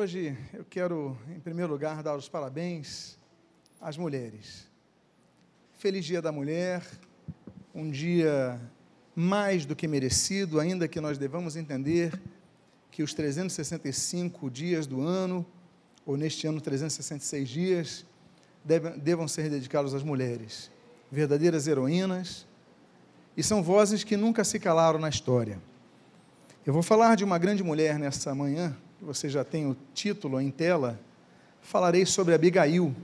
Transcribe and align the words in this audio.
hoje 0.00 0.34
eu 0.54 0.64
quero, 0.64 1.14
em 1.28 1.38
primeiro 1.38 1.70
lugar, 1.70 2.02
dar 2.02 2.16
os 2.16 2.26
parabéns 2.26 3.18
às 3.78 3.98
mulheres. 3.98 4.66
Feliz 5.76 6.06
Dia 6.06 6.22
da 6.22 6.32
Mulher, 6.32 6.82
um 7.74 7.90
dia 7.90 8.58
mais 9.14 9.66
do 9.66 9.76
que 9.76 9.86
merecido, 9.86 10.58
ainda 10.58 10.88
que 10.88 11.02
nós 11.02 11.18
devamos 11.18 11.54
entender 11.54 12.18
que 12.90 13.02
os 13.02 13.12
365 13.12 14.50
dias 14.50 14.86
do 14.86 15.02
ano, 15.02 15.44
ou 16.06 16.16
neste 16.16 16.46
ano 16.46 16.62
366 16.62 17.46
dias, 17.46 18.06
devem, 18.64 18.98
devam 18.98 19.28
ser 19.28 19.50
dedicados 19.50 19.92
às 19.92 20.02
mulheres, 20.02 20.70
verdadeiras 21.12 21.66
heroínas, 21.66 22.46
e 23.36 23.42
são 23.42 23.62
vozes 23.62 24.02
que 24.02 24.16
nunca 24.16 24.44
se 24.44 24.58
calaram 24.58 24.98
na 24.98 25.10
história. 25.10 25.60
Eu 26.64 26.72
vou 26.72 26.82
falar 26.82 27.16
de 27.16 27.24
uma 27.24 27.36
grande 27.36 27.62
mulher 27.62 27.98
nessa 27.98 28.34
manhã, 28.34 28.74
você 29.02 29.28
já 29.28 29.42
tem 29.42 29.66
o 29.66 29.76
título 29.94 30.40
em 30.40 30.50
tela, 30.50 31.00
falarei 31.62 32.04
sobre 32.04 32.34
Abigail, 32.34 32.94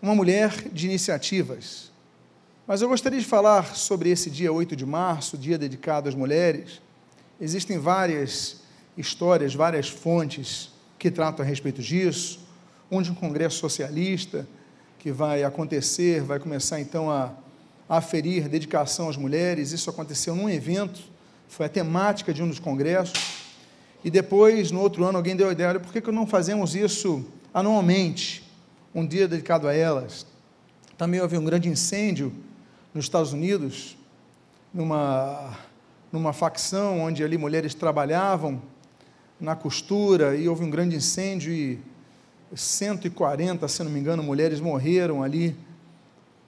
uma 0.00 0.14
mulher 0.14 0.68
de 0.70 0.86
iniciativas. 0.86 1.90
Mas 2.66 2.82
eu 2.82 2.88
gostaria 2.88 3.18
de 3.18 3.24
falar 3.24 3.74
sobre 3.74 4.10
esse 4.10 4.30
dia 4.30 4.52
8 4.52 4.76
de 4.76 4.84
março, 4.84 5.38
dia 5.38 5.56
dedicado 5.56 6.08
às 6.08 6.14
mulheres. 6.14 6.80
Existem 7.40 7.78
várias 7.78 8.60
histórias, 8.96 9.54
várias 9.54 9.88
fontes 9.88 10.70
que 10.98 11.10
tratam 11.10 11.44
a 11.44 11.48
respeito 11.48 11.80
disso. 11.82 12.40
Um 12.90 13.00
de 13.00 13.10
um 13.10 13.14
congresso 13.14 13.58
socialista 13.58 14.46
que 14.98 15.10
vai 15.10 15.42
acontecer, 15.42 16.22
vai 16.22 16.38
começar 16.38 16.80
então 16.80 17.10
a 17.10 17.32
aferir 17.88 18.48
dedicação 18.48 19.08
às 19.08 19.16
mulheres. 19.16 19.72
Isso 19.72 19.88
aconteceu 19.88 20.36
num 20.36 20.48
evento, 20.48 21.00
foi 21.48 21.66
a 21.66 21.68
temática 21.68 22.32
de 22.32 22.42
um 22.42 22.48
dos 22.48 22.58
congressos. 22.58 23.41
E 24.04 24.10
depois, 24.10 24.70
no 24.70 24.80
outro 24.80 25.04
ano, 25.04 25.18
alguém 25.18 25.36
deu 25.36 25.48
a 25.48 25.52
ideia: 25.52 25.78
por 25.78 25.92
que, 25.92 26.00
que 26.00 26.10
não 26.10 26.26
fazemos 26.26 26.74
isso 26.74 27.24
anualmente? 27.52 28.42
Um 28.94 29.06
dia 29.06 29.26
dedicado 29.28 29.68
a 29.68 29.74
elas. 29.74 30.26
Também 30.98 31.20
houve 31.20 31.38
um 31.38 31.44
grande 31.44 31.68
incêndio 31.68 32.32
nos 32.92 33.06
Estados 33.06 33.32
Unidos, 33.32 33.96
numa, 34.72 35.56
numa 36.10 36.32
facção 36.32 37.00
onde 37.00 37.24
ali 37.24 37.38
mulheres 37.38 37.74
trabalhavam 37.74 38.60
na 39.40 39.56
costura 39.56 40.36
e 40.36 40.48
houve 40.48 40.64
um 40.64 40.70
grande 40.70 40.94
incêndio 40.94 41.52
e 41.52 41.78
140, 42.54 43.66
se 43.66 43.82
não 43.82 43.90
me 43.90 43.98
engano, 43.98 44.22
mulheres 44.22 44.60
morreram 44.60 45.22
ali. 45.22 45.56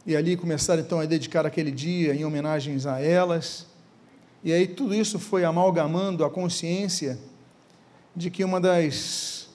E 0.07 0.15
ali 0.15 0.37
começaram 0.37 0.83
então 0.83 1.01
a 1.01 1.07
dedicar 1.07 1.47
aquele 1.47 1.71
dia 1.71 2.15
em 2.15 2.25
homenagens 2.25 2.85
a 2.85 3.01
elas. 3.01 3.67
E 4.43 4.53
aí 4.53 4.67
tudo 4.67 4.95
isso 4.95 5.19
foi 5.19 5.45
amalgamando 5.45 6.25
a 6.25 6.31
consciência 6.31 7.19
de 8.15 8.31
que 8.31 8.45
uma 8.45 8.61
das, 8.61 9.49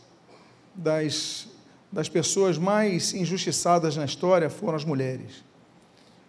das, 0.76 1.48
das 1.92 2.10
pessoas 2.10 2.58
mais 2.58 3.14
injustiçadas 3.14 3.96
na 3.96 4.06
história 4.06 4.50
foram 4.50 4.76
as 4.76 4.84
mulheres. 4.84 5.44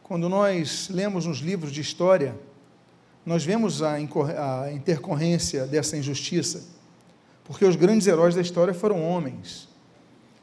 Quando 0.03 0.29
nós 0.29 0.89
lemos 0.91 1.27
nos 1.27 1.39
livros 1.39 1.73
de 1.73 1.81
história, 1.81 2.39
nós 3.25 3.45
vemos 3.45 3.83
a, 3.83 3.95
a 3.95 4.73
intercorrência 4.73 5.67
dessa 5.67 5.97
injustiça, 5.97 6.65
porque 7.45 7.65
os 7.65 7.77
grandes 7.77 8.07
heróis 8.07 8.35
da 8.35 8.41
história 8.41 8.73
foram 8.73 9.03
homens. 9.03 9.69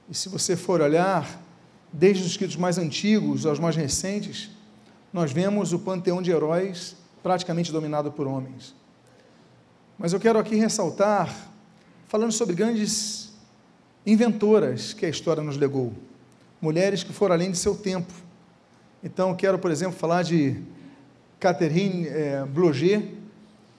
E 0.10 0.16
se 0.16 0.30
você 0.30 0.56
for 0.56 0.82
olhar, 0.82 1.42
desde 1.92 2.24
os 2.24 2.30
escritos 2.30 2.56
mais 2.56 2.78
antigos 2.78 3.46
aos 3.46 3.60
mais 3.60 3.76
recentes, 3.76 4.50
nós 5.12 5.32
vemos 5.32 5.74
o 5.74 5.80
panteão 5.80 6.22
de 6.22 6.32
heróis 6.32 6.96
praticamente 7.24 7.72
dominado 7.72 8.12
por 8.12 8.28
homens. 8.28 8.76
Mas 9.98 10.14
eu 10.14 10.20
quero 10.20 10.38
aqui 10.38 10.56
ressaltar 10.56 11.34
falando 12.08 12.32
sobre 12.32 12.56
grandes 12.56 13.34
inventoras 14.06 14.94
que 14.94 15.06
a 15.06 15.10
história 15.10 15.44
nos 15.44 15.58
legou, 15.58 15.94
mulheres 16.62 17.04
que 17.04 17.12
foram 17.12 17.36
além 17.36 17.52
de 17.52 17.58
seu 17.58 17.76
tempo. 17.76 18.14
Então, 19.04 19.36
quero, 19.36 19.60
por 19.60 19.70
exemplo, 19.70 19.98
falar 19.98 20.24
de 20.24 20.62
Catherine 21.40 22.08
é, 22.08 22.46
Bloger, 22.46 23.04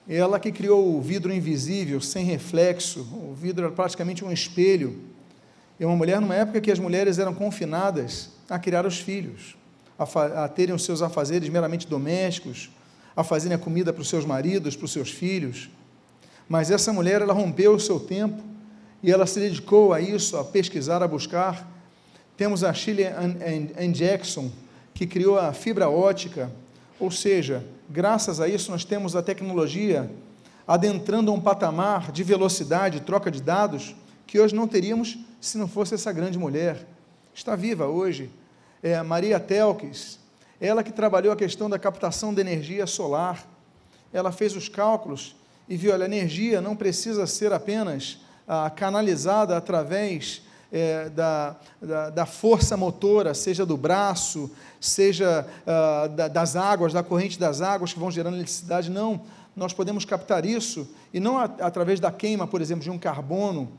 ela 0.07 0.39
que 0.39 0.51
criou 0.51 0.95
o 0.95 1.01
vidro 1.01 1.33
invisível, 1.33 1.99
sem 1.99 2.25
reflexo, 2.25 3.01
o 3.01 3.33
vidro 3.33 3.65
era 3.65 3.73
praticamente 3.73 4.23
um 4.23 4.31
espelho. 4.31 5.01
E 5.79 5.85
uma 5.85 5.95
mulher 5.95 6.19
numa 6.19 6.35
época 6.35 6.61
que 6.61 6.71
as 6.71 6.79
mulheres 6.79 7.19
eram 7.19 7.33
confinadas 7.33 8.29
a 8.49 8.57
criar 8.57 8.85
os 8.85 8.99
filhos, 8.99 9.55
a, 9.97 10.43
a 10.45 10.47
terem 10.47 10.73
os 10.73 10.83
seus 10.83 11.01
afazeres 11.01 11.47
meramente 11.49 11.87
domésticos, 11.87 12.69
a 13.15 13.23
fazerem 13.23 13.55
a 13.55 13.59
comida 13.59 13.91
para 13.91 14.01
os 14.01 14.09
seus 14.09 14.25
maridos, 14.25 14.75
para 14.75 14.85
os 14.85 14.91
seus 14.91 15.11
filhos. 15.11 15.69
Mas 16.49 16.71
essa 16.71 16.91
mulher, 16.91 17.21
ela 17.21 17.31
rompeu 17.31 17.75
o 17.75 17.79
seu 17.79 17.99
tempo 17.99 18.41
e 19.03 19.11
ela 19.11 19.27
se 19.27 19.39
dedicou 19.39 19.93
a 19.93 20.01
isso, 20.01 20.35
a 20.35 20.43
pesquisar, 20.43 21.03
a 21.03 21.07
buscar. 21.07 21.69
Temos 22.35 22.63
a 22.63 22.73
Shirley 22.73 23.05
Ann 23.05 23.91
Jackson, 23.91 24.49
que 24.91 25.05
criou 25.05 25.37
a 25.37 25.53
fibra 25.53 25.87
ótica, 25.87 26.51
ou 26.99 27.11
seja, 27.11 27.63
graças 27.87 28.41
a 28.41 28.47
isso 28.47 28.71
nós 28.71 28.83
temos 28.83 29.15
a 29.15 29.21
tecnologia 29.21 30.09
adentrando 30.67 31.31
um 31.31 31.39
patamar 31.39 32.11
de 32.11 32.23
velocidade, 32.23 33.01
troca 33.01 33.29
de 33.29 33.41
dados, 33.41 33.95
que 34.25 34.39
hoje 34.39 34.55
não 34.55 34.67
teríamos 34.67 35.19
se 35.39 35.57
não 35.57 35.67
fosse 35.67 35.93
essa 35.93 36.11
grande 36.11 36.37
mulher. 36.37 36.85
Está 37.33 37.55
viva 37.55 37.85
hoje. 37.87 38.29
É 38.81 39.01
Maria 39.03 39.39
Telkes, 39.39 40.19
ela 40.59 40.83
que 40.83 40.91
trabalhou 40.91 41.31
a 41.31 41.35
questão 41.35 41.69
da 41.69 41.77
captação 41.77 42.33
de 42.33 42.41
energia 42.41 42.87
solar. 42.87 43.47
Ela 44.11 44.31
fez 44.31 44.55
os 44.55 44.67
cálculos 44.67 45.35
e 45.69 45.77
viu, 45.77 45.93
olha, 45.93 46.03
a 46.03 46.07
energia 46.07 46.59
não 46.59 46.75
precisa 46.75 47.27
ser 47.27 47.53
apenas 47.53 48.17
ah, 48.47 48.71
canalizada 48.71 49.55
através 49.55 50.41
é, 50.71 51.09
da, 51.09 51.55
da, 51.79 52.09
da, 52.09 52.25
força 52.25 52.75
motora, 52.75 53.35
seja 53.35 53.67
do 53.67 53.77
braço, 53.77 54.49
seja 54.81 55.47
ah, 55.67 56.07
da, 56.07 56.27
das 56.27 56.55
águas, 56.55 56.91
da 56.91 57.03
corrente 57.03 57.39
das 57.39 57.61
águas 57.61 57.93
que 57.93 57.99
vão 57.99 58.09
gerando 58.09 58.35
eletricidade. 58.35 58.89
Não, 58.89 59.21
nós 59.55 59.71
podemos 59.71 60.05
captar 60.05 60.43
isso, 60.43 60.89
e 61.13 61.19
não 61.19 61.37
a, 61.37 61.43
através 61.43 61.99
da 61.99 62.11
queima, 62.11 62.47
por 62.47 62.61
exemplo, 62.61 62.83
de 62.83 62.89
um 62.89 62.97
carbono, 62.97 63.71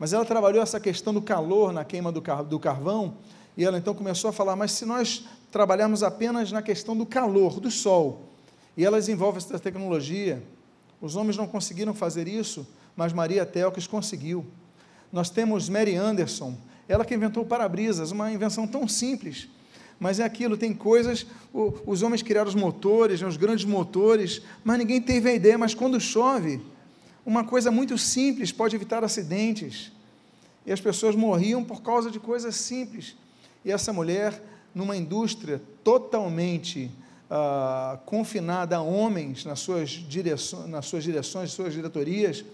mas 0.00 0.12
ela 0.12 0.24
trabalhou 0.24 0.60
essa 0.60 0.80
questão 0.80 1.14
do 1.14 1.22
calor 1.22 1.72
na 1.72 1.84
queima 1.84 2.10
do, 2.10 2.20
car, 2.20 2.42
do 2.42 2.58
carvão, 2.58 3.14
e 3.56 3.64
ela 3.64 3.78
então 3.78 3.94
começou 3.94 4.30
a 4.30 4.32
falar, 4.32 4.56
mas 4.56 4.72
se 4.72 4.84
nós 4.84 5.24
trabalharmos 5.52 6.02
apenas 6.02 6.50
na 6.50 6.60
questão 6.60 6.96
do 6.96 7.06
calor, 7.06 7.60
do 7.60 7.70
sol, 7.70 8.32
e 8.76 8.84
ela 8.84 8.98
desenvolve 8.98 9.38
essa 9.38 9.58
tecnologia, 9.60 10.42
os 11.06 11.16
homens 11.16 11.36
não 11.36 11.46
conseguiram 11.46 11.94
fazer 11.94 12.28
isso, 12.28 12.66
mas 12.94 13.12
Maria 13.12 13.46
Telkes 13.46 13.86
conseguiu. 13.86 14.44
Nós 15.12 15.30
temos 15.30 15.68
Mary 15.68 15.94
Anderson, 15.94 16.56
ela 16.88 17.04
que 17.04 17.14
inventou 17.14 17.44
o 17.44 17.46
para-brisas, 17.46 18.10
uma 18.10 18.30
invenção 18.30 18.66
tão 18.66 18.86
simples, 18.86 19.48
mas 19.98 20.20
é 20.20 20.24
aquilo, 20.24 20.56
tem 20.56 20.74
coisas, 20.74 21.24
os 21.52 22.02
homens 22.02 22.22
criaram 22.22 22.48
os 22.48 22.54
motores, 22.54 23.22
os 23.22 23.36
grandes 23.36 23.64
motores, 23.64 24.42
mas 24.62 24.78
ninguém 24.78 25.00
teve 25.00 25.30
a 25.30 25.34
ideia, 25.34 25.56
mas 25.56 25.74
quando 25.74 25.98
chove, 25.98 26.60
uma 27.24 27.44
coisa 27.44 27.70
muito 27.70 27.96
simples 27.96 28.52
pode 28.52 28.76
evitar 28.76 29.02
acidentes. 29.02 29.90
E 30.66 30.72
as 30.72 30.80
pessoas 30.80 31.14
morriam 31.14 31.64
por 31.64 31.80
causa 31.80 32.10
de 32.10 32.18
coisas 32.18 32.56
simples. 32.56 33.16
E 33.64 33.70
essa 33.72 33.92
mulher, 33.92 34.42
numa 34.74 34.96
indústria 34.96 35.62
totalmente 35.82 36.90
ah, 37.30 37.98
confinada 38.06 38.76
a 38.76 38.80
homens 38.80 39.44
nas 39.44 39.60
suas, 39.60 39.90
direções, 39.90 40.68
nas 40.68 40.86
suas 40.86 41.02
direções, 41.02 41.52
suas 41.52 41.72
diretorias, 41.72 42.44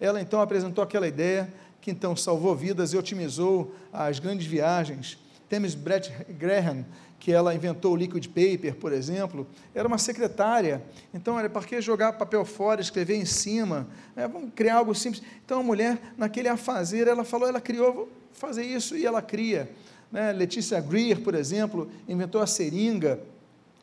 ela 0.00 0.20
então 0.20 0.40
apresentou 0.40 0.82
aquela 0.82 1.06
ideia 1.06 1.52
que 1.80 1.90
então 1.90 2.16
salvou 2.16 2.54
vidas 2.54 2.92
e 2.92 2.96
otimizou 2.96 3.74
as 3.92 4.18
grandes 4.18 4.46
viagens. 4.46 5.18
Temos 5.48 5.76
Brett 5.76 6.12
Graham, 6.30 6.84
que 7.20 7.30
ela 7.32 7.54
inventou 7.54 7.92
o 7.92 7.96
liquid 7.96 8.26
paper, 8.26 8.74
por 8.74 8.92
exemplo, 8.92 9.46
era 9.74 9.86
uma 9.86 9.98
secretária. 9.98 10.82
Então, 11.14 11.36
olha, 11.36 11.48
para 11.48 11.64
que 11.64 11.80
jogar 11.80 12.14
papel 12.14 12.44
fora, 12.44 12.80
escrever 12.80 13.16
em 13.16 13.24
cima? 13.24 13.86
É, 14.16 14.26
vamos 14.26 14.50
criar 14.54 14.76
algo 14.76 14.94
simples. 14.94 15.22
Então, 15.44 15.60
a 15.60 15.62
mulher, 15.62 15.98
naquele 16.16 16.48
a 16.48 16.56
fazer, 16.56 17.06
ela 17.06 17.24
falou, 17.24 17.48
ela 17.48 17.60
criou, 17.60 17.92
vou 17.92 18.08
fazer 18.32 18.64
isso, 18.64 18.96
e 18.96 19.06
ela 19.06 19.22
cria. 19.22 19.70
Né? 20.10 20.32
Letícia 20.32 20.80
Greer, 20.80 21.20
por 21.20 21.34
exemplo, 21.34 21.88
inventou 22.08 22.40
a 22.40 22.46
seringa, 22.46 23.20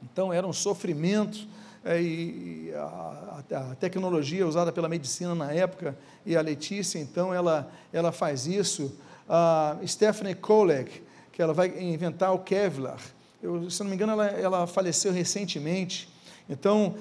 então 0.04 0.34
era 0.34 0.46
um 0.46 0.54
sofrimento 0.54 1.48
é, 1.84 2.02
e 2.02 2.72
a, 2.76 3.44
a, 3.52 3.76
tecnologia 3.76 4.48
usada 4.48 4.72
pela 4.72 4.88
medicina 4.88 5.34
na 5.34 5.52
época 5.52 5.98
e 6.26 6.36
a 6.36 6.42
Letícia 6.42 7.00
então 7.00 7.34
ela 7.34 7.72
ela 7.92 8.12
faz 8.12 8.46
isso. 8.48 8.98
A 9.28 9.78
Stephanie 9.86 10.36
Kolek 10.36 11.04
que 11.32 11.42
ela 11.42 11.54
vai 11.54 11.68
inventar 11.82 12.34
o 12.34 12.40
Kevlar. 12.40 13.00
Eu, 13.42 13.70
se 13.70 13.82
não 13.82 13.90
me 13.90 13.96
engano 13.96 14.14
ela, 14.14 14.28
ela 14.28 14.68
faleceu 14.68 15.12
recentemente. 15.12 16.10
Então 16.50 16.96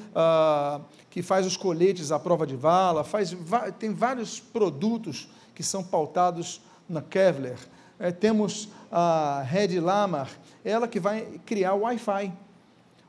que 1.10 1.22
faz 1.22 1.46
os 1.46 1.56
coletes 1.56 2.10
à 2.10 2.18
prova 2.18 2.46
de 2.46 2.56
vala, 2.56 3.04
faz 3.04 3.36
tem 3.78 3.92
vários 3.92 4.40
produtos 4.40 5.28
que 5.54 5.62
são 5.62 5.82
pautados 5.82 6.60
na 6.88 7.02
Kevlar. 7.02 7.58
É, 7.98 8.10
temos 8.10 8.68
a 8.90 9.44
Red 9.46 9.78
Lamar, 9.78 10.28
ela 10.64 10.88
que 10.88 10.98
vai 10.98 11.40
criar 11.46 11.74
o 11.74 11.82
Wi-Fi. 11.82 12.32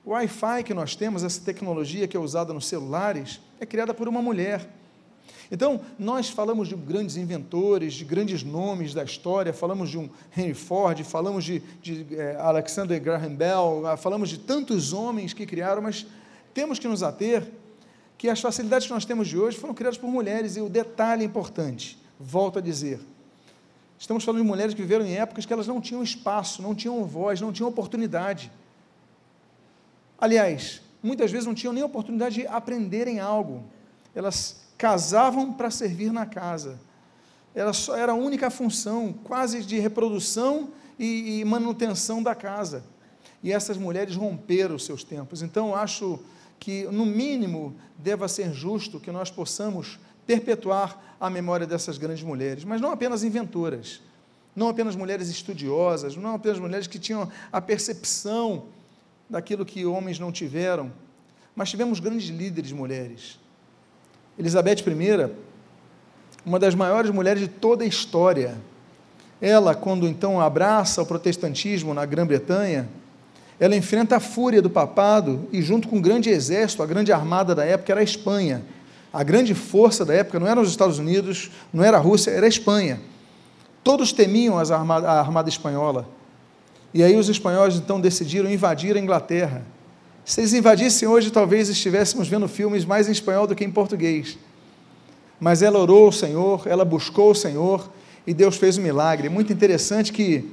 O 0.06 0.12
Wi-Fi 0.12 0.64
que 0.64 0.74
nós 0.74 0.96
temos, 0.96 1.24
essa 1.24 1.40
tecnologia 1.40 2.08
que 2.08 2.18
é 2.18 2.20
usada 2.20 2.54
nos 2.54 2.68
celulares, 2.68 3.40
é 3.60 3.66
criada 3.66 3.94
por 3.94 4.08
uma 4.08 4.22
mulher. 4.22 4.70
Então, 5.50 5.80
nós 5.98 6.30
falamos 6.30 6.68
de 6.68 6.76
grandes 6.76 7.16
inventores, 7.16 7.94
de 7.94 8.04
grandes 8.04 8.44
nomes 8.44 8.94
da 8.94 9.04
história, 9.04 9.54
falamos 9.54 9.90
de 9.90 9.98
um 9.98 10.10
Henry 10.36 10.54
Ford, 10.54 11.02
falamos 11.04 11.46
de, 11.46 11.60
de 11.82 12.08
é, 12.16 12.36
Alexander 12.38 13.00
Graham 13.00 13.34
Bell, 13.36 13.84
ah, 13.86 13.96
falamos 13.96 14.30
de 14.30 14.40
tantos 14.40 14.94
homens 14.94 15.32
que 15.32 15.46
criaram, 15.46 15.82
mas 15.82 16.06
temos 16.54 16.80
que 16.80 16.88
nos 16.88 17.04
ater 17.04 17.48
que 18.18 18.30
as 18.30 18.42
facilidades 18.42 18.88
que 18.88 18.94
nós 18.94 19.06
temos 19.06 19.28
de 19.28 19.38
hoje 19.38 19.58
foram 19.58 19.74
criadas 19.74 19.98
por 19.98 20.10
mulheres, 20.10 20.56
e 20.56 20.62
o 20.62 20.68
detalhe 20.68 21.24
importante, 21.24 21.98
volto 22.20 22.60
a 22.60 22.62
dizer, 22.62 23.00
estamos 24.00 24.24
falando 24.24 24.42
de 24.42 24.48
mulheres 24.48 24.74
que 24.74 24.82
viveram 24.82 25.06
em 25.06 25.16
épocas 25.18 25.46
que 25.46 25.54
elas 25.54 25.68
não 25.68 25.80
tinham 25.80 26.02
espaço, 26.04 26.62
não 26.62 26.74
tinham 26.74 27.04
voz, 27.06 27.40
não 27.40 27.54
tinham 27.54 27.70
oportunidade. 27.70 28.52
Aliás, 30.24 30.82
muitas 31.04 31.30
vezes 31.34 31.46
não 31.46 31.54
tinham 31.54 31.74
nem 31.74 31.84
oportunidade 31.84 32.36
de 32.36 32.48
aprenderem 32.48 33.20
algo. 33.20 33.62
Elas 34.16 34.62
casavam 34.78 35.52
para 35.52 35.70
servir 35.70 36.14
na 36.14 36.26
casa. 36.26 36.80
Era, 37.54 37.74
só, 37.74 37.98
era 37.98 38.14
a 38.14 38.16
única 38.16 38.50
função, 38.50 39.12
quase 39.12 39.66
de 39.66 39.78
reprodução 39.82 40.70
e, 40.98 41.42
e 41.42 41.44
manutenção 41.44 42.24
da 42.24 42.34
casa. 42.34 42.86
E 43.44 43.52
essas 43.52 43.76
mulheres 43.76 44.16
romperam 44.16 44.76
os 44.76 44.86
seus 44.86 45.04
tempos. 45.04 45.42
Então, 45.42 45.76
acho 45.76 46.18
que, 46.58 46.84
no 46.86 47.06
mínimo, 47.06 47.76
deva 47.98 48.30
ser 48.30 48.54
justo 48.54 49.02
que 49.02 49.12
nós 49.12 49.30
possamos 49.30 50.00
perpetuar 50.26 51.18
a 51.20 51.30
memória 51.30 51.68
dessas 51.68 51.98
grandes 51.98 52.24
mulheres, 52.24 52.64
mas 52.64 52.80
não 52.80 52.92
apenas 52.92 53.26
inventoras, 53.26 54.02
não 54.56 54.70
apenas 54.70 54.96
mulheres 54.96 55.28
estudiosas, 55.28 56.16
não 56.16 56.36
apenas 56.36 56.60
mulheres 56.60 56.88
que 56.88 56.98
tinham 56.98 57.30
a 57.52 57.60
percepção 57.60 58.68
daquilo 59.30 59.66
que 59.66 59.86
homens 59.86 60.20
não 60.20 60.32
tiveram, 60.32 60.92
mas 61.56 61.70
tivemos 61.70 62.00
grandes 62.00 62.30
líderes 62.30 62.72
mulheres. 62.72 63.40
Elizabeth 64.38 64.84
I, 64.88 65.32
uma 66.46 66.60
das 66.60 66.76
maiores 66.76 67.12
mulheres 67.12 67.42
de 67.42 67.48
toda 67.48 67.84
a 67.84 67.88
história. 67.88 68.56
Ela, 69.42 69.76
quando 69.76 70.08
então 70.08 70.40
abraça 70.40 71.02
o 71.02 71.06
protestantismo 71.06 71.94
na 71.94 72.06
Grã-Bretanha, 72.06 72.88
ela 73.60 73.76
enfrenta 73.76 74.18
a 74.18 74.20
fúria 74.20 74.62
do 74.62 74.70
papado 74.70 75.48
e, 75.52 75.62
junto 75.62 75.88
com 75.88 75.98
o 75.98 76.02
grande 76.02 76.30
exército, 76.30 76.82
a 76.82 76.86
grande 76.86 77.12
armada 77.12 77.54
da 77.54 77.64
época 77.64 77.92
era 77.94 78.02
a 78.02 78.04
Espanha. 78.04 78.64
A 79.12 79.24
grande 79.24 79.54
força 79.54 80.04
da 80.04 80.14
época 80.14 80.40
não 80.40 80.48
eram 80.48 80.62
os 80.62 80.70
Estados 80.70 80.98
Unidos, 80.98 81.52
não 81.72 81.84
era 81.84 81.98
a 81.98 82.00
Rússia, 82.00 82.32
era 82.32 82.46
a 82.46 82.50
Espanha. 82.50 83.00
Todos 83.84 84.12
temiam 84.12 84.58
a 84.58 84.62
armada, 84.62 85.08
a 85.08 85.20
armada 85.20 85.50
espanhola. 85.50 86.08
E 86.94 87.02
aí 87.02 87.16
os 87.16 87.28
espanhóis 87.28 87.76
então 87.76 88.00
decidiram 88.00 88.50
invadir 88.50 88.96
a 88.96 89.00
Inglaterra. 89.00 89.64
Se 90.24 90.40
eles 90.40 90.54
invadissem 90.54 91.08
hoje, 91.08 91.32
talvez 91.32 91.68
estivéssemos 91.68 92.28
vendo 92.28 92.48
filmes 92.48 92.86
mais 92.86 93.10
em 93.10 93.12
espanhol 93.12 93.48
do 93.48 93.56
que 93.56 93.64
em 93.64 93.72
português. 93.72 94.38
Mas 95.40 95.62
ela 95.62 95.80
orou 95.80 96.06
ao 96.06 96.12
Senhor, 96.12 96.64
ela 96.66 96.86
buscou 96.86 97.32
o 97.32 97.36
Senhor 97.36 97.90
e 98.26 98.34
Deus 98.34 98.56
fez 98.56 98.78
um 98.78 98.82
milagre. 98.82 99.28
Muito 99.28 99.52
interessante 99.52 100.14
que 100.14 100.50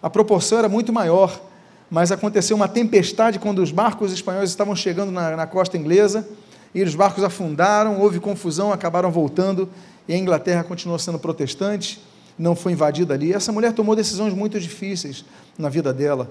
a 0.00 0.08
proporção 0.08 0.58
era 0.58 0.68
muito 0.68 0.92
maior, 0.92 1.40
mas 1.90 2.10
aconteceu 2.12 2.56
uma 2.56 2.68
tempestade 2.68 3.38
quando 3.38 3.60
os 3.60 3.70
barcos 3.72 4.12
espanhóis 4.12 4.50
estavam 4.50 4.74
chegando 4.74 5.10
na, 5.12 5.36
na 5.36 5.46
costa 5.46 5.76
inglesa 5.76 6.26
e 6.74 6.82
os 6.82 6.94
barcos 6.94 7.22
afundaram, 7.22 8.00
houve 8.00 8.18
confusão, 8.18 8.72
acabaram 8.72 9.10
voltando 9.10 9.68
e 10.08 10.14
a 10.14 10.16
Inglaterra 10.16 10.64
continuou 10.64 10.98
sendo 10.98 11.18
protestante, 11.18 12.00
não 12.38 12.56
foi 12.56 12.72
invadida 12.72 13.12
ali. 13.12 13.32
Essa 13.32 13.52
mulher 13.52 13.72
tomou 13.72 13.94
decisões 13.94 14.32
muito 14.32 14.58
difíceis 14.58 15.24
na 15.58 15.68
vida 15.68 15.92
dela. 15.92 16.30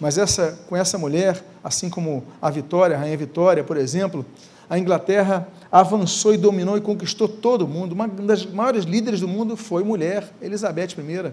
Mas 0.00 0.16
essa, 0.16 0.58
com 0.68 0.76
essa 0.76 0.96
mulher, 0.96 1.42
assim 1.62 1.90
como 1.90 2.24
a 2.40 2.50
Vitória, 2.50 2.96
a 2.96 3.00
Rainha 3.00 3.16
Vitória, 3.16 3.64
por 3.64 3.76
exemplo, 3.76 4.24
a 4.70 4.78
Inglaterra 4.78 5.48
avançou 5.72 6.32
e 6.32 6.36
dominou 6.36 6.76
e 6.76 6.80
conquistou 6.80 7.28
todo 7.28 7.62
o 7.62 7.68
mundo. 7.68 7.92
Uma 7.92 8.06
das 8.06 8.46
maiores 8.46 8.84
líderes 8.84 9.20
do 9.20 9.28
mundo 9.28 9.56
foi 9.56 9.82
mulher, 9.82 10.30
Elizabeth 10.40 10.90
I. 10.98 11.32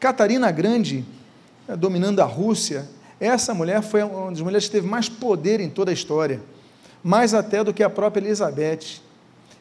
Catarina 0.00 0.50
Grande, 0.50 1.04
eh, 1.68 1.76
dominando 1.76 2.20
a 2.20 2.24
Rússia, 2.24 2.88
essa 3.20 3.54
mulher 3.54 3.82
foi 3.82 4.02
uma 4.02 4.30
das 4.30 4.40
mulheres 4.40 4.66
que 4.66 4.72
teve 4.72 4.86
mais 4.86 5.08
poder 5.08 5.60
em 5.60 5.70
toda 5.70 5.90
a 5.90 5.94
história, 5.94 6.40
mais 7.02 7.32
até 7.34 7.62
do 7.62 7.72
que 7.72 7.82
a 7.82 7.88
própria 7.88 8.20
Elizabeth. 8.20 9.00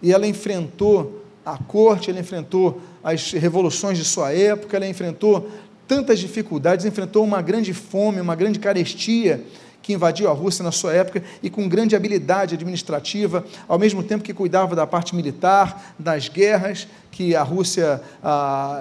E 0.01 0.11
ela 0.11 0.27
enfrentou 0.27 1.21
a 1.45 1.57
corte, 1.57 2.09
ela 2.09 2.19
enfrentou 2.19 2.81
as 3.03 3.31
revoluções 3.31 3.97
de 3.97 4.03
sua 4.03 4.33
época, 4.33 4.75
ela 4.75 4.87
enfrentou 4.87 5.49
tantas 5.87 6.19
dificuldades, 6.19 6.85
enfrentou 6.85 7.23
uma 7.23 7.41
grande 7.41 7.73
fome, 7.73 8.19
uma 8.21 8.35
grande 8.35 8.59
carestia 8.59 9.43
que 9.85 9.93
invadiu 9.93 10.27
a 10.27 10.33
Rússia 10.33 10.63
na 10.63 10.71
sua 10.71 10.93
época 10.93 11.23
e 11.43 11.49
com 11.49 11.69
grande 11.69 11.95
habilidade 11.95 12.55
administrativa, 12.55 13.45
ao 13.67 13.77
mesmo 13.77 14.01
tempo 14.01 14.23
que 14.23 14.33
cuidava 14.33 14.75
da 14.75 14.87
parte 14.87 15.15
militar, 15.15 15.93
das 15.99 16.27
guerras 16.27 16.87
que 17.11 17.35
a 17.35 17.43
Rússia 17.43 18.01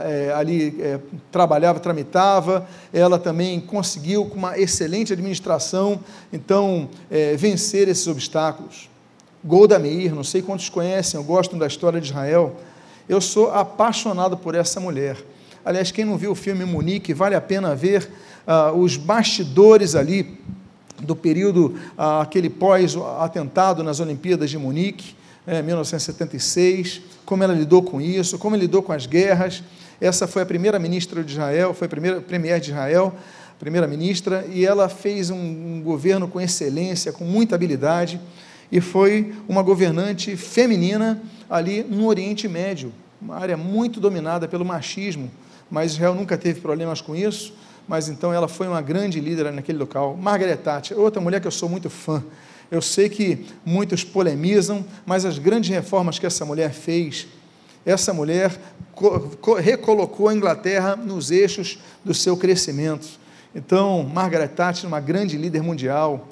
é, 0.03 0.33
ali 0.35 0.75
é, 0.81 0.99
trabalhava, 1.31 1.79
tramitava, 1.79 2.67
ela 2.91 3.19
também 3.19 3.61
conseguiu, 3.61 4.25
com 4.25 4.37
uma 4.37 4.59
excelente 4.59 5.13
administração, 5.13 6.01
então, 6.33 6.89
é, 7.11 7.37
vencer 7.37 7.87
esses 7.87 8.07
obstáculos. 8.07 8.89
Golda 9.45 9.79
Meir, 9.79 10.15
não 10.15 10.25
sei 10.25 10.41
quantos 10.41 10.71
conhecem, 10.71 11.21
eu 11.21 11.25
gosto 11.25 11.55
da 11.55 11.67
história 11.67 12.01
de 12.01 12.07
Israel, 12.07 12.57
eu 13.07 13.21
sou 13.21 13.53
apaixonado 13.53 14.39
por 14.39 14.55
essa 14.55 14.81
mulher. 14.81 15.19
Aliás, 15.65 15.91
quem 15.91 16.05
não 16.05 16.19
viu 16.19 16.33
o 16.33 16.35
filme 16.35 16.65
Munique, 16.65 17.15
vale 17.15 17.35
a 17.35 17.41
pena 17.41 17.75
ver 17.75 18.11
uh, 18.47 18.77
os 18.77 18.99
bastidores 18.99 19.95
ali 19.95 20.39
do 21.01 21.17
período, 21.17 21.75
uh, 21.97 22.21
aquele 22.21 22.51
pós-atentado 22.51 23.83
nas 23.83 23.99
Olimpíadas 23.99 24.51
de 24.51 24.59
Munique, 24.59 25.15
é, 25.47 25.63
1976, 25.63 27.01
como 27.25 27.43
ela 27.43 27.55
lidou 27.55 27.83
com 27.83 28.01
isso, 28.01 28.39
como 28.39 28.57
lidou 28.57 28.83
com 28.83 28.93
as 28.93 29.07
guerras. 29.07 29.63
Essa 30.01 30.27
foi 30.27 30.43
a 30.43 30.47
primeira 30.47 30.79
ministra 30.79 31.25
de 31.25 31.33
Israel, 31.33 31.73
foi 31.73 31.87
a 31.87 31.91
primeira 31.91 32.21
premier 32.21 32.61
de 32.61 32.71
Israel, 32.71 33.15
primeira 33.59 33.87
ministra, 33.87 34.45
e 34.53 34.67
ela 34.67 34.89
fez 34.91 35.31
um, 35.31 35.37
um 35.37 35.83
governo 35.83 36.29
com 36.29 36.41
excelência, 36.41 37.11
com 37.11 37.25
muita 37.25 37.55
habilidade, 37.55 38.21
e 38.71 38.81
foi 38.83 39.33
uma 39.49 39.63
governante 39.63 40.37
feminina 40.37 41.23
ali 41.49 41.83
no 41.83 42.07
Oriente 42.07 42.49
Médio, 42.49 42.93
uma 43.21 43.37
área 43.37 43.57
muito 43.57 44.01
dominada 44.01 44.47
pelo 44.47 44.65
machismo, 44.65 45.31
mas 45.75 45.95
Israel 45.95 46.15
nunca 46.15 46.39
teve 46.39 46.61
problemas 46.61 47.01
com 47.01 47.17
isso, 47.17 47.53
mas 47.89 48.09
então 48.09 48.33
ela 48.33 48.47
foi 48.47 48.69
uma 48.69 48.81
grande 48.81 49.19
líder 49.19 49.53
naquele 49.53 49.77
local. 49.77 50.17
Margaret 50.17 50.59
Thatcher, 50.59 50.97
outra 50.97 51.21
mulher 51.21 51.41
que 51.41 51.49
eu 51.49 51.51
sou 51.51 51.69
muito 51.69 51.91
fã. 51.91 52.23
Eu 52.71 52.81
sei 52.81 53.09
que 53.09 53.45
muitos 53.67 54.05
polemizam, 54.05 54.85
mas 55.05 55.25
as 55.25 55.37
grandes 55.37 55.69
reformas 55.71 56.17
que 56.17 56.27
essa 56.27 56.45
mulher 56.45 56.73
fez, 56.73 57.27
essa 57.85 58.15
mulher 58.15 58.57
recolocou 59.61 60.29
a 60.29 60.35
Inglaterra 60.35 60.95
nos 60.95 61.33
eixos 61.33 61.81
do 62.05 62.15
seu 62.15 62.37
crescimento. 62.37 63.09
Então, 63.53 64.05
Margaret 64.05 64.49
Thatcher, 64.49 64.87
uma 64.87 65.01
grande 65.01 65.37
líder 65.37 65.61
mundial, 65.61 66.29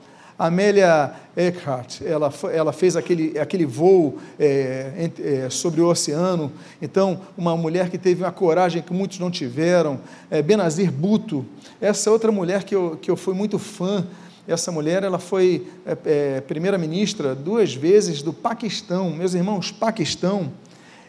Amélia 0.47 1.15
Earhart, 1.37 2.03
ela, 2.03 2.33
ela 2.53 2.73
fez 2.73 2.97
aquele, 2.97 3.39
aquele 3.39 3.65
voo 3.65 4.19
é, 4.41 5.11
é, 5.21 5.49
sobre 5.49 5.81
o 5.81 5.89
oceano. 5.89 6.53
Então, 6.81 7.21
uma 7.39 7.57
mulher 7.57 7.89
que 7.91 7.97
teve 7.97 8.25
uma 8.25 8.33
coragem 8.33 8.83
que 8.83 8.93
muitos 8.93 9.21
não 9.21 9.31
tiveram. 9.31 10.01
É, 10.29 10.43
Benazir 10.43 10.91
Bhutto, 10.91 11.47
essa 11.81 12.11
outra 12.11 12.33
mulher 12.33 12.65
que 12.65 12.75
eu, 12.75 12.99
que 13.01 13.09
eu 13.09 13.17
fui 13.17 13.35
muito 13.35 13.57
fã. 13.59 14.05
Essa 14.47 14.73
mulher, 14.73 15.05
ela 15.05 15.21
foi 15.21 15.69
é, 15.87 15.97
é 16.05 16.41
primeira-ministra 16.41 17.37
duas 17.37 17.73
vezes 17.73 18.21
do 18.21 18.33
Paquistão. 18.33 19.11
Meus 19.11 19.35
irmãos, 19.35 19.71
Paquistão 19.71 20.53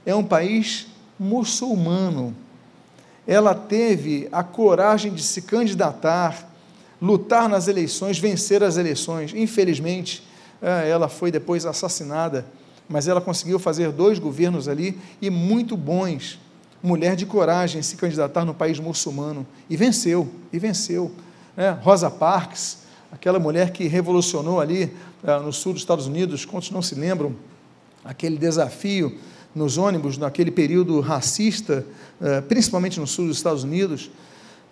é 0.06 0.13
um 0.13 0.24
país 0.24 0.86
muçulmano. 1.20 2.36
Ela 3.25 3.56
teve 3.56 4.30
a 4.32 4.44
coragem 4.44 5.12
de 5.12 5.24
se 5.24 5.42
candidatar 5.42 6.52
lutar 7.03 7.50
nas 7.50 7.67
eleições, 7.67 8.17
vencer 8.17 8.63
as 8.63 8.77
eleições. 8.77 9.33
Infelizmente, 9.36 10.24
é, 10.62 10.88
ela 10.89 11.10
foi 11.10 11.29
depois 11.29 11.65
assassinada, 11.65 12.45
mas 12.88 13.10
ela 13.10 13.19
conseguiu 13.19 13.60
fazer 13.60 13.91
dois 13.91 14.19
governos 14.19 14.69
ali 14.69 14.98
e 15.22 15.29
muito 15.29 15.75
bons. 15.75 16.39
Mulher 16.81 17.17
de 17.17 17.25
coragem 17.25 17.81
se 17.81 17.98
candidatar 17.98 18.45
no 18.45 18.53
país 18.53 18.79
muçulmano 18.79 19.45
e 19.69 19.75
venceu, 19.75 20.29
e 20.53 20.57
venceu. 20.57 21.12
É, 21.57 21.72
Rosa 21.72 22.10
Parks, 22.10 22.83
aquela 23.12 23.38
mulher 23.38 23.72
que 23.72 23.86
revolucionou 23.86 24.62
ali 24.62 24.93
é, 25.25 25.38
no 25.39 25.51
sul 25.51 25.74
dos 25.74 25.81
Estados 25.81 26.07
Unidos, 26.07 26.45
quantos 26.45 26.72
não 26.72 26.81
se 26.81 26.95
lembram? 26.95 27.36
Aquele 28.05 28.38
desafio 28.38 29.19
nos 29.53 29.77
ônibus, 29.77 30.17
naquele 30.17 30.51
período 30.51 31.00
racista, 31.00 31.86
principalmente 32.50 33.00
no 33.00 33.05
sul 33.05 33.27
dos 33.27 33.38
Estados 33.38 33.63
Unidos, 33.63 34.10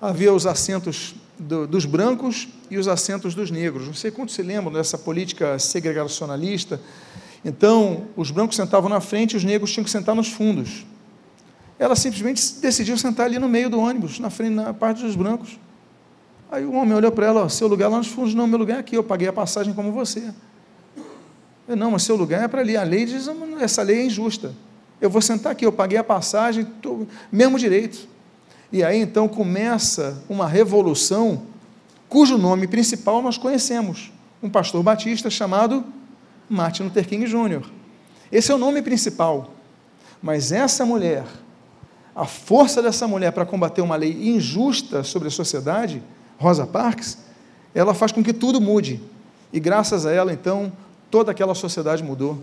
havia 0.01 0.33
os 0.33 0.47
assentos 0.47 1.13
do, 1.41 1.65
dos 1.65 1.85
brancos 1.85 2.47
e 2.69 2.77
os 2.77 2.87
assentos 2.87 3.33
dos 3.33 3.49
negros. 3.49 3.87
Não 3.87 3.93
sei 3.93 4.11
quantos 4.11 4.35
se 4.35 4.43
lembram 4.43 4.71
dessa 4.71 4.97
política 4.97 5.57
segregacionalista. 5.57 6.79
Então, 7.43 8.05
os 8.15 8.29
brancos 8.29 8.55
sentavam 8.55 8.89
na 8.89 9.01
frente 9.01 9.33
e 9.33 9.37
os 9.37 9.43
negros 9.43 9.71
tinham 9.71 9.83
que 9.83 9.89
sentar 9.89 10.15
nos 10.15 10.27
fundos. 10.27 10.85
Ela 11.79 11.95
simplesmente 11.95 12.59
decidiu 12.61 12.95
sentar 12.97 13.25
ali 13.25 13.39
no 13.39 13.49
meio 13.49 13.69
do 13.69 13.79
ônibus, 13.79 14.19
na 14.19 14.29
frente, 14.29 14.53
na 14.53 14.73
parte 14.73 15.01
dos 15.01 15.15
brancos. 15.15 15.59
Aí 16.51 16.63
o 16.63 16.73
homem 16.73 16.93
olhou 16.93 17.11
para 17.11 17.25
ela, 17.25 17.49
seu 17.49 17.67
lugar 17.67 17.89
lá 17.89 17.97
nos 17.97 18.07
fundos, 18.07 18.35
não, 18.35 18.45
meu 18.45 18.59
lugar 18.59 18.77
é 18.77 18.79
aqui, 18.79 18.95
eu 18.95 19.03
paguei 19.03 19.27
a 19.27 19.33
passagem 19.33 19.73
como 19.73 19.91
você. 19.91 20.31
Eu, 21.67 21.75
não, 21.75 21.89
mas 21.91 22.03
seu 22.03 22.15
lugar 22.15 22.43
é 22.43 22.47
para 22.47 22.61
ali. 22.61 22.77
A 22.77 22.83
lei 22.83 23.05
diz, 23.05 23.27
essa 23.59 23.81
lei 23.81 24.01
é 24.01 24.05
injusta. 24.05 24.53
Eu 24.99 25.09
vou 25.09 25.21
sentar 25.21 25.53
aqui, 25.53 25.65
eu 25.65 25.71
paguei 25.71 25.97
a 25.97 26.03
passagem, 26.03 26.65
tô, 26.65 27.07
mesmo 27.31 27.57
direito. 27.57 28.07
E 28.71 28.83
aí 28.83 28.99
então 28.99 29.27
começa 29.27 30.23
uma 30.29 30.47
revolução 30.47 31.43
cujo 32.07 32.37
nome 32.37 32.67
principal 32.67 33.21
nós 33.21 33.37
conhecemos, 33.37 34.11
um 34.41 34.49
pastor 34.49 34.81
batista 34.81 35.29
chamado 35.29 35.83
Martin 36.49 36.83
Luther 36.83 37.07
King 37.07 37.25
Jr. 37.25 37.65
Esse 38.31 38.51
é 38.51 38.55
o 38.55 38.57
nome 38.57 38.81
principal. 38.81 39.51
Mas 40.21 40.51
essa 40.51 40.85
mulher, 40.85 41.25
a 42.15 42.25
força 42.25 42.81
dessa 42.81 43.07
mulher 43.07 43.31
para 43.31 43.45
combater 43.45 43.81
uma 43.81 43.95
lei 43.95 44.29
injusta 44.29 45.03
sobre 45.03 45.27
a 45.27 45.31
sociedade, 45.31 46.01
Rosa 46.37 46.67
Parks, 46.67 47.17
ela 47.73 47.93
faz 47.93 48.11
com 48.11 48.23
que 48.23 48.33
tudo 48.33 48.61
mude. 48.61 49.01
E 49.51 49.59
graças 49.59 50.05
a 50.05 50.11
ela, 50.11 50.31
então, 50.31 50.71
toda 51.09 51.31
aquela 51.31 51.55
sociedade 51.55 52.03
mudou. 52.03 52.41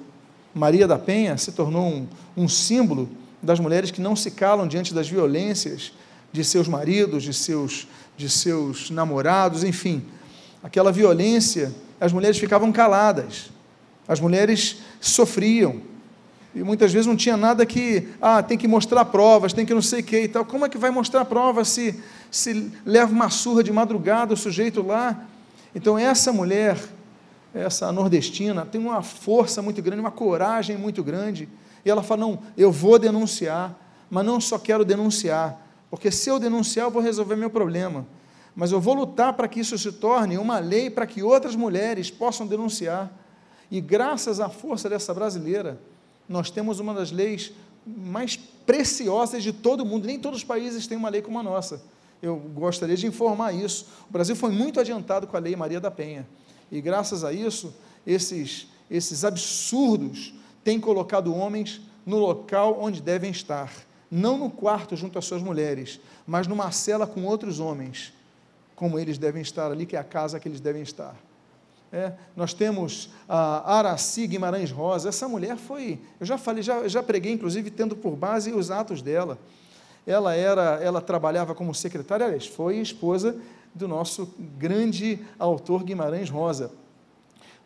Maria 0.55 0.87
da 0.87 0.99
Penha 0.99 1.37
se 1.39 1.53
tornou 1.53 1.87
um, 1.87 2.07
um 2.37 2.49
símbolo 2.49 3.09
das 3.43 3.61
mulheres 3.61 3.91
que 3.91 4.01
não 4.01 4.17
se 4.17 4.31
calam 4.31 4.67
diante 4.67 4.93
das 4.93 5.09
violências 5.09 5.93
de 6.33 6.45
seus 6.45 6.69
maridos, 6.69 7.23
de 7.23 7.33
seus, 7.33 7.89
de 8.17 8.29
seus 8.29 8.91
namorados, 8.91 9.65
enfim. 9.65 10.05
Aquela 10.63 10.93
violência, 10.93 11.73
as 12.01 12.13
mulheres 12.13 12.39
ficavam 12.39 12.71
caladas, 12.73 13.51
as 14.07 14.21
mulheres 14.21 14.79
sofriam. 15.01 15.83
E 16.55 16.63
muitas 16.63 16.93
vezes 16.93 17.07
não 17.07 17.17
tinha 17.17 17.37
nada 17.37 17.65
que, 17.65 18.09
ah, 18.21 18.43
tem 18.43 18.57
que 18.59 18.67
mostrar 18.67 19.05
provas, 19.05 19.53
tem 19.53 19.67
que 19.67 19.75
não 19.75 19.83
sei 19.83 20.01
o 20.01 20.05
que 20.05 20.23
e 20.23 20.29
tal. 20.29 20.45
Como 20.45 20.65
é 20.65 20.69
que 20.69 20.79
vai 20.79 20.91
mostrar 20.91 21.25
provas 21.25 21.69
se, 21.69 22.03
se 22.31 22.73
leva 22.85 23.13
uma 23.13 23.31
surra 23.31 23.63
de 23.63 23.73
madrugada 23.73 24.35
o 24.35 24.37
sujeito 24.37 24.83
lá? 24.83 25.25
Então, 25.75 25.99
essa 25.99 26.33
mulher, 26.33 26.79
essa 27.55 27.93
nordestina, 27.93 28.67
tem 28.67 28.81
uma 28.81 29.03
força 29.03 29.61
muito 29.63 29.81
grande, 29.83 30.01
uma 30.01 30.11
coragem 30.11 30.77
muito 30.77 31.05
grande. 31.05 31.49
E 31.85 31.91
ela 31.91 32.03
fala: 32.03 32.23
não, 32.23 32.39
eu 32.57 32.73
vou 32.73 32.99
denunciar, 32.99 33.79
mas 34.11 34.25
não 34.25 34.41
só 34.41 34.59
quero 34.59 34.85
denunciar, 34.85 35.68
porque 35.91 36.11
se 36.11 36.29
eu 36.29 36.39
denunciar, 36.39 36.87
eu 36.87 36.91
vou 36.91 37.03
resolver 37.03 37.37
meu 37.37 37.51
problema. 37.51 38.07
Mas 38.55 38.73
eu 38.73 38.81
vou 38.81 38.95
lutar 38.95 39.33
para 39.35 39.49
que 39.49 39.61
isso 39.61 39.79
se 39.79 39.93
torne 39.93 40.37
uma 40.37 40.59
lei 40.59 40.91
para 40.91 41.07
que 41.07 41.23
outras 41.23 41.55
mulheres 41.55 42.11
possam 42.11 42.47
denunciar. 42.47 43.11
E 43.71 43.81
graças 43.81 44.41
à 44.41 44.49
força 44.49 44.89
dessa 44.89 45.15
brasileira, 45.15 45.81
nós 46.29 46.51
temos 46.51 46.81
uma 46.81 46.93
das 46.93 47.11
leis 47.11 47.53
mais 47.87 48.37
preciosas 48.37 49.43
de 49.43 49.53
todo 49.53 49.83
o 49.83 49.87
mundo. 49.87 50.07
Nem 50.07 50.19
todos 50.19 50.41
os 50.41 50.45
países 50.45 50.87
têm 50.87 50.99
uma 50.99 51.09
lei 51.09 51.23
como 51.23 51.39
a 51.39 51.43
nossa. 51.43 51.81
Eu 52.21 52.37
gostaria 52.37 52.97
de 52.97 53.07
informar 53.07 53.53
isso. 53.53 53.87
O 54.09 54.13
Brasil 54.13 54.35
foi 54.35 54.51
muito 54.51 54.81
adiantado 54.81 55.27
com 55.27 55.37
a 55.37 55.41
Lei 55.41 55.55
Maria 55.55 55.81
da 55.81 55.91
Penha. 55.91 56.27
E 56.71 56.81
graças 56.81 57.25
a 57.25 57.33
isso, 57.33 57.73
esses, 58.07 58.67
esses 58.91 59.25
absurdos 59.25 60.35
têm 60.65 60.81
colocado 60.81 61.35
homens 61.35 61.81
no 62.05 62.19
local 62.19 62.79
onde 62.81 63.01
devem 63.01 63.31
estar. 63.31 63.73
Não 64.11 64.39
no 64.39 64.51
quarto 64.51 64.97
junto 64.97 65.19
às 65.19 65.25
suas 65.25 65.43
mulheres, 65.43 66.01
mas 66.27 66.47
numa 66.47 66.71
cela 66.71 67.07
com 67.07 67.25
outros 67.25 67.61
homens, 67.61 68.13
como 68.75 68.99
eles 68.99 69.19
devem 69.19 69.43
estar 69.43 69.71
ali, 69.71 69.85
que 69.85 69.97
é 69.97 69.99
a 69.99 70.05
casa 70.05 70.39
que 70.41 70.49
eles 70.49 70.61
devem 70.61 70.83
estar. 70.83 71.15
É, 71.91 72.13
nós 72.37 72.53
temos 72.53 73.11
a 73.29 73.77
Araci 73.79 74.27
Guimarães 74.27 74.71
Rosa. 74.71 75.09
Essa 75.09 75.27
mulher 75.27 75.57
foi, 75.57 75.99
eu 76.21 76.27
já 76.27 76.37
falei, 76.37 76.63
já, 76.63 76.87
já 76.87 77.03
preguei, 77.03 77.33
inclusive, 77.33 77.71
tendo 77.71 77.97
por 77.97 78.15
base 78.15 78.53
os 78.53 78.71
atos 78.71 79.01
dela. 79.01 79.39
Ela 80.07 80.35
era, 80.35 80.79
ela 80.83 81.01
trabalhava 81.01 81.55
como 81.55 81.75
secretária, 81.75 82.27
aliás, 82.27 82.47
foi 82.47 82.77
esposa 82.77 83.37
do 83.75 83.89
nosso 83.89 84.35
grande 84.59 85.19
autor 85.39 85.83
Guimarães 85.83 86.31
Rosa. 86.31 86.71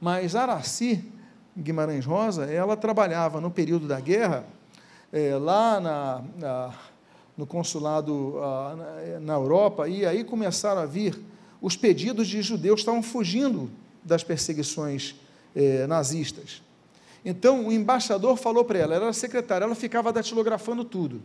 Mas 0.01 0.35
Araci 0.35 1.05
Guimarães 1.57 2.05
Rosa, 2.05 2.45
ela 2.47 2.77
trabalhava 2.77 3.41
no 3.41 3.51
período 3.51 3.87
da 3.87 4.01
guerra, 4.01 4.45
é, 5.13 5.37
lá 5.37 5.81
na, 5.81 6.25
na, 6.39 6.75
no 7.37 7.47
consulado 7.47 8.39
a, 8.43 8.77
na, 8.77 9.21
na 9.21 9.35
Europa, 9.35 9.89
e 9.89 10.07
aí 10.07 10.25
começaram 10.25 10.81
a 10.81 10.87
vir 10.87 11.19
os 11.61 11.77
pedidos 11.77 12.27
de 12.27 12.43
judeus 12.43 12.77
que 12.77 12.81
estavam 12.81 13.03
fugindo 13.03 13.71
das 14.03 14.25
perseguições 14.25 15.15
eh, 15.55 15.87
nazistas. 15.87 16.61
Então, 17.25 17.69
o 17.69 17.73
embaixador 17.73 18.37
falou 18.37 18.65
para 18.65 18.81
ela, 18.81 18.95
ela 18.97 19.05
era 19.05 19.13
secretária, 19.13 19.65
ela 19.65 19.77
ficava 19.77 20.13
datilografando 20.13 20.85
tudo. 20.85 21.23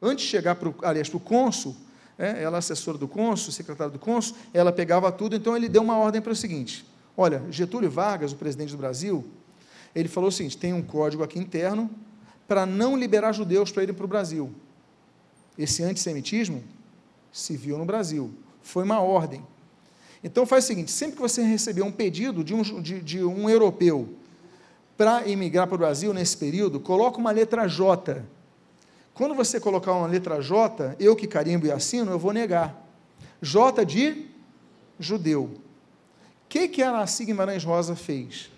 Antes 0.00 0.24
de 0.24 0.30
chegar, 0.30 0.54
para 0.54 0.70
o, 0.70 0.74
aliás, 0.82 1.08
para 1.08 1.18
o 1.18 1.20
cônsul, 1.20 1.76
é, 2.18 2.42
ela 2.42 2.56
é 2.56 2.58
assessora 2.60 2.96
do 2.96 3.06
cônsul, 3.06 3.52
secretária 3.52 3.92
do 3.92 3.98
cônsul, 3.98 4.36
ela 4.54 4.72
pegava 4.72 5.12
tudo, 5.12 5.36
então 5.36 5.54
ele 5.54 5.68
deu 5.68 5.82
uma 5.82 5.98
ordem 5.98 6.22
para 6.22 6.32
o 6.32 6.36
seguinte, 6.36 6.86
olha, 7.14 7.42
Getúlio 7.50 7.90
Vargas, 7.90 8.32
o 8.32 8.36
presidente 8.36 8.70
do 8.70 8.78
Brasil, 8.78 9.24
ele 9.94 10.08
falou 10.08 10.28
o 10.28 10.32
seguinte, 10.32 10.56
tem 10.56 10.72
um 10.72 10.82
código 10.82 11.22
aqui 11.22 11.38
interno 11.38 11.90
para 12.46 12.66
não 12.66 12.96
liberar 12.96 13.32
judeus 13.32 13.70
para 13.70 13.82
irem 13.82 13.94
para 13.94 14.04
o 14.04 14.08
Brasil. 14.08 14.52
Esse 15.58 15.82
antissemitismo 15.82 16.62
se 17.32 17.56
viu 17.56 17.78
no 17.78 17.84
Brasil, 17.84 18.32
foi 18.62 18.84
uma 18.84 19.00
ordem. 19.00 19.44
Então 20.22 20.46
faz 20.46 20.64
o 20.64 20.66
seguinte: 20.66 20.90
sempre 20.90 21.16
que 21.16 21.22
você 21.22 21.42
receber 21.42 21.82
um 21.82 21.92
pedido 21.92 22.42
de 22.42 22.54
um, 22.54 22.62
de, 22.62 23.00
de 23.00 23.24
um 23.24 23.48
europeu 23.48 24.08
para 24.96 25.28
emigrar 25.28 25.66
para 25.66 25.74
o 25.74 25.78
Brasil 25.78 26.14
nesse 26.14 26.36
período, 26.36 26.78
coloca 26.80 27.18
uma 27.18 27.30
letra 27.30 27.66
J. 27.66 28.22
Quando 29.12 29.34
você 29.34 29.60
colocar 29.60 29.92
uma 29.92 30.06
letra 30.06 30.40
J, 30.40 30.96
eu 30.98 31.14
que 31.14 31.26
carimbo 31.26 31.66
e 31.66 31.72
assino, 31.72 32.10
eu 32.10 32.18
vou 32.18 32.32
negar. 32.32 32.84
J 33.40 33.84
de 33.84 34.26
judeu. 34.98 35.44
O 35.44 35.50
que, 36.48 36.68
que 36.68 36.82
a 36.82 36.90
Araci 36.90 37.24
Guimarães 37.24 37.64
Rosa 37.64 37.96
fez? 37.96 38.50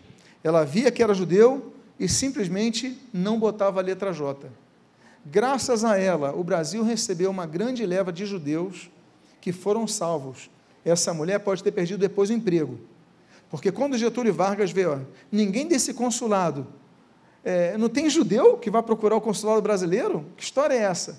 Ela 0.45 0.65
via 0.65 0.91
que 0.91 1.03
era 1.03 1.15
judeu 1.15 1.73
e 1.99 2.09
simplesmente 2.09 3.01
não 3.13 3.39
botava 3.39 3.81
a 3.81 3.83
letra 3.83 4.13
J. 4.13 4.49
Graças 5.25 5.85
a 5.85 5.99
ela, 5.99 6.35
o 6.35 6.45
Brasil 6.45 6.83
recebeu 6.83 7.31
uma 7.31 7.47
grande 7.47 7.85
leva 7.85 8.13
de 8.13 8.27
judeus 8.27 8.91
que 9.41 9.53
foram 9.53 9.87
salvos 9.87 10.51
essa 10.87 11.13
mulher 11.13 11.41
pode 11.41 11.65
ter 11.65 11.73
perdido 11.73 11.99
depois 11.99 12.31
o 12.31 12.33
emprego. 12.33 12.79
Porque 13.51 13.73
quando 13.73 13.99
Getúlio 13.99 14.33
Vargas 14.33 14.71
vê, 14.71 14.87
ó, 14.87 15.01
ninguém 15.33 15.67
desse 15.67 15.93
consulado, 15.93 16.65
é, 17.45 17.77
não 17.77 17.89
tem 17.89 18.09
judeu 18.09 18.57
que 18.57 18.71
vai 18.71 18.83
procurar 18.85 19.17
o 19.17 19.21
consulado 19.21 19.61
brasileiro? 19.61 20.25
Que 20.37 20.45
história 20.45 20.75
é 20.75 20.83
essa? 20.83 21.19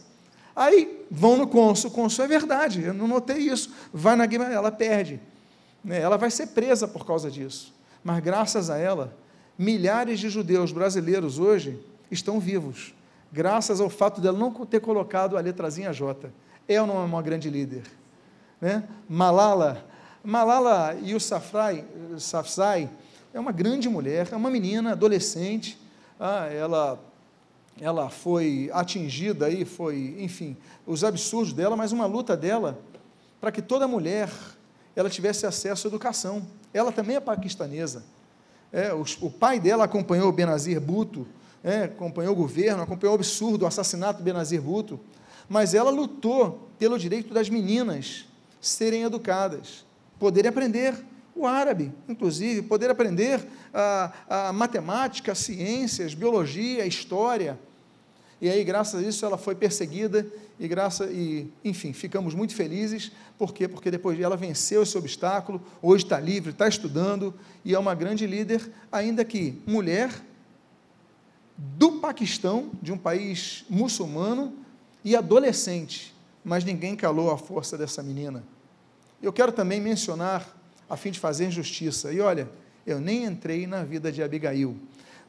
Aí 0.55 1.05
vão 1.12 1.36
no 1.36 1.48
cônsul, 1.48 1.89
o 1.89 1.93
cônsul 1.93 2.24
é 2.24 2.27
verdade, 2.29 2.81
eu 2.81 2.93
não 2.93 3.10
notei 3.10 3.39
isso. 3.39 3.74
Vai 3.93 4.15
na 4.15 4.25
Guimarães, 4.25 4.55
ela 4.55 4.72
perde. 4.72 5.19
Né? 5.84 6.00
Ela 6.00 6.17
vai 6.17 6.31
ser 6.31 6.48
presa 6.48 6.88
por 6.88 7.05
causa 7.05 7.29
disso. 7.29 7.74
Mas 8.01 8.22
graças 8.22 8.69
a 8.69 8.77
ela, 8.77 9.17
milhares 9.58 10.20
de 10.20 10.30
judeus 10.30 10.72
brasileiros 10.72 11.40
hoje 11.40 11.80
estão 12.12 12.40
vivos. 12.40 12.94
Graças 13.32 13.82
ao 13.82 13.90
fato 13.90 14.22
dela 14.22 14.38
não 14.38 14.52
ter 14.66 14.80
colocado 14.80 15.38
a 15.38 15.42
letrazinha 15.42 15.92
J. 15.92 16.32
Ela 16.68 16.88
não 16.88 17.02
é 17.02 17.06
uma 17.06 17.22
grande 17.22 17.50
líder 17.50 17.84
né? 18.60 18.84
Malala, 19.08 19.86
Malala 20.24 20.96
Yousafzai, 21.04 21.86
Safzai, 22.18 22.90
é 23.34 23.40
uma 23.40 23.52
grande 23.52 23.88
mulher, 23.88 24.28
é 24.32 24.36
uma 24.36 24.50
menina, 24.50 24.92
adolescente, 24.92 25.78
ah, 26.20 26.48
ela, 26.48 27.00
ela 27.80 28.10
foi 28.10 28.70
atingida 28.74 29.46
aí, 29.46 29.64
foi, 29.64 30.16
enfim, 30.20 30.58
os 30.86 31.04
absurdos 31.04 31.54
dela, 31.54 31.76
mas 31.76 31.92
uma 31.92 32.06
luta 32.06 32.36
dela 32.36 32.80
para 33.40 33.52
que 33.52 33.62
toda 33.62 33.88
mulher 33.88 34.30
ela 34.96 35.10
tivesse 35.10 35.46
acesso 35.46 35.88
à 35.88 35.90
educação. 35.90 36.48
Ela 36.74 36.92
também 36.92 37.16
é 37.16 37.20
paquistanesa. 37.20 38.04
É, 38.71 38.93
o, 38.93 39.29
pai 39.29 39.59
dela 39.59 39.86
acompanhou 39.86 40.31
Benazir 40.31 40.79
Bhutto, 40.79 41.25
é, 41.63 41.83
acompanhou 41.83 42.33
o 42.33 42.36
governo, 42.36 42.83
acompanhou 42.83 43.13
o 43.13 43.17
absurdo, 43.17 43.63
o 43.63 43.67
assassinato 43.67 44.19
do 44.19 44.24
Benazir 44.24 44.62
Bhutto, 44.62 45.00
mas 45.47 45.74
ela 45.74 45.89
lutou 45.89 46.69
pelo 46.77 47.00
direito 47.00 47.33
das 47.33 47.50
meninas 47.50 48.25
serem 48.59 49.03
educadas, 49.03 49.86
poderem 50.19 50.50
aprender 50.50 50.93
o 51.36 51.45
árabe, 51.45 51.93
inclusive, 52.09 52.63
poder 52.63 52.89
aprender 52.89 53.47
a, 53.74 54.47
a 54.50 54.53
matemática, 54.53 55.36
ciências, 55.36 56.13
biologia, 56.13 56.86
história. 56.86 57.59
E 58.39 58.50
aí, 58.50 58.63
graças 58.63 59.03
a 59.03 59.08
isso, 59.08 59.25
ela 59.25 59.38
foi 59.38 59.56
perseguida 59.56 60.27
e 60.60 60.67
graça 60.67 61.06
e, 61.06 61.51
enfim, 61.63 61.94
ficamos 61.94 62.34
muito 62.36 62.56
felizes. 62.56 63.12
Por 63.38 63.53
quê? 63.53 63.67
Porque 63.67 63.89
depois 63.89 64.20
ela 64.20 64.38
venceu 64.38 64.84
esse 64.84 64.98
obstáculo, 64.98 65.62
hoje 65.82 66.03
está 66.03 66.20
livre, 66.20 66.51
está 66.51 66.67
estudando 66.67 67.34
e 67.65 67.74
é 67.74 67.79
uma 67.79 67.96
grande 67.96 68.27
líder, 68.27 68.72
ainda 68.91 69.25
que 69.25 69.62
mulher 69.65 70.12
do 71.58 71.94
Paquistão, 71.94 72.70
de 72.82 72.91
um 72.91 72.98
país 72.98 73.65
muçulmano 73.70 74.53
e 75.03 75.15
adolescente 75.15 76.15
mas 76.48 76.63
ninguém 76.63 76.96
calou 76.96 77.29
a 77.29 77.38
força 77.38 77.77
dessa 77.77 78.01
menina. 78.01 78.41
Eu 79.22 79.34
quero 79.34 79.51
também 79.51 79.82
mencionar, 79.82 80.48
a 80.89 80.96
fim 80.96 81.12
de 81.12 81.20
fazer 81.20 81.51
justiça, 81.51 82.13
e 82.13 82.22
olha, 82.22 82.50
eu 82.86 83.01
nem 83.01 83.25
entrei 83.25 83.67
na 83.67 83.84
vida 83.84 84.10
de 84.10 84.24
Abigail, 84.24 84.77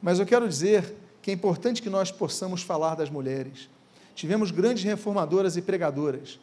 mas 0.01 0.17
eu 0.17 0.25
quero 0.25 0.47
dizer 0.47 0.95
que 1.21 1.31
é 1.31 1.33
importante 1.33 1.81
que 1.81 1.89
nós 1.89 2.11
possamos 2.11 2.61
falar 2.61 2.95
das 2.95 3.09
mulheres. 3.09 3.69
Tivemos 4.15 4.51
grandes 4.51 4.83
reformadoras 4.83 5.57
e 5.57 5.61
pregadoras. 5.61 6.39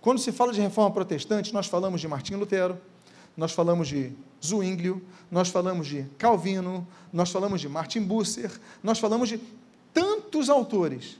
Quando 0.00 0.18
se 0.18 0.30
fala 0.30 0.52
de 0.52 0.60
reforma 0.60 0.92
protestante, 0.92 1.52
nós 1.52 1.66
falamos 1.66 2.00
de 2.00 2.08
Martinho 2.08 2.38
Lutero, 2.38 2.78
nós 3.36 3.52
falamos 3.52 3.88
de 3.88 4.12
Zwinglio, 4.44 5.02
nós 5.30 5.48
falamos 5.48 5.86
de 5.86 6.04
Calvino, 6.16 6.86
nós 7.12 7.30
falamos 7.30 7.60
de 7.60 7.68
Martin 7.68 8.02
Busser, 8.02 8.50
nós 8.82 8.98
falamos 8.98 9.28
de 9.28 9.40
tantos 9.92 10.48
autores. 10.48 11.18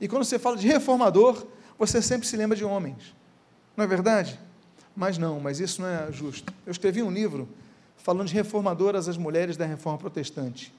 E 0.00 0.08
quando 0.08 0.24
você 0.24 0.38
fala 0.38 0.56
de 0.56 0.66
reformador, 0.66 1.46
você 1.78 2.00
sempre 2.00 2.26
se 2.26 2.36
lembra 2.36 2.56
de 2.56 2.64
homens. 2.64 3.14
Não 3.76 3.84
é 3.84 3.86
verdade? 3.86 4.38
Mas 4.94 5.18
não, 5.18 5.40
mas 5.40 5.60
isso 5.60 5.80
não 5.80 5.88
é 5.88 6.10
justo. 6.12 6.52
Eu 6.66 6.72
escrevi 6.72 7.02
um 7.02 7.10
livro 7.10 7.48
falando 7.96 8.28
de 8.28 8.34
reformadoras, 8.34 9.08
as 9.08 9.16
mulheres 9.16 9.56
da 9.56 9.64
reforma 9.64 9.98
protestante. 9.98 10.74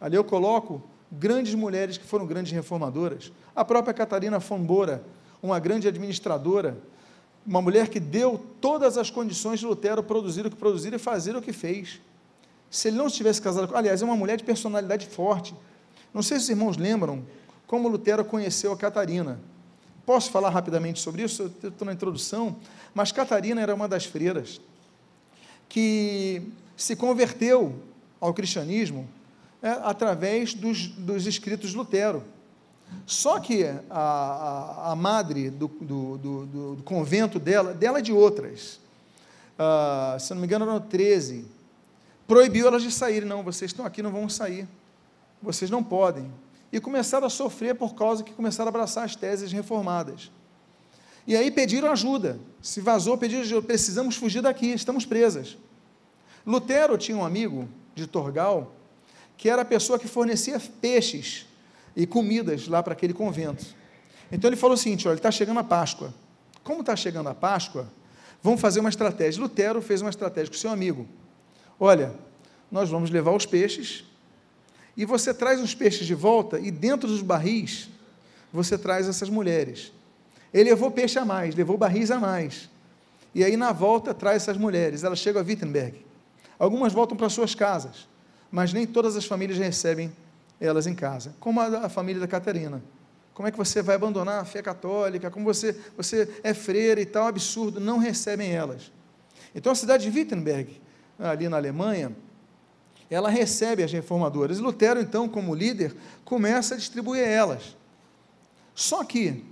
Ali 0.00 0.16
eu 0.16 0.24
coloco 0.24 0.82
grandes 1.10 1.54
mulheres 1.54 1.96
que 1.96 2.04
foram 2.04 2.26
grandes 2.26 2.52
reformadoras. 2.52 3.32
A 3.54 3.64
própria 3.64 3.94
Catarina 3.94 4.40
Fombora, 4.40 5.02
uma 5.42 5.58
grande 5.58 5.88
administradora, 5.88 6.76
uma 7.46 7.62
mulher 7.62 7.88
que 7.88 7.98
deu 7.98 8.44
todas 8.60 8.98
as 8.98 9.10
condições 9.10 9.60
de 9.60 9.66
Lutero 9.66 10.02
produzir 10.02 10.44
o 10.44 10.50
que 10.50 10.56
produzir 10.56 10.92
e 10.92 10.98
fazer 10.98 11.34
o 11.34 11.42
que 11.42 11.52
fez. 11.52 12.00
Se 12.70 12.88
ele 12.88 12.98
não 12.98 13.08
tivesse 13.08 13.40
casado 13.40 13.66
com. 13.66 13.76
Aliás, 13.76 14.02
é 14.02 14.04
uma 14.04 14.16
mulher 14.16 14.36
de 14.36 14.44
personalidade 14.44 15.06
forte. 15.06 15.54
Não 16.12 16.22
sei 16.22 16.38
se 16.38 16.44
os 16.44 16.50
irmãos 16.50 16.76
lembram 16.76 17.24
como 17.66 17.88
Lutero 17.88 18.24
conheceu 18.24 18.72
a 18.72 18.76
Catarina. 18.76 19.40
Posso 20.04 20.30
falar 20.30 20.50
rapidamente 20.50 21.00
sobre 21.00 21.22
isso? 21.22 21.50
Eu 21.62 21.68
estou 21.70 21.86
na 21.86 21.92
introdução. 21.92 22.56
Mas 22.94 23.12
Catarina 23.12 23.60
era 23.60 23.74
uma 23.74 23.88
das 23.88 24.04
freiras 24.04 24.60
que 25.68 26.42
se 26.76 26.96
converteu 26.96 27.74
ao 28.20 28.32
cristianismo 28.32 29.08
é, 29.62 29.70
através 29.82 30.54
dos, 30.54 30.88
dos 30.88 31.26
escritos 31.26 31.70
de 31.70 31.76
Lutero. 31.76 32.24
Só 33.06 33.38
que 33.40 33.64
a, 33.64 33.80
a, 33.90 34.92
a 34.92 34.96
madre 34.96 35.50
do, 35.50 35.68
do, 35.68 36.18
do, 36.18 36.46
do, 36.76 36.82
convento 36.82 37.38
dela, 37.38 37.74
dela 37.74 37.98
e 37.98 38.02
de 38.02 38.12
outras, 38.12 38.80
uh, 39.58 40.18
se 40.18 40.32
não 40.32 40.40
me 40.40 40.46
engano 40.46 40.64
eram 40.64 40.80
13, 40.80 41.44
proibiu 42.26 42.66
elas 42.66 42.82
de 42.82 42.90
sair. 42.90 43.24
Não, 43.24 43.42
vocês 43.42 43.70
estão 43.70 43.84
aqui, 43.84 44.02
não 44.02 44.12
vão 44.12 44.28
sair. 44.28 44.66
Vocês 45.42 45.70
não 45.70 45.82
podem. 45.82 46.30
E 46.72 46.80
começaram 46.80 47.26
a 47.26 47.30
sofrer 47.30 47.74
por 47.74 47.94
causa 47.94 48.22
que 48.22 48.32
começaram 48.32 48.68
a 48.68 48.70
abraçar 48.70 49.04
as 49.04 49.16
teses 49.16 49.50
reformadas. 49.52 50.30
E 51.26 51.36
aí 51.36 51.50
pediram 51.50 51.90
ajuda. 51.90 52.38
Se 52.60 52.80
vazou, 52.80 53.16
pediram 53.18 53.42
ajuda. 53.42 53.66
Precisamos 53.66 54.16
fugir 54.16 54.42
daqui, 54.42 54.66
estamos 54.72 55.04
presas. 55.04 55.56
Lutero 56.46 56.96
tinha 56.96 57.16
um 57.16 57.24
amigo 57.24 57.68
de 57.94 58.06
Torgal, 58.06 58.72
que 59.38 59.48
era 59.48 59.62
a 59.62 59.64
pessoa 59.64 59.98
que 59.98 60.08
fornecia 60.08 60.60
peixes 60.80 61.46
e 61.96 62.06
comidas 62.06 62.66
lá 62.68 62.82
para 62.82 62.92
aquele 62.92 63.14
convento. 63.14 63.64
Então 64.30 64.50
ele 64.50 64.56
falou 64.56 64.74
o 64.74 64.78
seguinte: 64.78 65.06
olha, 65.08 65.16
está 65.16 65.30
chegando 65.30 65.60
a 65.60 65.64
Páscoa. 65.64 66.12
Como 66.62 66.80
está 66.80 66.94
chegando 66.94 67.28
a 67.28 67.34
Páscoa, 67.34 67.88
vamos 68.42 68.60
fazer 68.60 68.80
uma 68.80 68.90
estratégia. 68.90 69.40
Lutero 69.40 69.80
fez 69.80 70.02
uma 70.02 70.10
estratégia 70.10 70.52
com 70.52 70.58
seu 70.58 70.70
amigo. 70.70 71.06
Olha, 71.80 72.12
nós 72.70 72.90
vamos 72.90 73.08
levar 73.08 73.30
os 73.30 73.46
peixes 73.46 74.04
e 74.96 75.04
você 75.04 75.32
traz 75.32 75.60
os 75.62 75.74
peixes 75.74 76.06
de 76.06 76.14
volta 76.14 76.58
e 76.58 76.70
dentro 76.70 77.08
dos 77.08 77.22
barris 77.22 77.88
você 78.52 78.76
traz 78.76 79.08
essas 79.08 79.30
mulheres. 79.30 79.92
Ele 80.52 80.70
levou 80.70 80.90
peixe 80.90 81.18
a 81.18 81.24
mais, 81.24 81.54
levou 81.54 81.78
barris 81.78 82.10
a 82.10 82.18
mais. 82.18 82.68
E 83.34 83.44
aí 83.44 83.56
na 83.56 83.70
volta 83.72 84.12
traz 84.12 84.42
essas 84.42 84.56
mulheres. 84.56 85.04
Elas 85.04 85.20
chegam 85.20 85.40
a 85.40 85.44
Wittenberg. 85.44 86.04
Algumas 86.58 86.92
voltam 86.92 87.16
para 87.16 87.28
suas 87.28 87.54
casas, 87.54 88.08
mas 88.50 88.72
nem 88.72 88.86
todas 88.86 89.16
as 89.16 89.24
famílias 89.24 89.58
recebem 89.58 90.12
elas 90.60 90.86
em 90.86 90.94
casa. 90.94 91.34
Como 91.38 91.60
a, 91.60 91.86
a 91.86 91.88
família 91.88 92.20
da 92.20 92.26
Catarina. 92.26 92.82
Como 93.34 93.46
é 93.46 93.52
que 93.52 93.56
você 93.58 93.80
vai 93.82 93.94
abandonar 93.94 94.40
a 94.40 94.44
fé 94.44 94.60
católica? 94.60 95.30
Como 95.30 95.44
você, 95.44 95.76
você 95.96 96.28
é 96.42 96.52
freira 96.52 97.00
e 97.00 97.06
tal, 97.06 97.26
absurdo. 97.28 97.78
Não 97.78 97.98
recebem 97.98 98.50
elas. 98.50 98.90
Então 99.54 99.70
a 99.70 99.74
cidade 99.74 100.10
de 100.10 100.18
Wittenberg, 100.18 100.80
ali 101.18 101.48
na 101.48 101.56
Alemanha, 101.56 102.12
ela 103.10 103.30
recebe 103.30 103.82
as 103.82 103.92
reformadoras. 103.92 104.58
E 104.58 104.60
Lutero, 104.60 105.00
então, 105.00 105.28
como 105.28 105.54
líder, 105.54 105.94
começa 106.24 106.74
a 106.74 106.78
distribuir 106.78 107.22
elas. 107.22 107.76
Só 108.74 109.02
que 109.04 109.44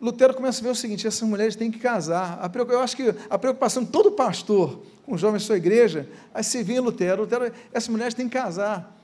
Lutero 0.00 0.34
começa 0.34 0.60
a 0.60 0.64
ver 0.64 0.70
o 0.70 0.74
seguinte: 0.74 1.06
essas 1.06 1.28
mulheres 1.28 1.56
têm 1.56 1.70
que 1.70 1.78
casar. 1.78 2.38
Eu 2.68 2.80
acho 2.80 2.96
que 2.96 3.14
a 3.28 3.38
preocupação 3.38 3.82
de 3.82 3.90
todo 3.90 4.12
pastor 4.12 4.82
com 5.08 5.14
os 5.14 5.20
jovens 5.20 5.42
da 5.42 5.46
sua 5.46 5.56
igreja, 5.56 6.06
aí 6.34 6.44
se 6.44 6.62
vê 6.62 6.78
Lutero, 6.78 7.22
Lutero, 7.22 7.50
essas 7.72 7.88
mulheres 7.88 8.12
têm 8.12 8.28
que 8.28 8.36
casar. 8.36 8.94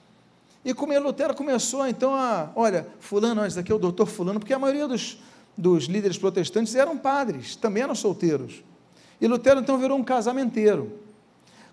E 0.62 0.74
como 0.74 0.98
Lutero 0.98 1.34
começou 1.34 1.86
então 1.86 2.14
a, 2.14 2.50
olha, 2.54 2.86
fulano, 3.00 3.44
esse 3.44 3.56
daqui 3.56 3.72
é 3.72 3.74
o 3.74 3.78
doutor 3.78 4.06
fulano, 4.06 4.38
porque 4.38 4.52
a 4.52 4.58
maioria 4.58 4.86
dos, 4.86 5.18
dos 5.56 5.84
líderes 5.84 6.18
protestantes 6.18 6.74
eram 6.74 6.98
padres, 6.98 7.56
também 7.56 7.82
eram 7.82 7.94
solteiros. 7.94 8.62
E 9.18 9.26
Lutero 9.26 9.60
então 9.60 9.78
virou 9.78 9.96
um 9.96 10.04
casamenteiro. 10.04 10.92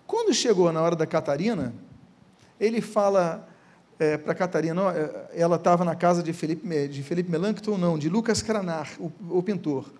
Quando 0.06 0.32
chegou 0.32 0.72
na 0.72 0.80
hora 0.80 0.96
da 0.96 1.06
Catarina, 1.06 1.74
ele 2.58 2.80
fala 2.80 3.46
é, 3.98 4.16
para 4.16 4.34
Catarina, 4.34 4.92
é, 4.92 5.30
ela 5.34 5.56
estava 5.56 5.84
na 5.84 5.94
casa 5.94 6.22
de 6.22 6.32
Felipe, 6.32 6.88
de 6.88 7.02
Felipe 7.02 7.30
Melanchthon, 7.30 7.76
não, 7.76 7.98
de 7.98 8.08
Lucas 8.08 8.40
Cranar, 8.40 8.90
o, 8.98 9.12
o 9.28 9.42
pintor. 9.42 9.92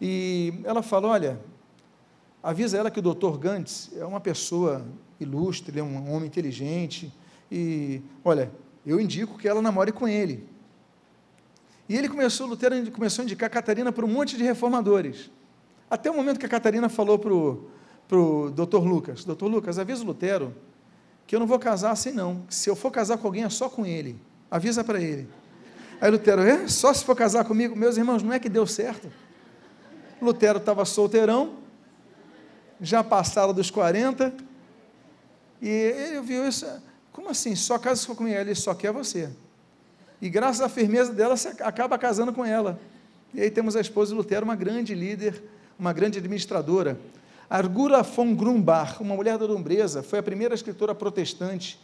E 0.00 0.54
ela 0.64 0.82
fala, 0.82 1.08
olha, 1.08 1.38
avisa 2.42 2.78
ela 2.78 2.90
que 2.90 2.98
o 2.98 3.02
doutor 3.02 3.38
Gantz 3.38 3.90
é 3.96 4.04
uma 4.04 4.20
pessoa 4.20 4.84
ilustre, 5.18 5.78
é 5.78 5.82
um 5.82 6.12
homem 6.12 6.26
inteligente, 6.26 7.12
e, 7.50 8.00
olha, 8.24 8.50
eu 8.86 9.00
indico 9.00 9.36
que 9.38 9.48
ela 9.48 9.60
namore 9.60 9.92
com 9.92 10.08
ele. 10.08 10.48
E 11.88 11.96
ele 11.96 12.08
começou, 12.08 12.46
Lutero 12.46 12.90
começou 12.92 13.22
a 13.22 13.24
indicar 13.24 13.48
a 13.48 13.50
Catarina 13.50 13.90
para 13.90 14.04
um 14.04 14.08
monte 14.08 14.36
de 14.36 14.44
reformadores. 14.44 15.30
Até 15.90 16.10
o 16.10 16.14
momento 16.14 16.38
que 16.38 16.46
a 16.46 16.48
Catarina 16.48 16.88
falou 16.88 17.18
para 17.18 18.16
o 18.16 18.50
doutor 18.50 18.84
Lucas, 18.84 19.24
doutor 19.24 19.48
Lucas, 19.48 19.78
avisa 19.78 20.02
o 20.02 20.06
Lutero 20.06 20.54
que 21.26 21.36
eu 21.36 21.40
não 21.40 21.46
vou 21.46 21.60
casar 21.60 21.92
assim 21.92 22.10
não, 22.10 22.42
se 22.48 22.68
eu 22.68 22.74
for 22.74 22.90
casar 22.90 23.16
com 23.16 23.28
alguém 23.28 23.44
é 23.44 23.48
só 23.48 23.68
com 23.68 23.86
ele, 23.86 24.20
avisa 24.50 24.82
para 24.82 25.00
ele. 25.00 25.28
Aí 26.00 26.10
Lutero, 26.10 26.42
é? 26.42 26.66
Só 26.66 26.92
se 26.92 27.04
for 27.04 27.14
casar 27.14 27.44
comigo? 27.44 27.76
Meus 27.76 27.96
irmãos, 27.96 28.20
não 28.22 28.32
é 28.32 28.40
que 28.40 28.48
deu 28.48 28.66
certo. 28.66 29.08
Lutero 30.20 30.58
estava 30.58 30.84
solteirão, 30.84 31.54
já 32.80 33.04
passaram 33.04 33.52
dos 33.52 33.70
40, 33.70 34.32
e 35.60 35.68
ele 35.68 36.20
viu 36.22 36.48
isso, 36.48 36.66
como 37.12 37.28
assim, 37.28 37.54
só 37.54 37.78
casa 37.78 38.14
com 38.14 38.26
ela, 38.26 38.40
ele 38.40 38.54
só 38.54 38.74
quer 38.74 38.92
você. 38.92 39.28
E 40.20 40.28
graças 40.28 40.60
à 40.60 40.68
firmeza 40.68 41.12
dela, 41.12 41.36
você 41.36 41.48
acaba 41.60 41.98
casando 41.98 42.32
com 42.32 42.44
ela. 42.44 42.78
E 43.32 43.40
aí 43.40 43.50
temos 43.50 43.76
a 43.76 43.80
esposa 43.80 44.10
de 44.10 44.16
Lutero, 44.16 44.44
uma 44.44 44.56
grande 44.56 44.94
líder, 44.94 45.42
uma 45.78 45.92
grande 45.92 46.18
administradora. 46.18 46.98
Argura 47.48 48.02
von 48.02 48.34
Grumbach, 48.34 49.00
uma 49.00 49.14
mulher 49.14 49.36
da 49.38 49.44
Lumbreza, 49.44 50.02
foi 50.02 50.18
a 50.18 50.22
primeira 50.22 50.54
escritora 50.54 50.94
protestante, 50.94 51.80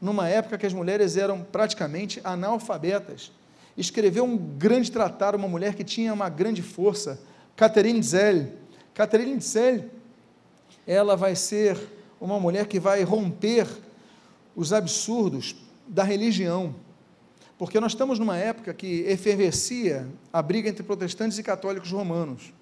numa 0.00 0.28
época 0.28 0.56
que 0.56 0.66
as 0.66 0.72
mulheres 0.72 1.16
eram 1.16 1.42
praticamente 1.42 2.20
analfabetas. 2.24 3.30
Escreveu 3.76 4.24
um 4.24 4.36
grande 4.36 4.90
tratado, 4.90 5.36
uma 5.36 5.48
mulher 5.48 5.74
que 5.74 5.84
tinha 5.84 6.12
uma 6.12 6.28
grande 6.28 6.62
força, 6.62 7.20
Catherine 7.56 8.02
Zell. 8.02 8.48
Catherine 8.94 9.40
Zell 9.40 9.84
ela 10.86 11.16
vai 11.16 11.36
ser 11.36 11.78
uma 12.20 12.38
mulher 12.38 12.66
que 12.66 12.78
vai 12.78 13.02
romper 13.02 13.66
os 14.54 14.72
absurdos 14.72 15.56
da 15.86 16.02
religião. 16.02 16.74
Porque 17.58 17.78
nós 17.78 17.92
estamos 17.92 18.18
numa 18.18 18.36
época 18.36 18.72
que 18.72 19.02
efervescia 19.02 20.08
a 20.32 20.40
briga 20.40 20.68
entre 20.68 20.82
protestantes 20.82 21.38
e 21.38 21.42
católicos 21.42 21.90
romanos. 21.90 22.52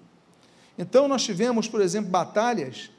Então 0.77 1.07
nós 1.07 1.23
tivemos, 1.23 1.67
por 1.67 1.81
exemplo, 1.81 2.09
batalhas, 2.09 2.89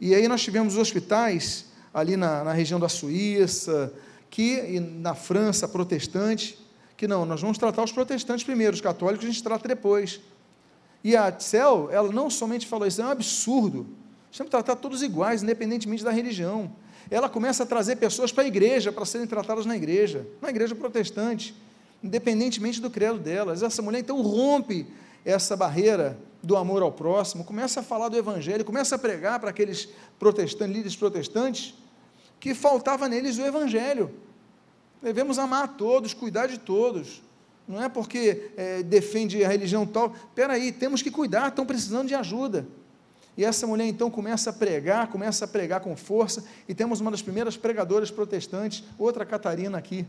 e 0.00 0.14
aí 0.14 0.26
nós 0.26 0.42
tivemos 0.42 0.76
hospitais 0.76 1.66
ali 1.92 2.16
na, 2.16 2.44
na 2.44 2.52
região 2.52 2.80
da 2.80 2.88
Suíça, 2.88 3.92
que 4.30 4.80
na 4.80 5.14
França, 5.14 5.68
protestante, 5.68 6.58
que 6.96 7.08
não, 7.08 7.24
nós 7.24 7.40
vamos 7.40 7.58
tratar 7.58 7.82
os 7.82 7.92
protestantes 7.92 8.44
primeiro, 8.44 8.74
os 8.74 8.80
católicos 8.80 9.24
a 9.24 9.28
gente 9.28 9.42
trata 9.42 9.66
depois. 9.66 10.20
E 11.02 11.16
a 11.16 11.32
Tsel, 11.32 11.88
ela 11.90 12.12
não 12.12 12.28
somente 12.28 12.66
falou 12.66 12.86
isso, 12.86 13.00
é 13.00 13.04
um 13.04 13.10
absurdo. 13.10 13.86
Temos 14.32 14.48
que 14.48 14.50
tratar 14.50 14.76
todos 14.76 15.02
iguais, 15.02 15.42
independentemente 15.42 16.04
da 16.04 16.10
religião. 16.10 16.72
Ela 17.10 17.28
começa 17.28 17.64
a 17.64 17.66
trazer 17.66 17.96
pessoas 17.96 18.30
para 18.30 18.44
a 18.44 18.46
igreja, 18.46 18.92
para 18.92 19.04
serem 19.04 19.26
tratadas 19.26 19.66
na 19.66 19.76
igreja, 19.76 20.26
na 20.40 20.50
igreja 20.50 20.74
protestante, 20.74 21.54
independentemente 22.02 22.80
do 22.80 22.90
credo 22.90 23.18
delas. 23.18 23.62
Essa 23.62 23.82
mulher 23.82 24.00
então 24.00 24.20
rompe 24.22 24.86
essa 25.24 25.56
barreira 25.56 26.16
do 26.42 26.56
amor 26.56 26.82
ao 26.82 26.92
próximo, 26.92 27.44
começa 27.44 27.80
a 27.80 27.82
falar 27.82 28.08
do 28.08 28.16
evangelho, 28.16 28.64
começa 28.64 28.94
a 28.94 28.98
pregar 28.98 29.38
para 29.40 29.50
aqueles 29.50 29.88
protestantes, 30.18 30.74
líderes 30.74 30.96
protestantes, 30.96 31.74
que 32.38 32.54
faltava 32.54 33.08
neles 33.08 33.36
o 33.36 33.42
evangelho. 33.42 34.10
Devemos 35.02 35.38
amar 35.38 35.76
todos, 35.76 36.14
cuidar 36.14 36.46
de 36.46 36.58
todos. 36.58 37.22
Não 37.68 37.82
é 37.82 37.88
porque 37.88 38.50
é, 38.56 38.82
defende 38.82 39.44
a 39.44 39.48
religião 39.48 39.86
tal. 39.86 40.14
Espera 40.28 40.54
aí, 40.54 40.72
temos 40.72 41.02
que 41.02 41.10
cuidar, 41.10 41.48
estão 41.48 41.66
precisando 41.66 42.08
de 42.08 42.14
ajuda. 42.14 42.66
E 43.36 43.44
essa 43.44 43.66
mulher 43.66 43.86
então 43.86 44.10
começa 44.10 44.50
a 44.50 44.52
pregar, 44.52 45.08
começa 45.08 45.44
a 45.44 45.48
pregar 45.48 45.80
com 45.80 45.96
força, 45.96 46.44
e 46.68 46.74
temos 46.74 47.00
uma 47.00 47.10
das 47.10 47.22
primeiras 47.22 47.56
pregadoras 47.56 48.10
protestantes, 48.10 48.84
outra 48.98 49.24
Catarina 49.24 49.78
aqui. 49.78 50.06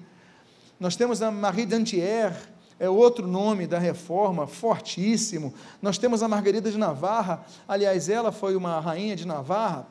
Nós 0.80 0.96
temos 0.96 1.22
a 1.22 1.30
Marie 1.30 1.66
d'Antier, 1.66 2.36
é 2.80 2.90
outro 2.90 3.28
nome 3.28 3.68
da 3.68 3.78
reforma, 3.78 4.48
fortíssimo. 4.48 5.54
Nós 5.80 6.00
temos 6.00 6.24
a 6.24 6.28
Margarida 6.28 6.72
de 6.72 6.78
Navarra, 6.78 7.46
aliás, 7.68 8.10
ela 8.10 8.32
foi 8.32 8.56
uma 8.56 8.80
rainha 8.80 9.16
de 9.16 9.28
Navarra, 9.28 9.86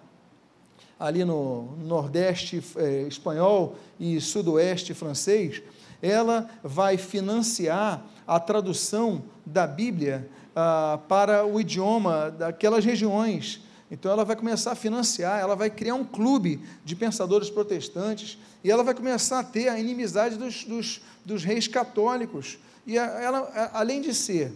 ali 0.98 1.24
no 1.24 1.76
nordeste 1.78 2.62
eh, 2.76 3.06
espanhol 3.08 3.76
e 3.98 4.20
sudoeste 4.20 4.92
francês. 4.92 5.62
ela 6.02 6.50
vai 6.62 6.98
financiar 6.98 8.04
a 8.26 8.38
tradução 8.38 9.22
da 9.46 9.66
Bíblia 9.66 10.28
ah, 10.54 10.98
para 11.08 11.44
o 11.46 11.60
idioma 11.60 12.30
daquelas 12.30 12.84
regiões. 12.84 13.60
Então 13.90 14.12
ela 14.12 14.24
vai 14.24 14.36
começar 14.36 14.72
a 14.72 14.76
financiar, 14.76 15.40
ela 15.40 15.56
vai 15.56 15.68
criar 15.68 15.94
um 15.94 16.04
clube 16.04 16.60
de 16.84 16.94
pensadores 16.94 17.50
protestantes 17.50 18.38
e 18.62 18.70
ela 18.70 18.84
vai 18.84 18.94
começar 18.94 19.40
a 19.40 19.44
ter 19.44 19.68
a 19.68 19.78
inimizade 19.78 20.36
dos, 20.36 20.64
dos, 20.64 21.02
dos 21.24 21.42
reis 21.42 21.66
católicos. 21.66 22.58
E 22.86 22.96
ela, 22.96 23.70
além 23.72 24.00
de 24.00 24.14
ser 24.14 24.52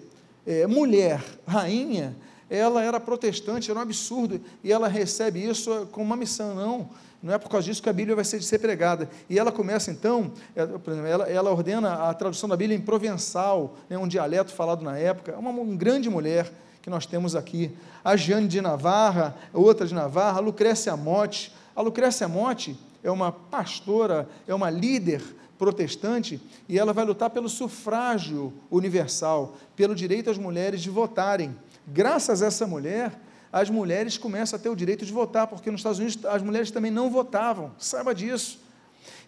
é, 0.47 0.67
mulher, 0.67 1.23
rainha, 1.47 2.15
ela 2.49 2.83
era 2.83 3.01
protestante, 3.01 3.71
era 3.71 3.79
um 3.79 3.83
absurdo, 3.83 4.41
e 4.63 4.71
ela 4.71 4.87
recebe 4.87 5.45
isso 5.45 5.89
como 5.91 6.07
uma 6.07 6.17
missão, 6.17 6.55
não, 6.55 6.91
não 7.25 7.33
é 7.33 7.39
por 7.39 7.49
causa 7.49 7.65
disso 7.65 7.83
que 7.83 7.89
a 7.89 7.93
Bíblia 7.93 8.15
vai 8.15 8.25
ser, 8.25 8.43
ser 8.43 8.59
pregada. 8.59 9.09
E 9.31 9.39
ela 9.39 9.51
começa 9.51 9.91
então, 9.91 10.31
ela, 10.55 11.25
ela 11.27 11.51
ordena 11.51 12.11
a 12.11 12.13
tradução 12.13 12.47
da 12.47 12.55
Bíblia 12.55 12.77
em 12.77 12.83
provençal, 12.83 13.77
né, 13.89 13.97
um 13.97 14.07
dialeto 14.07 14.53
falado 14.53 14.85
na 14.85 14.99
época, 14.99 15.33
é 15.33 15.37
uma, 15.37 15.49
uma 15.49 15.75
grande 15.75 16.11
mulher 16.11 16.53
que 16.83 16.91
nós 16.91 17.07
temos 17.07 17.35
aqui. 17.35 17.75
A 18.05 18.15
Jeane 18.15 18.47
de 18.47 18.61
Navarra, 18.61 19.35
outra 19.55 19.87
de 19.87 19.95
Navarra, 19.95 20.37
a 20.37 20.41
Lucrécia 20.43 20.95
Motte. 20.99 21.51
A 21.75 21.81
Lucrécia 21.81 22.29
Motte 22.29 22.79
é 23.03 23.11
uma 23.11 23.33
pastora, 23.33 24.29
é 24.47 24.55
uma 24.55 24.69
líder 24.69 25.23
protestante, 25.59 26.39
e 26.69 26.79
ela 26.79 26.93
vai 26.93 27.07
lutar 27.07 27.31
pelo 27.31 27.49
sufrágio 27.49 28.53
universal, 28.71 29.57
pelo 29.75 29.95
direito 29.95 30.29
às 30.29 30.37
mulheres 30.37 30.83
de 30.83 30.91
votarem. 30.91 31.57
Graças 31.87 32.43
a 32.43 32.49
essa 32.49 32.67
mulher, 32.67 33.19
as 33.55 33.71
mulheres 33.71 34.19
começam 34.19 34.59
a 34.59 34.61
ter 34.61 34.69
o 34.69 34.75
direito 34.75 35.07
de 35.07 35.13
votar, 35.13 35.47
porque 35.47 35.71
nos 35.71 35.79
Estados 35.79 36.01
Unidos 36.01 36.27
as 36.27 36.43
mulheres 36.43 36.73
também 36.73 36.91
não 36.91 37.09
votavam, 37.09 37.71
saiba 37.79 38.13
disso. 38.13 38.59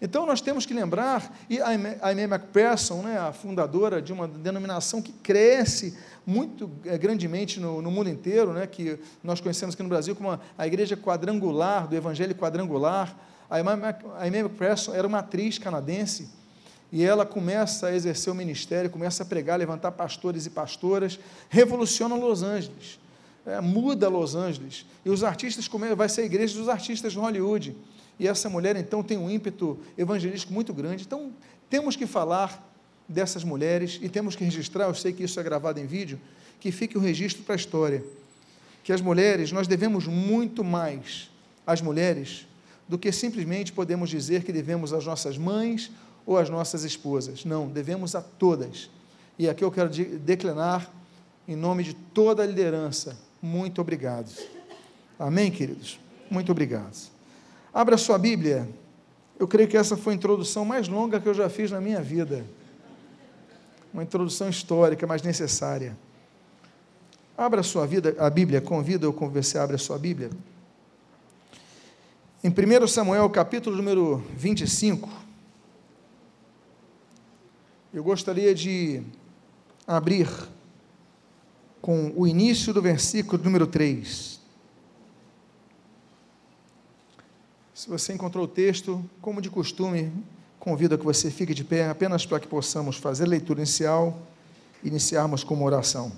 Então 0.02 0.26
nós 0.26 0.40
temos 0.40 0.66
que 0.66 0.74
lembrar, 0.74 1.32
e 1.48 1.60
a 1.60 1.68
Amy 2.10 2.22
McPherson, 2.22 3.02
né, 3.02 3.16
a 3.20 3.32
fundadora 3.32 4.02
de 4.02 4.12
uma 4.12 4.26
denominação 4.26 5.00
que 5.00 5.12
cresce 5.12 5.96
muito 6.26 6.68
é, 6.84 6.98
grandemente 6.98 7.60
no, 7.60 7.80
no, 7.80 7.88
mundo 7.88 8.10
inteiro, 8.10 8.52
né, 8.52 8.66
que 8.66 8.98
nós 9.22 9.40
conhecemos 9.40 9.76
aqui 9.76 9.82
no 9.84 9.88
Brasil 9.88 10.16
como 10.16 10.36
a, 10.58 10.66
Igreja 10.66 10.96
Quadrangular, 10.96 11.86
do 11.86 11.94
Evangelho 11.94 12.34
Quadrangular, 12.34 13.16
a 13.48 13.58
Amy 14.26 14.38
McPherson 14.38 14.92
era 14.92 15.06
uma 15.06 15.20
atriz 15.20 15.56
canadense, 15.56 16.28
e 16.90 17.04
ela 17.04 17.24
começa 17.24 17.86
a 17.86 17.94
exercer 17.94 18.32
o 18.32 18.36
ministério, 18.36 18.90
começa 18.90 19.22
a 19.22 19.26
pregar, 19.26 19.56
levantar 19.56 19.92
pastores 19.92 20.46
e 20.46 20.50
pastoras, 20.50 21.16
revoluciona 21.48 22.16
Los 22.16 22.42
Angeles, 22.42 22.98
é, 23.46 23.60
muda 23.60 24.08
Los 24.08 24.34
Angeles, 24.34 24.84
e 25.04 25.10
os 25.10 25.22
artistas, 25.22 25.68
vai 25.96 26.08
ser 26.08 26.22
a 26.22 26.24
igreja 26.24 26.58
dos 26.58 26.68
artistas 26.68 27.12
de 27.12 27.18
Hollywood, 27.18 27.76
e 28.18 28.26
essa 28.26 28.50
mulher 28.50 28.74
então 28.76 29.02
tem 29.02 29.16
um 29.16 29.30
ímpeto 29.30 29.78
evangelístico 29.96 30.52
muito 30.52 30.74
grande, 30.74 31.04
então 31.04 31.32
temos 31.70 31.94
que 31.94 32.06
falar 32.06 32.62
dessas 33.08 33.44
mulheres, 33.44 33.98
e 34.02 34.08
temos 34.08 34.34
que 34.34 34.42
registrar, 34.42 34.86
eu 34.86 34.94
sei 34.94 35.12
que 35.12 35.22
isso 35.22 35.38
é 35.38 35.42
gravado 35.42 35.78
em 35.78 35.86
vídeo, 35.86 36.18
que 36.58 36.72
fique 36.72 36.98
o 36.98 37.00
registro 37.00 37.44
para 37.44 37.54
a 37.54 37.56
história, 37.56 38.04
que 38.82 38.92
as 38.92 39.00
mulheres, 39.00 39.52
nós 39.52 39.66
devemos 39.68 40.06
muito 40.06 40.64
mais 40.64 41.30
às 41.66 41.80
mulheres, 41.80 42.46
do 42.88 42.98
que 42.98 43.10
simplesmente 43.10 43.72
podemos 43.72 44.10
dizer 44.10 44.44
que 44.44 44.52
devemos 44.52 44.92
às 44.92 45.04
nossas 45.04 45.36
mães 45.36 45.90
ou 46.24 46.38
às 46.38 46.48
nossas 46.48 46.84
esposas. 46.84 47.44
Não, 47.44 47.68
devemos 47.68 48.14
a 48.14 48.22
todas. 48.22 48.88
E 49.38 49.48
aqui 49.48 49.64
eu 49.64 49.70
quero 49.70 49.88
declinar, 49.88 50.88
em 51.48 51.56
nome 51.56 51.82
de 51.82 51.94
toda 51.94 52.42
a 52.42 52.46
liderança, 52.46 53.16
muito 53.46 53.80
obrigado. 53.80 54.30
Amém, 55.18 55.50
queridos? 55.50 56.00
Muito 56.28 56.50
obrigado. 56.50 56.96
Abra 57.72 57.96
sua 57.96 58.18
Bíblia. 58.18 58.68
Eu 59.38 59.46
creio 59.46 59.68
que 59.68 59.76
essa 59.76 59.96
foi 59.96 60.14
a 60.14 60.16
introdução 60.16 60.64
mais 60.64 60.88
longa 60.88 61.20
que 61.20 61.28
eu 61.28 61.34
já 61.34 61.48
fiz 61.48 61.70
na 61.70 61.80
minha 61.80 62.02
vida. 62.02 62.44
Uma 63.94 64.02
introdução 64.02 64.48
histórica, 64.48 65.06
mas 65.06 65.22
necessária. 65.22 65.96
Abra 67.38 67.62
sua 67.62 67.86
vida, 67.86 68.16
a 68.18 68.28
Bíblia, 68.28 68.60
convido 68.60 69.06
eu 69.06 69.12
com 69.12 69.28
você, 69.28 69.58
abra 69.58 69.76
a 69.76 69.78
sua 69.78 69.98
Bíblia. 69.98 70.30
Em 72.42 72.48
1 72.50 72.86
Samuel, 72.88 73.28
capítulo 73.30 73.76
número 73.76 74.24
25, 74.36 75.08
eu 77.92 78.02
gostaria 78.02 78.54
de 78.54 79.02
abrir 79.86 80.28
com 81.86 82.12
o 82.16 82.26
início 82.26 82.74
do 82.74 82.82
versículo 82.82 83.40
número 83.44 83.64
3. 83.64 84.40
Se 87.72 87.88
você 87.88 88.12
encontrou 88.12 88.42
o 88.42 88.48
texto, 88.48 89.08
como 89.22 89.40
de 89.40 89.48
costume, 89.48 90.12
convido 90.58 90.96
a 90.96 90.98
que 90.98 91.04
você 91.04 91.30
fique 91.30 91.54
de 91.54 91.62
pé, 91.62 91.88
apenas 91.88 92.26
para 92.26 92.40
que 92.40 92.48
possamos 92.48 92.96
fazer 92.96 93.22
a 93.22 93.28
leitura 93.28 93.60
inicial 93.60 94.18
e 94.82 94.88
iniciarmos 94.88 95.44
com 95.44 95.54
uma 95.54 95.64
oração. 95.64 96.10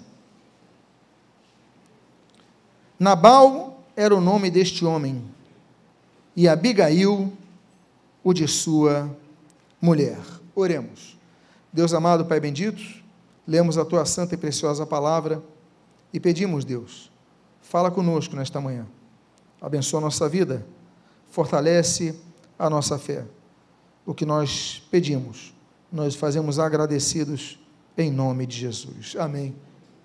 Nabal 2.98 3.84
era 3.94 4.16
o 4.16 4.22
nome 4.22 4.50
deste 4.50 4.86
homem, 4.86 5.22
e 6.34 6.48
Abigail, 6.48 7.30
o 8.24 8.32
de 8.32 8.48
sua 8.48 9.14
mulher. 9.82 10.18
Oremos. 10.54 11.18
Deus 11.70 11.92
amado, 11.92 12.24
Pai 12.24 12.40
bendito, 12.40 12.82
lemos 13.46 13.76
a 13.76 13.84
tua 13.84 14.06
santa 14.06 14.34
e 14.34 14.38
preciosa 14.38 14.86
palavra 14.86 15.42
e 16.12 16.18
pedimos, 16.18 16.64
Deus, 16.64 17.10
fala 17.60 17.90
conosco 17.90 18.34
nesta 18.34 18.60
manhã. 18.60 18.86
Abençoa 19.60 20.00
a 20.00 20.02
nossa 20.02 20.28
vida, 20.28 20.66
fortalece 21.30 22.18
a 22.58 22.70
nossa 22.70 22.98
fé. 22.98 23.24
O 24.06 24.14
que 24.14 24.24
nós 24.24 24.82
pedimos, 24.90 25.54
nós 25.92 26.14
fazemos 26.14 26.58
agradecidos 26.58 27.58
em 27.96 28.10
nome 28.10 28.46
de 28.46 28.56
Jesus. 28.56 29.16
Amém. 29.18 29.54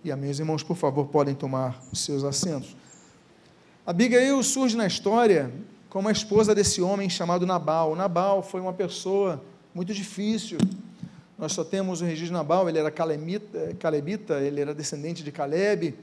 E 0.03 0.11
amém. 0.11 0.29
Os 0.29 0.39
irmãos, 0.39 0.63
por 0.63 0.75
favor, 0.75 1.07
podem 1.07 1.33
tomar 1.33 1.81
os 1.91 1.99
seus 1.99 2.23
assentos. 2.23 2.75
Abigail 3.85 4.41
surge 4.43 4.75
na 4.75 4.87
história 4.87 5.53
como 5.89 6.09
a 6.09 6.11
esposa 6.11 6.55
desse 6.55 6.81
homem 6.81 7.09
chamado 7.09 7.45
Nabal. 7.45 7.95
Nabal 7.95 8.41
foi 8.41 8.59
uma 8.59 8.73
pessoa 8.73 9.41
muito 9.73 9.93
difícil, 9.93 10.57
nós 11.37 11.53
só 11.53 11.63
temos 11.63 12.01
o 12.01 12.05
registro 12.05 12.27
de 12.27 12.33
Nabal, 12.33 12.69
ele 12.69 12.79
era 12.79 12.91
calemita, 12.91 13.75
calebita, 13.79 14.39
ele 14.39 14.61
era 14.61 14.73
descendente 14.73 15.23
de 15.23 15.31
Caleb. 15.31 15.95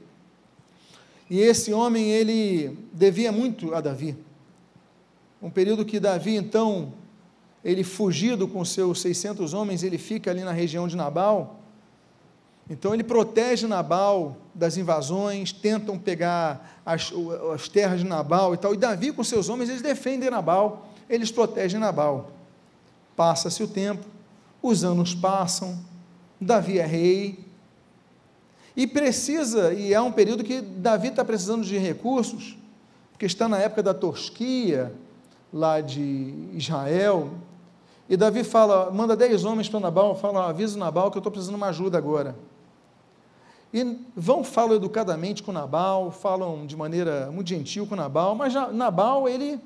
E 1.29 1.39
esse 1.39 1.71
homem, 1.71 2.11
ele 2.11 2.77
devia 2.91 3.31
muito 3.31 3.73
a 3.73 3.79
Davi. 3.79 4.17
Um 5.41 5.49
período 5.49 5.85
que 5.85 5.99
Davi, 5.99 6.35
então, 6.35 6.93
ele 7.63 7.83
fugido 7.83 8.47
com 8.47 8.63
seus 8.65 9.01
600 9.01 9.53
homens, 9.53 9.83
ele 9.83 9.97
fica 9.97 10.29
ali 10.29 10.43
na 10.43 10.51
região 10.51 10.87
de 10.87 10.95
Nabal. 10.95 11.61
Então 12.69 12.93
ele 12.93 13.03
protege 13.03 13.67
Nabal 13.67 14.37
das 14.53 14.77
invasões, 14.77 15.51
tentam 15.51 15.97
pegar 15.97 16.79
as, 16.85 17.11
as 17.53 17.67
terras 17.67 17.99
de 17.99 18.05
Nabal 18.05 18.53
e 18.53 18.57
tal. 18.57 18.73
E 18.73 18.77
Davi 18.77 19.11
com 19.11 19.23
seus 19.23 19.49
homens, 19.49 19.69
eles 19.69 19.81
defendem 19.81 20.29
Nabal, 20.29 20.89
eles 21.09 21.31
protegem 21.31 21.79
Nabal. 21.79 22.31
Passa-se 23.15 23.61
o 23.63 23.67
tempo, 23.67 24.05
os 24.61 24.83
anos 24.83 25.15
passam, 25.15 25.77
Davi 26.39 26.79
é 26.79 26.85
rei, 26.85 27.39
e 28.75 28.87
precisa, 28.87 29.73
e 29.73 29.93
é 29.93 29.99
um 30.01 30.11
período 30.11 30.43
que 30.43 30.61
Davi 30.61 31.09
está 31.09 31.25
precisando 31.25 31.63
de 31.63 31.77
recursos, 31.77 32.57
porque 33.11 33.25
está 33.25 33.47
na 33.47 33.57
época 33.57 33.83
da 33.83 33.93
tosquia, 33.93 34.93
lá 35.51 35.81
de 35.81 36.49
Israel, 36.53 37.31
e 38.09 38.17
Davi 38.17 38.43
fala, 38.43 38.91
manda 38.91 39.15
dez 39.15 39.45
homens 39.45 39.69
para 39.69 39.79
Nabal, 39.79 40.15
fala, 40.15 40.49
avisa 40.49 40.77
Nabal 40.77 41.09
que 41.09 41.17
eu 41.17 41.21
estou 41.21 41.31
precisando 41.31 41.55
de 41.55 41.61
uma 41.61 41.69
ajuda 41.69 41.97
agora. 41.97 42.35
E 43.73 43.99
vão, 44.15 44.43
falam 44.43 44.75
educadamente 44.75 45.41
com 45.41 45.53
Nabal, 45.53 46.11
falam 46.11 46.65
de 46.65 46.75
maneira 46.75 47.31
muito 47.31 47.47
gentil 47.47 47.87
com 47.87 47.95
Nabal, 47.95 48.35
mas 48.35 48.53
Nabal, 48.73 49.29
ele 49.29 49.59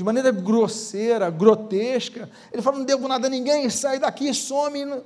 de 0.00 0.04
maneira 0.04 0.32
grosseira, 0.32 1.28
grotesca. 1.28 2.30
Ele 2.50 2.62
fala: 2.62 2.78
Não 2.78 2.86
devo 2.86 3.06
nada 3.06 3.26
a 3.26 3.30
ninguém, 3.30 3.68
sai 3.68 3.98
daqui, 3.98 4.32
some. 4.32 5.02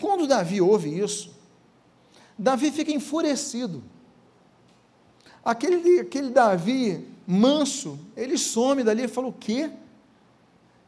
Quando 0.00 0.26
Davi 0.26 0.58
ouve 0.58 0.98
isso, 0.98 1.30
Davi 2.38 2.70
fica 2.70 2.90
enfurecido. 2.90 3.84
Aquele, 5.44 6.00
aquele 6.00 6.30
Davi 6.30 7.06
manso, 7.26 7.98
ele 8.16 8.38
some 8.38 8.82
dali 8.82 9.04
e 9.04 9.08
fala: 9.08 9.26
O 9.26 9.34
quê? 9.34 9.70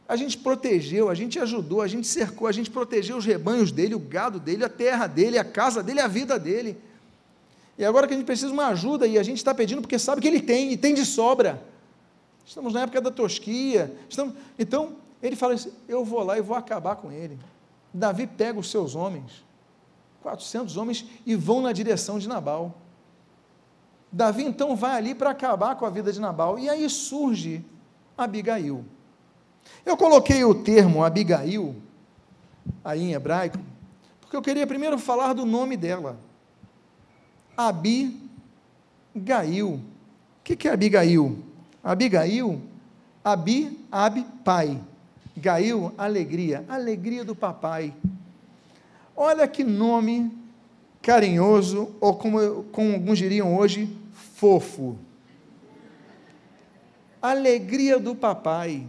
A 0.09 0.15
gente 0.15 0.35
protegeu, 0.35 1.07
a 1.07 1.13
gente 1.13 1.37
ajudou, 1.37 1.83
a 1.83 1.87
gente 1.87 2.07
cercou, 2.07 2.47
a 2.47 2.51
gente 2.51 2.71
protegeu 2.71 3.15
os 3.15 3.25
rebanhos 3.25 3.71
dele, 3.71 3.93
o 3.93 3.99
gado 3.99 4.39
dele, 4.39 4.65
a 4.65 4.69
terra 4.69 5.05
dele, 5.05 5.37
a 5.37 5.43
casa 5.43 5.83
dele, 5.83 6.01
a 6.01 6.07
vida 6.07 6.39
dele. 6.39 6.75
E 7.77 7.85
agora 7.85 8.07
que 8.07 8.15
a 8.15 8.17
gente 8.17 8.25
precisa 8.25 8.47
de 8.47 8.53
uma 8.53 8.69
ajuda 8.69 9.05
e 9.05 9.19
a 9.19 9.23
gente 9.23 9.37
está 9.37 9.53
pedindo 9.53 9.81
porque 9.81 9.99
sabe 9.99 10.19
que 10.19 10.27
ele 10.27 10.41
tem 10.41 10.71
e 10.71 10.77
tem 10.77 10.95
de 10.95 11.05
sobra. 11.05 11.61
Estamos 12.47 12.73
na 12.73 12.83
época 12.83 13.01
da 13.01 13.11
tosquia. 13.11 13.93
Estamos... 14.09 14.33
Então, 14.57 14.95
ele 15.21 15.35
fala 15.35 15.55
assim: 15.55 15.69
eu 15.85 16.05
vou 16.05 16.23
lá 16.23 16.37
e 16.37 16.41
vou 16.41 16.55
acabar 16.55 16.95
com 16.95 17.11
ele. 17.11 17.37
Davi 17.93 18.25
pega 18.25 18.57
os 18.57 18.71
seus 18.71 18.95
homens, 18.95 19.43
400 20.21 20.77
homens, 20.77 21.05
e 21.25 21.35
vão 21.35 21.59
na 21.61 21.73
direção 21.73 22.17
de 22.17 22.29
Nabal. 22.29 22.73
Davi 24.09 24.45
então 24.45 24.77
vai 24.77 24.95
ali 24.97 25.13
para 25.13 25.31
acabar 25.31 25.75
com 25.75 25.85
a 25.85 25.89
vida 25.89 26.09
de 26.09 26.21
Nabal. 26.21 26.57
E 26.57 26.69
aí 26.69 26.89
surge 26.89 27.65
Abigail. 28.17 28.85
Eu 29.85 29.97
coloquei 29.97 30.45
o 30.45 30.55
termo 30.55 31.03
Abigail 31.03 31.75
aí 32.81 33.03
em 33.03 33.11
hebraico, 33.11 33.59
porque 34.21 34.37
eu 34.37 34.41
queria 34.41 34.65
primeiro 34.65 34.97
falar 34.97 35.33
do 35.33 35.45
nome 35.45 35.75
dela. 35.75 36.17
Abigail. 37.57 38.31
O 40.39 40.43
que 40.43 40.65
é 40.69 40.71
Abigail? 40.71 41.43
Abigail, 41.83 42.61
Abi, 43.23 43.85
Abi, 43.91 44.25
pai. 44.43 44.79
Gail, 45.37 45.93
alegria, 45.97 46.65
alegria 46.67 47.23
do 47.23 47.35
papai. 47.35 47.93
Olha 49.15 49.47
que 49.47 49.63
nome 49.63 50.31
carinhoso, 51.01 51.95
ou 52.01 52.15
como, 52.15 52.63
como 52.65 52.93
alguns 52.93 53.17
diriam 53.19 53.55
hoje, 53.55 53.87
fofo. 54.11 54.97
Alegria 57.21 57.99
do 57.99 58.15
papai. 58.15 58.85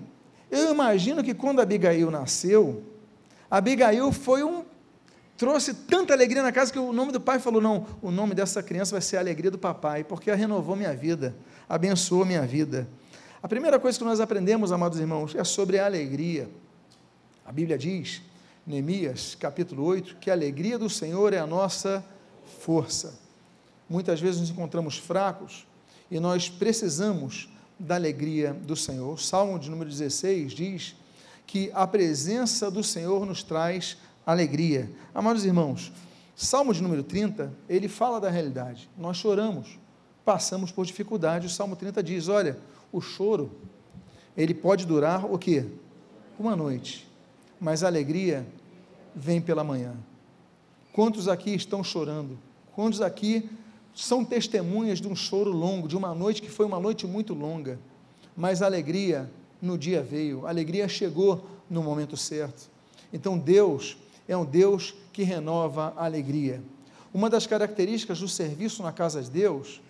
Eu 0.50 0.72
imagino 0.72 1.22
que 1.22 1.34
quando 1.34 1.60
Abigail 1.60 2.10
nasceu, 2.10 2.82
Abigail 3.50 4.10
foi 4.10 4.42
um 4.42 4.64
trouxe 5.38 5.72
tanta 5.72 6.12
alegria 6.12 6.42
na 6.42 6.50
casa 6.50 6.72
que 6.72 6.78
o 6.78 6.92
nome 6.92 7.12
do 7.12 7.20
pai 7.20 7.38
falou: 7.38 7.62
não, 7.62 7.86
o 8.02 8.10
nome 8.10 8.34
dessa 8.34 8.62
criança 8.62 8.90
vai 8.90 9.00
ser 9.00 9.16
a 9.16 9.20
alegria 9.20 9.50
do 9.50 9.58
papai, 9.58 10.02
porque 10.02 10.28
ela 10.28 10.38
renovou 10.38 10.74
minha 10.74 10.94
vida, 10.94 11.34
abençoou 11.68 12.26
minha 12.26 12.42
vida. 12.42 12.88
A 13.40 13.46
primeira 13.46 13.78
coisa 13.78 13.96
que 13.96 14.04
nós 14.04 14.18
aprendemos, 14.18 14.72
amados 14.72 14.98
irmãos, 14.98 15.36
é 15.36 15.44
sobre 15.44 15.78
a 15.78 15.86
alegria. 15.86 16.50
A 17.46 17.52
Bíblia 17.52 17.78
diz, 17.78 18.20
Neemias, 18.66 19.36
capítulo 19.36 19.84
8, 19.84 20.16
que 20.16 20.28
a 20.28 20.34
alegria 20.34 20.76
do 20.76 20.90
Senhor 20.90 21.32
é 21.32 21.38
a 21.38 21.46
nossa 21.46 22.04
força. 22.60 23.16
Muitas 23.88 24.20
vezes 24.20 24.40
nos 24.40 24.50
encontramos 24.50 24.98
fracos 24.98 25.66
e 26.10 26.18
nós 26.18 26.50
precisamos 26.50 27.48
da 27.78 27.94
alegria 27.94 28.52
do 28.52 28.74
Senhor. 28.74 29.14
O 29.14 29.16
Salmo 29.16 29.56
de 29.56 29.70
número 29.70 29.88
16 29.88 30.52
diz 30.52 30.96
que 31.46 31.70
a 31.72 31.86
presença 31.86 32.70
do 32.70 32.82
Senhor 32.82 33.24
nos 33.24 33.42
traz 33.42 33.96
alegria. 34.32 34.90
Amados 35.14 35.44
irmãos, 35.46 35.90
Salmo 36.36 36.74
de 36.74 36.82
número 36.82 37.02
30, 37.02 37.52
ele 37.68 37.88
fala 37.88 38.20
da 38.20 38.28
realidade. 38.28 38.88
Nós 38.96 39.16
choramos, 39.16 39.78
passamos 40.22 40.70
por 40.70 40.84
dificuldade. 40.84 41.46
O 41.46 41.50
Salmo 41.50 41.74
30 41.74 42.02
diz: 42.02 42.28
olha, 42.28 42.58
o 42.92 43.00
choro, 43.00 43.50
ele 44.36 44.52
pode 44.52 44.84
durar 44.84 45.24
o 45.24 45.38
quê? 45.38 45.64
Uma 46.38 46.54
noite, 46.54 47.08
mas 47.58 47.82
a 47.82 47.86
alegria 47.86 48.46
vem 49.14 49.40
pela 49.40 49.64
manhã. 49.64 49.94
Quantos 50.92 51.26
aqui 51.26 51.54
estão 51.54 51.82
chorando? 51.82 52.38
Quantos 52.74 53.00
aqui 53.00 53.48
são 53.94 54.24
testemunhas 54.24 55.00
de 55.00 55.08
um 55.08 55.16
choro 55.16 55.50
longo, 55.50 55.88
de 55.88 55.96
uma 55.96 56.14
noite 56.14 56.42
que 56.42 56.50
foi 56.50 56.66
uma 56.66 56.78
noite 56.78 57.06
muito 57.06 57.32
longa, 57.32 57.78
mas 58.36 58.60
a 58.60 58.66
alegria 58.66 59.28
no 59.60 59.78
dia 59.78 60.02
veio, 60.02 60.46
a 60.46 60.50
alegria 60.50 60.86
chegou 60.86 61.46
no 61.68 61.82
momento 61.82 62.16
certo. 62.16 62.70
Então 63.12 63.38
Deus 63.38 63.96
é 64.28 64.36
um 64.36 64.44
Deus 64.44 64.94
que 65.12 65.22
renova 65.22 65.94
a 65.96 66.04
alegria. 66.04 66.62
Uma 67.12 67.28
das 67.28 67.46
características 67.46 68.20
do 68.20 68.28
serviço 68.28 68.82
na 68.82 68.92
casa 68.92 69.22
de 69.22 69.30
Deus 69.30 69.80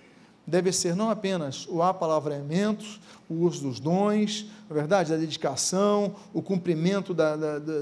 deve 0.47 0.73
ser 0.73 0.97
não 0.97 1.11
apenas 1.11 1.67
o 1.69 1.83
apalavramento, 1.83 2.87
o 3.29 3.35
uso 3.35 3.65
dos 3.65 3.79
dons, 3.81 4.47
é 4.71 4.73
verdade, 4.73 5.11
da 5.11 5.19
dedicação, 5.19 6.17
o 6.33 6.41
cumprimento 6.41 7.13
da, 7.13 7.37
da, 7.37 7.59
da, 7.59 7.75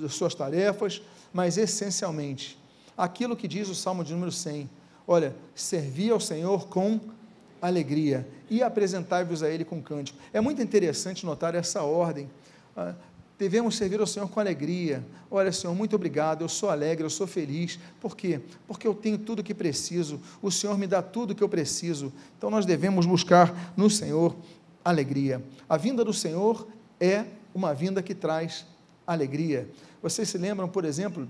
das 0.00 0.14
suas 0.14 0.34
tarefas, 0.34 1.00
mas 1.32 1.56
essencialmente 1.56 2.58
aquilo 2.96 3.36
que 3.36 3.48
diz 3.48 3.68
o 3.68 3.74
Salmo 3.74 4.04
de 4.04 4.12
número 4.12 4.32
100. 4.32 4.68
Olha, 5.06 5.34
servir 5.54 6.12
ao 6.12 6.20
Senhor 6.20 6.68
com 6.68 7.00
alegria 7.60 8.28
e 8.50 8.62
apresentai-vos 8.62 9.42
a 9.42 9.48
Ele 9.48 9.64
com 9.64 9.80
cântico. 9.82 10.18
É 10.32 10.40
muito 10.40 10.62
interessante 10.62 11.24
notar 11.24 11.54
essa 11.54 11.82
ordem. 11.82 12.28
Devemos 13.38 13.76
servir 13.76 14.00
ao 14.00 14.06
Senhor 14.06 14.28
com 14.28 14.38
alegria. 14.38 15.04
Olha, 15.30 15.50
Senhor, 15.50 15.74
muito 15.74 15.96
obrigado, 15.96 16.42
eu 16.42 16.48
sou 16.48 16.70
alegre, 16.70 17.04
eu 17.04 17.10
sou 17.10 17.26
feliz. 17.26 17.78
Por 18.00 18.16
quê? 18.16 18.40
Porque 18.66 18.86
eu 18.86 18.94
tenho 18.94 19.18
tudo 19.18 19.40
o 19.40 19.42
que 19.42 19.54
preciso, 19.54 20.20
o 20.40 20.50
Senhor 20.50 20.78
me 20.78 20.86
dá 20.86 21.02
tudo 21.02 21.32
o 21.32 21.34
que 21.34 21.42
eu 21.42 21.48
preciso. 21.48 22.12
Então 22.38 22.50
nós 22.50 22.64
devemos 22.64 23.06
buscar 23.06 23.72
no 23.76 23.90
Senhor 23.90 24.36
alegria. 24.84 25.42
A 25.68 25.76
vinda 25.76 26.04
do 26.04 26.12
Senhor 26.12 26.66
é 27.00 27.24
uma 27.54 27.74
vinda 27.74 28.02
que 28.02 28.14
traz 28.14 28.64
alegria. 29.06 29.68
Vocês 30.02 30.28
se 30.28 30.38
lembram, 30.38 30.68
por 30.68 30.84
exemplo, 30.84 31.28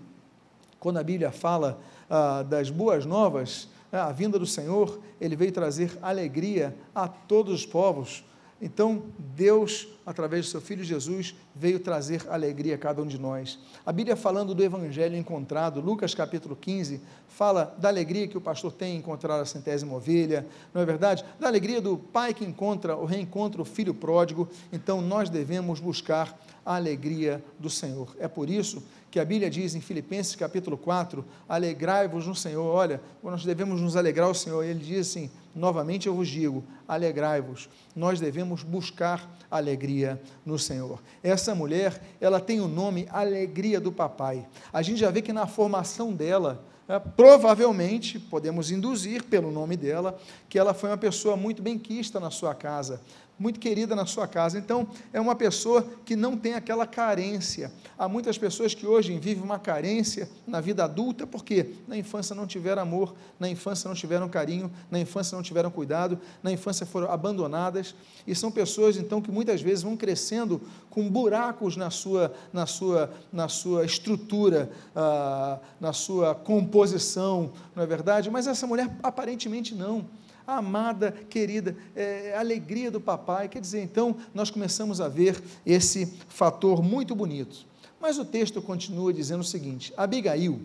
quando 0.79 0.99
a 0.99 1.03
Bíblia 1.03 1.31
fala 1.31 1.81
ah, 2.09 2.43
das 2.43 2.71
boas 2.71 3.07
novas, 3.07 3.69
ah, 3.93 4.07
a 4.07 4.13
vinda 4.13 4.39
do 4.39 4.47
Senhor, 4.47 5.01
ele 5.21 5.37
veio 5.37 5.53
trazer 5.53 5.97
alegria 6.03 6.75
a 6.95 7.07
todos 7.07 7.55
os 7.55 7.67
povos. 7.67 8.25
Então, 8.65 9.03
Deus, 9.19 9.89
através 10.07 10.47
do 10.47 10.51
seu 10.53 10.61
Filho 10.61 10.85
Jesus, 10.85 11.35
veio 11.53 11.81
trazer 11.81 12.25
alegria 12.31 12.77
a 12.77 12.79
cada 12.79 13.03
um 13.03 13.07
de 13.09 13.19
nós. 13.19 13.59
A 13.85 13.91
Bíblia, 13.91 14.15
falando 14.15 14.55
do 14.55 14.63
Evangelho 14.63 15.17
encontrado, 15.17 15.81
Lucas 15.81 16.15
capítulo 16.15 16.55
15, 16.55 17.01
fala 17.27 17.75
da 17.77 17.89
alegria 17.89 18.29
que 18.29 18.39
o 18.39 18.41
pastor 18.41 18.71
tem 18.71 18.95
em 18.95 18.99
encontrar 18.99 19.41
a 19.41 19.45
centésima 19.45 19.97
ovelha, 19.97 20.47
não 20.73 20.81
é 20.81 20.85
verdade? 20.85 21.25
Da 21.41 21.49
alegria 21.49 21.81
do 21.81 21.99
pai 21.99 22.33
que 22.33 22.45
encontra 22.45 22.95
ou 22.95 23.05
reencontra 23.05 23.61
o 23.61 23.65
filho 23.65 23.93
pródigo. 23.93 24.49
Então, 24.73 25.03
nós 25.03 25.29
devemos 25.29 25.81
buscar 25.81 26.39
a 26.65 26.77
alegria 26.77 27.45
do 27.59 27.69
Senhor. 27.69 28.15
É 28.21 28.29
por 28.29 28.49
isso 28.49 28.81
que 29.11 29.19
a 29.19 29.25
Bíblia 29.25 29.51
diz 29.51 29.75
em 29.75 29.81
Filipenses 29.81 30.37
capítulo 30.37 30.79
4: 30.79 31.25
alegrai-vos 31.49 32.29
no 32.29 32.35
Senhor. 32.37 32.65
Olha, 32.65 33.01
nós 33.23 33.45
devemos 33.45 33.81
nos 33.81 33.97
alegrar 33.97 34.29
ao 34.29 34.35
Senhor. 34.35 34.63
Ele 34.63 34.79
diz 34.79 35.09
assim: 35.09 35.31
novamente 35.55 36.07
eu 36.07 36.15
vos 36.15 36.29
digo, 36.29 36.65
alegrai-vos. 36.87 37.69
Nós 37.95 38.21
devemos 38.21 38.63
buscar 38.63 39.39
alegria 39.51 40.21
no 40.45 40.59
Senhor. 40.59 41.01
Essa 41.23 41.55
mulher, 41.55 42.01
ela 42.21 42.41
tem 42.41 42.61
o 42.61 42.69
nome 42.69 43.07
Alegria 43.11 43.81
do 43.81 43.93
Papai. 43.93 44.47
A 44.73 44.83
gente 44.83 44.99
já 44.99 45.11
vê 45.11 45.23
que 45.23 45.33
na 45.33 45.47
formação 45.47 46.13
dela, 46.13 46.65
é, 46.89 46.99
provavelmente, 46.99 48.19
podemos 48.19 48.71
induzir 48.71 49.25
pelo 49.25 49.51
nome 49.51 49.77
dela, 49.77 50.19
que 50.49 50.59
ela 50.59 50.75
foi 50.75 50.91
uma 50.91 50.99
pessoa 50.99 51.37
muito 51.37 51.63
bem 51.63 51.79
quista 51.79 52.19
na 52.19 52.31
sua 52.31 52.55
casa 52.55 53.01
muito 53.39 53.59
querida 53.59 53.97
na 53.97 54.07
sua 54.07 54.29
casa. 54.29 54.59
Então, 54.59 54.87
é 55.13 55.21
uma 55.21 55.35
pessoa 55.35 55.87
que 56.05 56.15
não 56.15 56.37
tem 56.37 56.55
aquela 56.55 56.87
carência. 56.87 57.73
Há 57.99 58.09
muitas 58.09 58.39
pessoas 58.39 58.75
que 58.75 58.87
hoje 58.87 59.19
vivem 59.19 59.43
uma 59.43 59.59
carência 59.59 60.29
na 60.47 60.61
vida 60.61 60.85
adulta, 60.85 61.27
porque 61.27 61.75
na 61.89 61.97
infância 61.97 62.35
não 62.37 62.47
tiveram 62.47 62.83
amor, 62.83 63.15
na 63.41 63.49
infância 63.49 63.89
não 63.89 63.95
tiveram 63.95 64.29
carinho, 64.29 64.71
na 64.91 65.01
infância 65.01 65.35
não 65.35 65.43
tiveram 65.43 65.71
cuidado, 65.71 66.19
na 66.43 66.53
infância 66.53 66.87
foram 66.87 67.11
abandonadas. 67.11 67.95
E 68.27 68.35
são 68.35 68.51
pessoas, 68.51 68.97
então, 68.97 69.21
que 69.21 69.31
muitas 69.31 69.61
vezes 69.61 69.83
vão 69.83 69.97
crescendo 69.97 70.61
com 70.89 71.09
buracos 71.09 71.77
na 71.77 71.91
sua, 71.91 72.33
na 72.53 72.67
sua, 72.67 73.13
na 73.33 73.49
sua 73.49 73.85
estrutura, 73.85 74.71
ah, 74.95 75.59
na 75.81 75.93
sua 75.93 76.35
composição, 76.35 77.53
não 77.75 77.83
é 77.83 77.87
verdade? 77.87 78.31
Mas 78.31 78.47
essa 78.47 78.67
mulher 78.67 78.89
aparentemente 79.03 79.75
não 79.75 80.05
amada, 80.47 81.13
querida, 81.29 81.77
é, 81.95 82.37
alegria 82.37 82.91
do 82.91 83.01
papai. 83.01 83.49
Quer 83.49 83.61
dizer, 83.61 83.83
então, 83.83 84.17
nós 84.35 84.51
começamos 84.51 85.01
a 85.01 85.09
ver 85.09 85.43
esse 85.65 86.07
fator 86.29 86.83
muito 86.83 87.15
bonito. 87.15 87.67
Mas 88.01 88.19
o 88.19 88.25
texto 88.25 88.61
continua 88.61 89.13
dizendo 89.13 89.41
o 89.41 89.45
seguinte: 89.45 89.93
Abigail, 89.97 90.61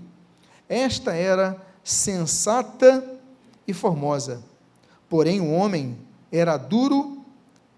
esta 0.68 1.14
era 1.14 1.62
sensata 1.84 3.18
e 3.68 3.74
formosa, 3.74 4.44
porém 5.08 5.40
o 5.40 5.52
homem 5.52 5.98
era 6.32 6.58
duro 6.58 7.24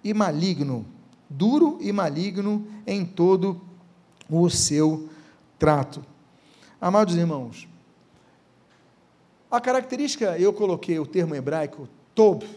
e 0.04 0.14
maligno, 0.14 0.86
duro 1.30 1.78
e 1.82 1.92
maligno 1.92 2.66
em 2.88 3.06
todo 3.06 3.62
o 4.30 4.50
seu 4.50 5.10
trato. 5.58 6.04
Amados 6.80 7.16
irmãos, 7.16 7.68
a 9.52 9.60
característica, 9.60 10.38
eu 10.38 10.54
coloquei 10.54 11.00
o 11.00 11.06
termo 11.06 11.36
hebraico 11.36 11.90
tob. 12.14 12.48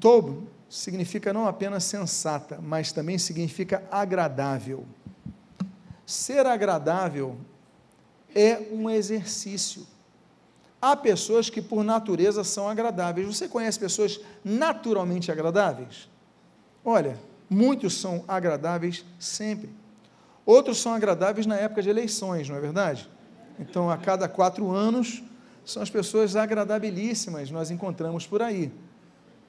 Tob 0.00 0.46
significa 0.68 1.32
não 1.32 1.46
apenas 1.46 1.84
sensata, 1.84 2.58
mas 2.60 2.90
também 2.90 3.18
significa 3.18 3.82
agradável. 3.90 4.84
Ser 6.04 6.46
agradável 6.46 7.36
é 8.34 8.60
um 8.72 8.90
exercício. 8.90 9.86
Há 10.80 10.96
pessoas 10.96 11.48
que 11.48 11.62
por 11.62 11.84
natureza 11.84 12.42
são 12.42 12.68
agradáveis. 12.68 13.26
Você 13.26 13.46
conhece 13.46 13.78
pessoas 13.78 14.18
naturalmente 14.44 15.30
agradáveis? 15.30 16.08
Olha, 16.84 17.16
muitos 17.48 18.00
são 18.00 18.24
agradáveis 18.26 19.04
sempre. 19.20 19.70
Outros 20.44 20.80
são 20.80 20.92
agradáveis 20.92 21.46
na 21.46 21.56
época 21.56 21.82
de 21.82 21.88
eleições, 21.88 22.48
não 22.48 22.56
é 22.56 22.60
verdade? 22.60 23.08
Então, 23.60 23.88
a 23.88 23.96
cada 23.96 24.28
quatro 24.28 24.70
anos, 24.72 25.22
são 25.64 25.82
as 25.82 25.90
pessoas 25.90 26.36
agradabilíssimas, 26.36 27.50
nós 27.50 27.70
encontramos 27.70 28.26
por 28.26 28.42
aí. 28.42 28.72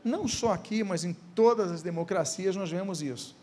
Não 0.03 0.27
só 0.27 0.51
aqui, 0.51 0.83
mas 0.83 1.03
em 1.03 1.13
todas 1.33 1.71
as 1.71 1.81
democracias 1.81 2.55
nós 2.55 2.69
vemos 2.69 3.01
isso. 3.01 3.35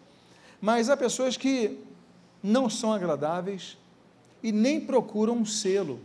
Mas 0.60 0.90
há 0.90 0.96
pessoas 0.96 1.36
que 1.36 1.78
não 2.42 2.68
são 2.68 2.92
agradáveis 2.92 3.78
e 4.42 4.52
nem 4.52 4.80
procuram 4.80 5.38
um 5.38 5.46
selo. 5.46 6.00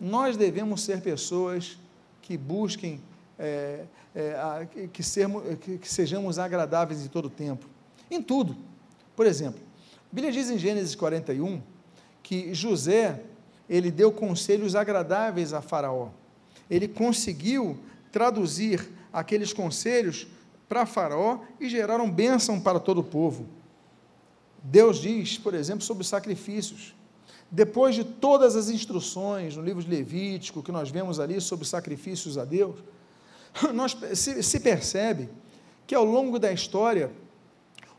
Nós 0.00 0.36
devemos 0.36 0.82
ser 0.82 1.00
pessoas 1.00 1.78
que 2.20 2.36
busquem 2.36 3.00
é, 3.38 3.84
é, 4.14 4.32
a, 4.34 4.66
que, 4.66 5.02
sermos, 5.02 5.42
que, 5.60 5.78
que 5.78 5.88
sejamos 5.88 6.38
agradáveis 6.38 7.04
em 7.04 7.08
todo 7.08 7.26
o 7.26 7.30
tempo, 7.30 7.66
em 8.10 8.22
tudo. 8.22 8.56
Por 9.16 9.26
exemplo, 9.26 9.60
a 9.60 10.14
Bíblia 10.14 10.32
diz 10.32 10.50
em 10.50 10.58
Gênesis 10.58 10.94
41 10.94 11.60
que 12.22 12.54
José, 12.54 13.22
ele 13.68 13.90
deu 13.90 14.12
conselhos 14.12 14.74
agradáveis 14.74 15.52
a 15.52 15.60
Faraó. 15.60 16.08
Ele 16.70 16.88
conseguiu 16.88 17.78
traduzir 18.12 18.88
aqueles 19.12 19.52
conselhos 19.52 20.26
para 20.68 20.86
Faraó 20.86 21.40
e 21.60 21.68
geraram 21.68 22.10
bênção 22.10 22.60
para 22.60 22.80
todo 22.80 22.98
o 22.98 23.04
povo. 23.04 23.46
Deus 24.62 24.98
diz, 24.98 25.38
por 25.38 25.54
exemplo, 25.54 25.84
sobre 25.84 26.04
sacrifícios. 26.04 26.94
Depois 27.50 27.94
de 27.94 28.02
todas 28.02 28.56
as 28.56 28.68
instruções 28.68 29.56
no 29.56 29.62
livro 29.62 29.82
de 29.82 29.90
Levítico, 29.90 30.62
que 30.62 30.72
nós 30.72 30.90
vemos 30.90 31.20
ali 31.20 31.40
sobre 31.40 31.66
sacrifícios 31.66 32.38
a 32.38 32.44
Deus, 32.44 32.76
nós, 33.74 33.96
se, 34.14 34.42
se 34.42 34.60
percebe 34.60 35.28
que 35.86 35.94
ao 35.94 36.04
longo 36.04 36.38
da 36.38 36.52
história, 36.52 37.10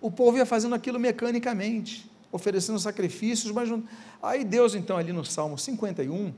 o 0.01 0.09
povo 0.09 0.37
ia 0.37 0.45
fazendo 0.45 0.75
aquilo 0.75 0.99
mecanicamente, 0.99 2.09
oferecendo 2.35 2.77
sacrifícios, 2.77 3.51
mas 3.51 3.69
não... 3.69 3.83
aí 4.21 4.43
Deus, 4.43 4.75
então, 4.75 4.97
ali 4.97 5.13
no 5.13 5.23
Salmo 5.23 5.57
51, 5.57 6.33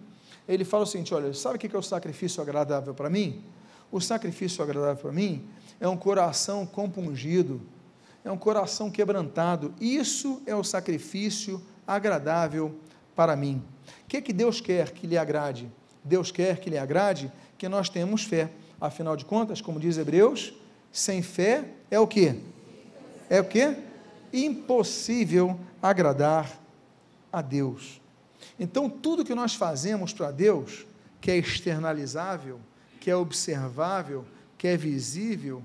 ele 0.47 0.63
fala 0.63 0.83
o 0.83 0.87
seguinte: 0.87 1.13
olha, 1.13 1.33
sabe 1.33 1.55
o 1.55 1.59
que 1.59 1.75
é 1.75 1.79
o 1.79 1.81
sacrifício 1.81 2.41
agradável 2.41 2.93
para 2.93 3.09
mim? 3.09 3.43
O 3.91 3.99
sacrifício 3.99 4.63
agradável 4.63 5.01
para 5.01 5.11
mim 5.11 5.45
é 5.79 5.87
um 5.87 5.97
coração 5.97 6.65
compungido, 6.65 7.61
é 8.23 8.31
um 8.31 8.37
coração 8.37 8.91
quebrantado. 8.91 9.73
Isso 9.81 10.41
é 10.45 10.55
o 10.55 10.63
sacrifício 10.63 11.61
agradável 11.85 12.75
para 13.15 13.35
mim. 13.35 13.63
O 14.03 14.07
que, 14.07 14.17
é 14.17 14.21
que 14.21 14.33
Deus 14.33 14.61
quer 14.61 14.91
que 14.91 15.07
lhe 15.07 15.17
agrade? 15.17 15.71
Deus 16.03 16.31
quer 16.31 16.59
que 16.59 16.69
lhe 16.69 16.77
agrade 16.77 17.31
que 17.57 17.67
nós 17.67 17.89
tenhamos 17.89 18.23
fé. 18.23 18.51
Afinal 18.79 19.15
de 19.15 19.25
contas, 19.25 19.61
como 19.61 19.79
diz 19.79 19.97
Hebreus, 19.97 20.53
sem 20.91 21.21
fé 21.21 21.65
é 21.89 21.99
o 21.99 22.05
que? 22.05 22.35
É 23.29 23.41
o 23.41 23.45
que? 23.45 23.75
Impossível 24.31 25.59
agradar 25.81 26.59
a 27.31 27.41
Deus. 27.41 28.01
Então, 28.59 28.89
tudo 28.89 29.25
que 29.25 29.35
nós 29.35 29.55
fazemos 29.55 30.13
para 30.13 30.31
Deus, 30.31 30.85
que 31.19 31.31
é 31.31 31.37
externalizável, 31.37 32.59
que 32.99 33.09
é 33.09 33.15
observável, 33.15 34.25
que 34.57 34.67
é 34.67 34.75
visível, 34.77 35.63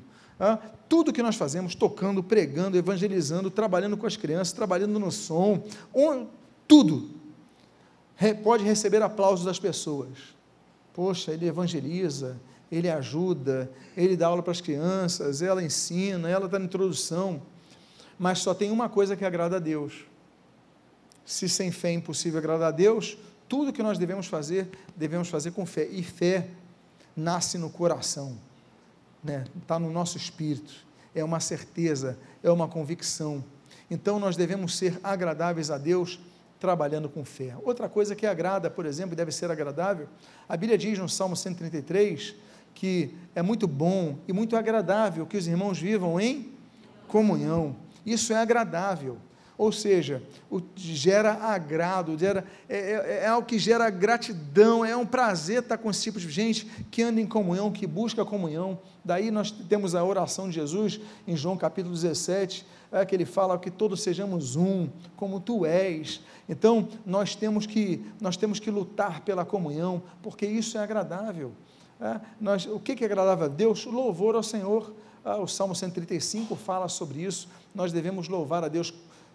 tudo 0.89 1.13
que 1.13 1.23
nós 1.23 1.37
fazemos, 1.37 1.75
tocando, 1.75 2.23
pregando, 2.23 2.77
evangelizando, 2.77 3.51
trabalhando 3.51 3.97
com 3.97 4.07
as 4.07 4.17
crianças, 4.17 4.53
trabalhando 4.53 4.99
no 4.99 5.11
som, 5.11 5.65
tudo, 6.67 7.11
pode 8.43 8.65
receber 8.65 9.03
aplausos 9.03 9.45
das 9.45 9.59
pessoas. 9.59 10.11
Poxa, 10.93 11.33
ele 11.33 11.47
evangeliza, 11.47 12.41
ele 12.71 12.91
ajuda, 12.91 13.71
ele 13.97 14.17
dá 14.17 14.27
aula 14.27 14.43
para 14.43 14.53
as 14.53 14.61
crianças, 14.61 15.43
ela 15.43 15.63
ensina, 15.63 16.29
ela 16.29 16.49
na 16.49 16.65
introdução. 16.65 17.43
Mas 18.19 18.39
só 18.39 18.55
tem 18.55 18.71
uma 18.71 18.89
coisa 18.89 19.17
que 19.17 19.25
agrada 19.25 19.57
a 19.57 19.61
Deus. 19.61 20.05
Se 21.25 21.49
sem 21.49 21.71
fé 21.71 21.91
é 21.91 21.95
impossível 21.95 22.39
agradar 22.39 22.69
a 22.69 22.73
Deus, 22.73 23.17
tudo 23.49 23.73
que 23.73 23.83
nós 23.83 23.99
devemos 23.99 24.27
fazer, 24.27 24.69
devemos 24.97 25.29
fazer 25.29 25.53
com 25.53 25.65
fé. 25.65 25.87
E 25.87 26.03
fé 26.03 26.49
nasce 27.17 27.59
no 27.59 27.71
coração 27.71 28.37
né? 29.23 29.45
está 29.61 29.79
no 29.79 29.91
nosso 29.91 30.17
espírito, 30.17 30.75
é 31.15 31.23
uma 31.23 31.41
certeza, 31.41 32.19
é 32.43 32.51
uma 32.51 32.67
convicção. 32.67 33.45
Então 33.91 34.19
nós 34.19 34.37
devemos 34.37 34.77
ser 34.77 34.99
agradáveis 35.03 35.71
a 35.71 35.79
Deus 35.79 36.19
trabalhando 36.59 37.09
com 37.09 37.25
fé. 37.25 37.55
Outra 37.63 37.89
coisa 37.89 38.15
que 38.15 38.27
agrada, 38.27 38.71
por 38.71 38.87
exemplo, 38.87 39.15
deve 39.15 39.33
ser 39.33 39.51
agradável, 39.51 40.09
a 40.49 40.57
Bíblia 40.57 40.79
diz 40.79 40.99
no 40.99 41.09
Salmo 41.09 41.37
133 41.37 42.35
que 42.75 43.15
é 43.35 43.43
muito 43.43 43.69
bom 43.69 44.19
e 44.27 44.33
muito 44.33 44.57
agradável 44.57 45.27
que 45.27 45.37
os 45.37 45.47
irmãos 45.47 45.79
vivam 45.79 46.19
em 46.19 46.51
comunhão. 47.07 47.77
Isso 48.05 48.33
é 48.33 48.37
agradável 48.37 49.19
ou 49.63 49.71
seja, 49.71 50.21
gera 50.75 51.35
agrado, 51.35 52.19
gera, 52.19 52.45
é, 52.69 52.77
é, 52.77 53.21
é, 53.23 53.27
algo 53.29 53.47
que 53.47 53.61
gera 53.61 53.89
gratidão, 53.91 54.85
é 54.85 54.97
um 54.97 55.07
prazer 55.07 55.63
estar 55.63 55.79
com 55.79 55.89
esse 55.91 56.03
tipo 56.03 56.19
de 56.19 56.29
gente 56.31 56.67
que 56.91 57.01
anda 57.01 57.21
em 57.21 57.27
comunhão, 57.27 57.71
que 57.71 57.87
busca 57.87 58.25
comunhão. 58.25 58.79
Daí 59.05 59.31
nós 59.31 59.53
temos 59.53 59.95
a 59.95 60.03
oração 60.03 60.49
de 60.49 60.55
Jesus 60.55 61.01
em 61.29 61.37
João 61.37 61.57
capítulo 61.57 61.95
17, 61.95 62.67
é, 62.91 63.05
que 63.05 63.15
ele 63.15 63.25
fala 63.25 63.57
que 63.57 63.71
todos 63.71 64.03
sejamos 64.03 64.57
um, 64.57 64.89
como 65.17 65.39
tu 65.39 65.65
és. 65.65 66.21
Então 66.49 66.89
nós 67.07 67.37
temos 67.37 67.65
que, 67.65 68.05
nós 68.21 68.37
temos 68.37 68.59
que 68.59 68.71
lutar 68.71 69.21
pela 69.21 69.45
comunhão, 69.45 70.03
porque 70.23 70.47
isso 70.47 70.77
é 70.77 70.83
agradável. 70.83 71.53
É, 72.01 72.21
nós, 72.41 72.67
o 72.67 72.81
que 72.81 73.01
é 73.01 73.07
agradável 73.07 73.45
a 73.45 73.49
Deus? 73.49 73.85
Louvor 73.85 74.35
ao 74.35 74.43
Senhor. 74.43 74.93
Ah, 75.25 75.37
o 75.37 75.47
Salmo 75.47 75.75
135 75.75 76.57
fala 76.57 76.89
sobre 76.89 77.23
isso. 77.23 77.49
Nós 77.75 77.93
devemos 77.93 78.29
louvar 78.29 78.65
a 78.65 78.69
Deus 78.69 78.93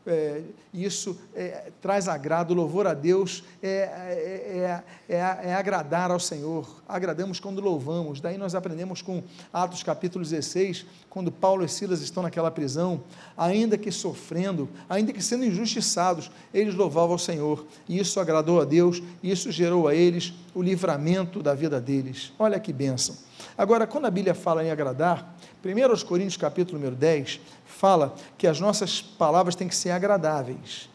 é, 0.07 0.41
isso 0.73 1.19
é, 1.35 1.69
traz 1.81 2.07
agrado, 2.07 2.53
louvor 2.53 2.87
a 2.87 2.93
Deus 2.93 3.43
é, 3.61 4.81
é, 5.09 5.15
é, 5.15 5.53
agradar 5.53 6.11
ao 6.11 6.19
Senhor. 6.19 6.81
Agradamos 6.87 7.41
quando 7.41 7.59
louvamos. 7.59 8.21
Daí 8.21 8.37
nós 8.37 8.55
aprendemos 8.55 9.01
com 9.01 9.21
Atos 9.51 9.83
capítulo 9.83 10.23
16, 10.23 10.85
quando 11.09 11.29
Paulo 11.29 11.65
e 11.65 11.67
Silas 11.67 11.99
estão 12.01 12.23
naquela 12.23 12.49
prisão, 12.49 13.03
ainda 13.37 13.77
que 13.77 13.91
sofrendo, 13.91 14.69
ainda 14.89 15.11
que 15.11 15.21
sendo 15.21 15.43
injustiçados, 15.43 16.31
eles 16.53 16.73
louvavam 16.73 17.11
ao 17.11 17.19
Senhor. 17.19 17.67
E 17.89 17.99
isso 17.99 18.17
agradou 18.21 18.61
a 18.61 18.65
Deus, 18.65 19.03
isso 19.21 19.51
gerou 19.51 19.89
a 19.89 19.93
eles 19.93 20.33
o 20.55 20.61
livramento 20.61 21.43
da 21.43 21.53
vida 21.53 21.81
deles. 21.81 22.31
Olha 22.39 22.61
que 22.61 22.71
bênção. 22.71 23.27
Agora, 23.57 23.85
quando 23.85 24.05
a 24.05 24.11
Bíblia 24.11 24.33
fala 24.33 24.63
em 24.63 24.71
agradar, 24.71 25.35
1 25.63 26.05
Coríntios 26.05 26.37
capítulo 26.37 26.77
número 26.77 26.95
10, 26.95 27.39
fala 27.65 28.15
que 28.37 28.47
as 28.47 28.59
nossas 28.59 29.01
palavras 29.01 29.55
têm 29.55 29.67
que 29.67 29.75
ser 29.75 29.91
agradáveis. 29.91 30.89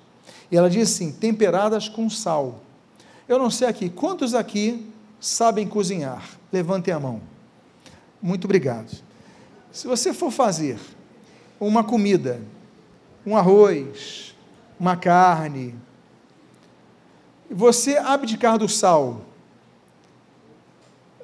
E 0.51 0.57
ela 0.57 0.71
diz 0.71 0.91
assim: 0.91 1.11
temperadas 1.11 1.89
com 1.89 2.09
sal. 2.09 2.61
Eu 3.29 3.39
não 3.39 3.51
sei 3.51 3.69
aqui, 3.69 3.89
quantos 3.89 4.35
aqui 4.35 4.87
sabem 5.21 5.67
cozinhar? 5.67 6.29
Levantem 6.53 6.93
a 6.93 7.01
mão. 7.01 7.21
Muito 8.21 8.45
obrigado. 8.45 9.03
Se 9.73 9.87
você 9.87 10.13
for 10.13 10.31
fazer 10.31 10.79
uma 11.59 11.83
comida, 11.83 12.41
um 13.25 13.37
arroz, 13.37 14.35
uma 14.79 14.97
carne, 14.97 15.75
você 17.51 17.97
abdicar 17.97 18.59
do 18.59 18.69
sal, 18.69 19.23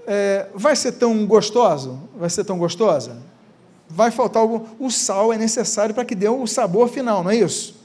é, 0.08 0.46
vai 0.54 0.74
ser 0.74 0.92
tão 0.92 1.24
gostoso? 1.26 2.00
Vai 2.18 2.30
ser 2.30 2.42
tão 2.42 2.58
gostosa? 2.58 3.28
vai 3.88 4.10
faltar 4.10 4.42
algo. 4.42 4.68
O 4.78 4.90
sal 4.90 5.32
é 5.32 5.38
necessário 5.38 5.94
para 5.94 6.04
que 6.04 6.14
dê 6.14 6.28
o 6.28 6.46
sabor 6.46 6.88
final, 6.88 7.24
não 7.24 7.30
é 7.30 7.36
isso? 7.36 7.76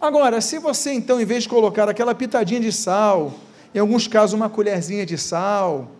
Agora, 0.00 0.40
se 0.40 0.58
você 0.58 0.92
então, 0.92 1.20
em 1.20 1.24
vez 1.24 1.44
de 1.44 1.48
colocar 1.48 1.88
aquela 1.88 2.14
pitadinha 2.14 2.60
de 2.60 2.70
sal, 2.70 3.32
em 3.74 3.78
alguns 3.78 4.06
casos 4.06 4.34
uma 4.34 4.50
colherzinha 4.50 5.06
de 5.06 5.16
sal, 5.16 5.90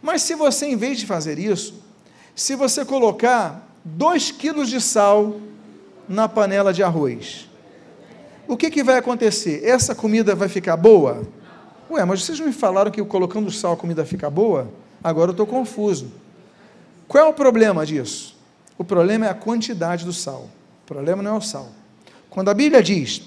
mas 0.00 0.22
se 0.22 0.34
você, 0.34 0.66
em 0.66 0.76
vez 0.76 0.98
de 0.98 1.06
fazer 1.06 1.38
isso, 1.38 1.74
se 2.34 2.54
você 2.54 2.84
colocar 2.84 3.68
2 3.84 4.30
quilos 4.30 4.68
de 4.68 4.80
sal 4.80 5.36
na 6.08 6.28
panela 6.28 6.72
de 6.72 6.82
arroz, 6.82 7.48
o 8.46 8.56
que, 8.56 8.70
que 8.70 8.82
vai 8.82 8.96
acontecer? 8.96 9.62
Essa 9.62 9.94
comida 9.94 10.34
vai 10.34 10.48
ficar 10.48 10.76
boa? 10.76 11.22
Ué, 11.90 12.04
mas 12.04 12.22
vocês 12.22 12.38
me 12.40 12.52
falaram 12.52 12.90
que 12.90 13.02
colocando 13.02 13.50
sal 13.50 13.72
a 13.72 13.76
comida 13.76 14.04
fica 14.04 14.28
boa? 14.28 14.70
Agora 15.02 15.30
eu 15.30 15.32
estou 15.32 15.46
confuso. 15.46 16.12
Qual 17.06 17.24
é 17.24 17.26
o 17.26 17.32
problema 17.32 17.86
disso? 17.86 18.36
O 18.76 18.84
problema 18.84 19.26
é 19.26 19.30
a 19.30 19.34
quantidade 19.34 20.04
do 20.04 20.12
sal. 20.12 20.50
O 20.84 20.86
problema 20.86 21.22
não 21.22 21.34
é 21.34 21.38
o 21.38 21.40
sal. 21.40 21.70
Quando 22.28 22.50
a 22.50 22.54
Bíblia 22.54 22.82
diz 22.82 23.22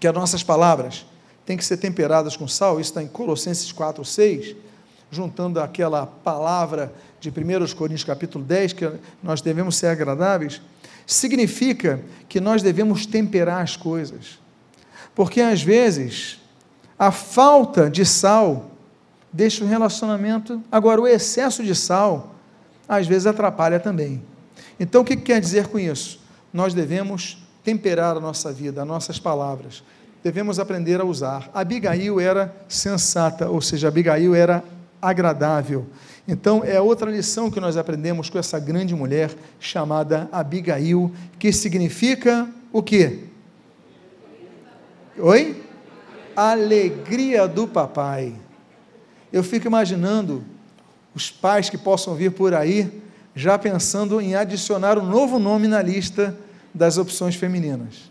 que 0.00 0.06
as 0.08 0.14
nossas 0.14 0.42
palavras 0.42 1.04
têm 1.44 1.56
que 1.56 1.64
ser 1.64 1.76
temperadas 1.76 2.36
com 2.36 2.48
sal, 2.48 2.80
isso 2.80 2.90
está 2.90 3.02
em 3.02 3.06
Colossenses 3.06 3.70
4, 3.70 4.02
6, 4.04 4.56
juntando 5.10 5.60
aquela 5.60 6.06
palavra 6.06 6.92
de 7.20 7.28
1 7.28 7.74
Coríntios 7.76 8.04
capítulo 8.04 8.42
10, 8.42 8.72
que 8.72 8.90
nós 9.22 9.42
devemos 9.42 9.76
ser 9.76 9.88
agradáveis, 9.88 10.62
significa 11.06 12.02
que 12.28 12.40
nós 12.40 12.62
devemos 12.62 13.04
temperar 13.04 13.62
as 13.62 13.76
coisas. 13.76 14.38
Porque 15.14 15.42
às 15.42 15.62
vezes 15.62 16.41
a 16.98 17.10
falta 17.10 17.90
de 17.90 18.04
sal 18.04 18.70
deixa 19.32 19.64
o 19.64 19.66
relacionamento. 19.66 20.62
Agora, 20.70 21.00
o 21.00 21.06
excesso 21.06 21.64
de 21.64 21.74
sal 21.74 22.34
às 22.88 23.06
vezes 23.06 23.26
atrapalha 23.26 23.80
também. 23.80 24.22
Então, 24.78 25.02
o 25.02 25.04
que 25.04 25.16
quer 25.16 25.40
dizer 25.40 25.68
com 25.68 25.78
isso? 25.78 26.20
Nós 26.52 26.74
devemos 26.74 27.38
temperar 27.64 28.16
a 28.16 28.20
nossa 28.20 28.52
vida, 28.52 28.82
as 28.82 28.88
nossas 28.88 29.18
palavras. 29.18 29.82
Devemos 30.22 30.58
aprender 30.58 31.00
a 31.00 31.04
usar. 31.04 31.50
Abigail 31.54 32.20
era 32.20 32.54
sensata, 32.68 33.48
ou 33.48 33.60
seja, 33.60 33.88
Abigail 33.88 34.34
era 34.34 34.62
agradável. 35.00 35.86
Então, 36.28 36.62
é 36.64 36.80
outra 36.80 37.10
lição 37.10 37.50
que 37.50 37.60
nós 37.60 37.76
aprendemos 37.76 38.30
com 38.30 38.38
essa 38.38 38.58
grande 38.58 38.94
mulher 38.94 39.34
chamada 39.58 40.28
Abigail, 40.30 41.10
que 41.38 41.52
significa 41.52 42.48
o 42.72 42.82
quê? 42.82 43.24
Oi? 45.18 45.61
Alegria 46.36 47.46
do 47.46 47.66
papai. 47.66 48.34
Eu 49.32 49.42
fico 49.42 49.66
imaginando 49.66 50.44
os 51.14 51.30
pais 51.30 51.68
que 51.68 51.78
possam 51.78 52.14
vir 52.14 52.32
por 52.32 52.54
aí 52.54 53.02
já 53.34 53.58
pensando 53.58 54.20
em 54.20 54.34
adicionar 54.34 54.98
um 54.98 55.06
novo 55.06 55.38
nome 55.38 55.66
na 55.66 55.80
lista 55.80 56.36
das 56.74 56.98
opções 56.98 57.34
femininas. 57.34 58.10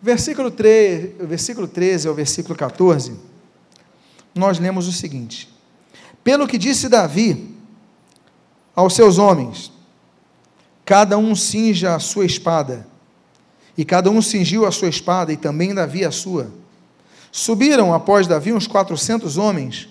Versículo 0.00 0.50
3, 0.50 1.20
o 1.20 1.26
versículo 1.26 1.66
13 1.66 2.08
ao 2.08 2.14
versículo 2.14 2.54
14, 2.54 3.16
nós 4.34 4.58
lemos 4.58 4.86
o 4.86 4.92
seguinte: 4.92 5.48
Pelo 6.22 6.46
que 6.46 6.58
disse 6.58 6.88
Davi 6.88 7.56
aos 8.74 8.94
seus 8.94 9.18
homens, 9.18 9.72
cada 10.84 11.16
um 11.16 11.34
cinja 11.34 11.94
a 11.94 11.98
sua 11.98 12.26
espada, 12.26 12.86
e 13.76 13.84
cada 13.84 14.10
um 14.10 14.22
cingiu 14.22 14.66
a 14.66 14.70
sua 14.70 14.88
espada, 14.88 15.32
e 15.32 15.36
também 15.36 15.74
Davi 15.74 16.04
a 16.04 16.10
sua. 16.10 16.50
Subiram 17.32 17.92
após 17.92 18.26
Davi 18.26 18.52
uns 18.52 18.68
quatrocentos 18.68 19.36
homens, 19.36 19.88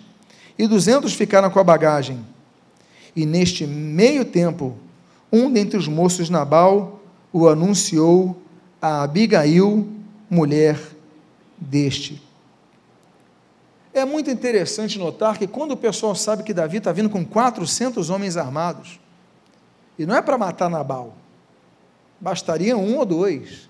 e 0.58 0.68
duzentos 0.68 1.14
ficaram 1.14 1.50
com 1.50 1.60
a 1.60 1.64
bagagem. 1.64 2.26
E 3.16 3.26
neste 3.26 3.68
meio 3.68 4.24
tempo, 4.24 4.78
um 5.32 5.52
dentre 5.52 5.78
os 5.78 5.88
moços 5.88 6.30
Nabal 6.30 7.02
o 7.32 7.48
anunciou 7.48 8.40
a 8.82 9.04
Abigail, 9.04 9.88
mulher 10.30 10.80
deste. 11.58 12.22
É 13.94 14.06
muito 14.06 14.30
interessante 14.30 14.98
notar 14.98 15.38
que 15.38 15.48
quando 15.48 15.72
o 15.72 15.78
pessoal 15.78 16.16
sabe 16.16 16.44
que 16.44 16.54
Davi 16.54 16.78
está 16.78 16.92
vindo 16.92 17.10
com 17.10 17.24
400 17.24 18.10
homens 18.10 18.38
armados, 18.38 19.00
e 19.98 20.06
não 20.06 20.16
é 20.16 20.22
para 20.22 20.38
matar 20.38 20.70
Nabal, 20.70 21.16
bastaria 22.20 22.76
um 22.76 22.98
ou 22.98 23.06
dois. 23.06 23.70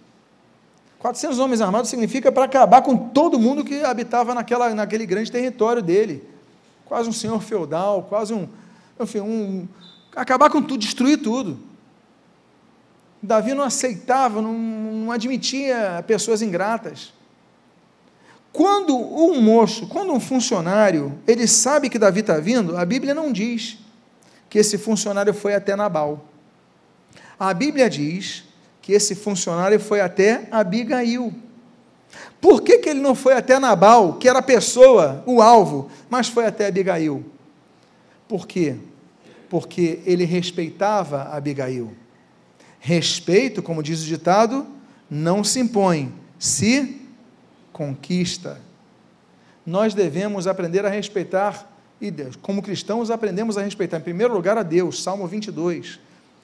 400 1.04 1.38
homens 1.38 1.60
armados 1.60 1.90
significa 1.90 2.32
para 2.32 2.46
acabar 2.46 2.82
com 2.82 2.96
todo 2.96 3.38
mundo 3.38 3.66
que 3.66 3.84
habitava 3.84 4.34
naquela, 4.34 4.74
naquele 4.74 5.06
grande 5.06 5.30
território 5.30 5.82
dele. 5.82 6.24
Quase 6.86 7.10
um 7.10 7.12
senhor 7.12 7.42
feudal, 7.42 8.04
quase 8.04 8.34
um, 8.34 8.48
enfim, 8.98 9.20
um, 9.20 9.68
acabar 10.16 10.50
com 10.50 10.62
tudo, 10.62 10.80
destruir 10.80 11.18
tudo. 11.18 11.60
Davi 13.22 13.54
não 13.54 13.66
aceitava, 13.66 14.42
não, 14.42 14.54
não 14.54 15.12
admitia 15.12 16.02
pessoas 16.08 16.42
ingratas. 16.42 17.12
Quando 18.54 18.96
um 18.96 19.42
moço, 19.42 19.88
quando 19.88 20.14
um 20.14 20.22
funcionário, 20.22 21.20
ele 21.28 21.48
sabe 21.48 21.90
que 21.90 22.00
Davi 22.00 22.22
está 22.22 22.40
vindo, 22.40 22.78
a 22.78 22.86
Bíblia 22.86 23.14
não 23.14 23.30
diz 23.30 23.78
que 24.50 24.58
esse 24.58 24.78
funcionário 24.78 25.34
foi 25.34 25.54
até 25.54 25.76
Nabal. 25.76 26.24
A 27.38 27.54
Bíblia 27.54 27.90
diz 27.90 28.46
que 28.84 28.92
esse 28.92 29.16
funcionário 29.16 29.80
foi 29.80 30.02
até 30.02 30.46
Abigail. 30.52 31.34
Por 32.42 32.62
que, 32.62 32.80
que 32.80 32.90
ele 32.90 33.00
não 33.00 33.16
foi 33.16 33.34
até 33.34 33.58
Nabal, 33.58 34.16
que 34.16 34.28
era 34.28 34.40
a 34.40 34.44
pessoa, 34.44 35.24
o 35.26 35.42
alvo, 35.42 35.90
mas 36.10 36.28
foi 36.28 36.46
até 36.46 36.68
Abigail? 36.68 37.26
Por 38.28 38.46
quê? 38.46 38.76
Porque 39.50 40.02
ele 40.06 40.26
respeitava 40.26 41.24
Abigail. 41.32 41.94
Respeito, 42.78 43.64
como 43.64 43.82
diz 43.82 44.04
o 44.04 44.06
ditado, 44.06 44.68
não 45.10 45.46
se 45.46 45.62
impõe, 45.62 46.14
se 46.38 47.02
conquista. 47.72 48.60
Nós 49.66 49.94
devemos 49.94 50.46
aprender 50.46 50.86
a 50.86 50.90
respeitar, 50.90 51.74
e 52.02 52.12
como 52.42 52.62
cristãos 52.62 53.10
aprendemos 53.10 53.58
a 53.58 53.62
respeitar, 53.62 54.00
em 54.00 54.02
primeiro 54.02 54.34
lugar, 54.34 54.58
a 54.58 54.64
Deus, 54.64 55.02
Salmo 55.02 55.26
22. 55.26 56.02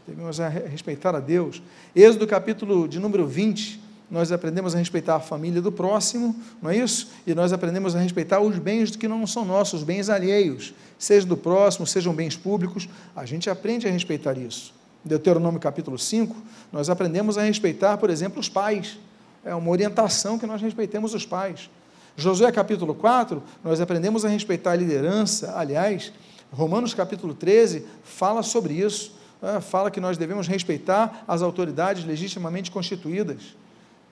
Devemos 0.09 0.39
respeitar 0.71 1.15
a 1.15 1.19
Deus. 1.19 1.61
Êxodo 1.95 2.25
capítulo 2.25 2.87
de 2.87 2.99
número 2.99 3.27
20, 3.27 3.79
nós 4.09 4.31
aprendemos 4.31 4.73
a 4.73 4.79
respeitar 4.79 5.17
a 5.17 5.19
família 5.19 5.61
do 5.61 5.71
próximo, 5.71 6.35
não 6.59 6.71
é 6.71 6.77
isso? 6.77 7.11
E 7.27 7.35
nós 7.35 7.53
aprendemos 7.53 7.95
a 7.95 7.99
respeitar 7.99 8.39
os 8.39 8.57
bens 8.57 8.95
que 8.95 9.07
não 9.07 9.27
são 9.27 9.45
nossos, 9.45 9.81
os 9.81 9.83
bens 9.85 10.09
alheios, 10.09 10.73
seja 10.97 11.27
do 11.27 11.37
próximo, 11.37 11.85
sejam 11.85 12.11
bens 12.11 12.35
públicos, 12.35 12.89
a 13.15 13.23
gente 13.23 13.51
aprende 13.51 13.87
a 13.87 13.91
respeitar 13.91 14.35
isso. 14.35 14.73
Deuteronômio 15.05 15.59
capítulo 15.59 15.99
5, 15.99 16.35
nós 16.73 16.89
aprendemos 16.89 17.37
a 17.37 17.43
respeitar, 17.43 17.97
por 17.97 18.09
exemplo, 18.09 18.39
os 18.39 18.49
pais. 18.49 18.97
É 19.45 19.53
uma 19.53 19.69
orientação 19.69 20.39
que 20.39 20.47
nós 20.47 20.59
respeitemos 20.59 21.13
os 21.13 21.23
pais. 21.23 21.69
Josué 22.17 22.51
capítulo 22.51 22.95
4, 22.95 23.43
nós 23.63 23.79
aprendemos 23.79 24.25
a 24.25 24.27
respeitar 24.27 24.71
a 24.71 24.75
liderança. 24.75 25.53
Aliás, 25.55 26.11
Romanos 26.51 26.95
capítulo 26.95 27.35
13 27.35 27.85
fala 28.03 28.41
sobre 28.41 28.73
isso. 28.73 29.18
É, 29.41 29.61
fala 29.61 29.89
que 29.89 30.01
nós 30.01 30.17
devemos 30.17 30.47
respeitar 30.47 31.23
as 31.27 31.41
autoridades 31.41 32.03
legitimamente 32.03 32.69
constituídas. 32.69 33.55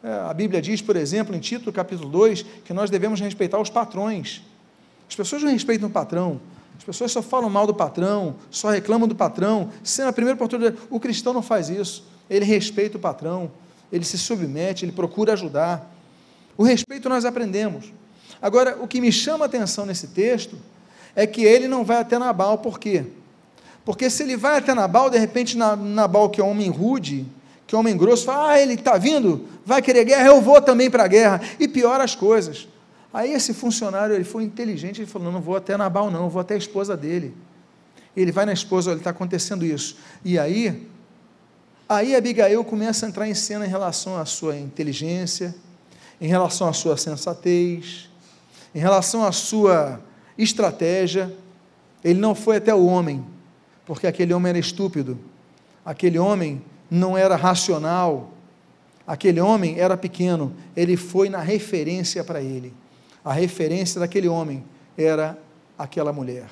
É, 0.03 0.11
a 0.29 0.33
Bíblia 0.33 0.61
diz, 0.61 0.81
por 0.81 0.95
exemplo, 0.95 1.35
em 1.35 1.39
Tito 1.39 1.71
capítulo 1.71 2.09
2, 2.09 2.43
que 2.63 2.73
nós 2.73 2.89
devemos 2.89 3.19
respeitar 3.19 3.59
os 3.59 3.69
patrões. 3.69 4.41
As 5.09 5.15
pessoas 5.15 5.43
não 5.43 5.51
respeitam 5.51 5.89
o 5.89 5.91
patrão, 5.91 6.39
as 6.77 6.83
pessoas 6.83 7.11
só 7.11 7.21
falam 7.21 7.49
mal 7.49 7.65
do 7.65 7.73
patrão, 7.73 8.35
só 8.51 8.69
reclamam 8.69 9.07
do 9.07 9.15
patrão. 9.15 9.69
Sendo 9.83 10.09
a 10.09 10.13
primeira 10.13 10.35
oportunidade, 10.35 10.77
o 10.89 10.99
cristão 10.99 11.33
não 11.33 11.41
faz 11.41 11.69
isso. 11.69 12.05
Ele 12.29 12.45
respeita 12.45 12.97
o 12.97 12.99
patrão, 12.99 13.51
ele 13.91 14.05
se 14.05 14.17
submete, 14.17 14.85
ele 14.85 14.91
procura 14.91 15.33
ajudar. 15.33 15.93
O 16.57 16.63
respeito 16.63 17.09
nós 17.09 17.25
aprendemos. 17.25 17.91
Agora, 18.41 18.77
o 18.81 18.87
que 18.87 19.01
me 19.01 19.11
chama 19.11 19.45
a 19.45 19.47
atenção 19.47 19.85
nesse 19.85 20.07
texto 20.07 20.57
é 21.15 21.25
que 21.25 21.43
ele 21.43 21.67
não 21.67 21.83
vai 21.83 21.97
até 21.97 22.19
Nabal, 22.19 22.59
por 22.59 22.79
quê? 22.79 23.05
Porque 23.87 24.09
se 24.09 24.21
ele 24.21 24.35
vai 24.35 24.57
até 24.57 24.73
Nabal, 24.73 25.09
de 25.09 25.17
repente 25.17 25.57
Nabal, 25.57 26.29
que 26.29 26.41
é 26.41 26.43
um 26.43 26.49
homem 26.49 26.69
rude, 26.69 27.25
que 27.65 27.73
é 27.73 27.77
um 27.77 27.79
homem 27.79 27.95
grosso, 27.95 28.25
fala: 28.25 28.49
Ah, 28.49 28.59
ele 28.59 28.73
está 28.73 28.97
vindo, 28.97 29.45
vai 29.65 29.81
querer 29.81 30.03
guerra, 30.03 30.27
eu 30.27 30.41
vou 30.41 30.61
também 30.61 30.91
para 30.91 31.05
a 31.05 31.07
guerra. 31.07 31.39
E 31.57 31.69
piora 31.69 32.03
as 32.03 32.13
coisas. 32.13 32.67
Aí 33.13 33.31
esse 33.31 33.53
funcionário, 33.53 34.13
ele 34.13 34.25
foi 34.25 34.43
inteligente, 34.43 34.99
ele 34.99 35.09
falou, 35.09 35.27
não, 35.27 35.35
não 35.35 35.41
vou 35.41 35.55
até 35.55 35.77
Nabal 35.77 36.11
não, 36.11 36.29
vou 36.29 36.41
até 36.41 36.55
a 36.55 36.57
esposa 36.57 36.97
dele. 36.97 37.33
Ele 38.13 38.29
vai 38.29 38.45
na 38.45 38.51
esposa, 38.51 38.91
olha, 38.91 38.97
está 38.97 39.11
acontecendo 39.11 39.65
isso. 39.65 39.95
E 40.21 40.37
aí, 40.37 40.85
aí 41.87 42.13
Abigail 42.13 42.61
começa 42.65 43.05
a 43.05 43.09
entrar 43.09 43.25
em 43.25 43.33
cena 43.33 43.65
em 43.65 43.69
relação 43.69 44.17
à 44.17 44.25
sua 44.25 44.57
inteligência, 44.57 45.55
em 46.19 46.27
relação 46.27 46.67
à 46.67 46.73
sua 46.73 46.97
sensatez, 46.97 48.09
em 48.75 48.79
relação 48.79 49.23
à 49.23 49.31
sua 49.31 50.01
estratégia. 50.37 51.33
Ele 52.03 52.19
não 52.19 52.35
foi 52.35 52.57
até 52.57 52.75
o 52.75 52.85
homem, 52.85 53.25
porque 53.87 54.05
aquele 54.05 54.33
homem 54.33 54.51
era 54.51 54.59
estúpido, 54.59 55.17
aquele 55.83 56.19
homem 56.19 56.61
não 56.91 57.17
era 57.17 57.35
racional, 57.35 58.29
aquele 59.07 59.41
homem 59.41 59.79
era 59.79 59.97
pequeno, 59.97 60.53
ele 60.75 60.95
foi 60.95 61.29
na 61.29 61.39
referência 61.39 62.23
para 62.23 62.41
ele 62.41 62.71
a 63.27 63.33
referência 63.33 63.99
daquele 63.99 64.29
homem 64.29 64.63
era 64.97 65.37
aquela 65.77 66.13
mulher. 66.13 66.45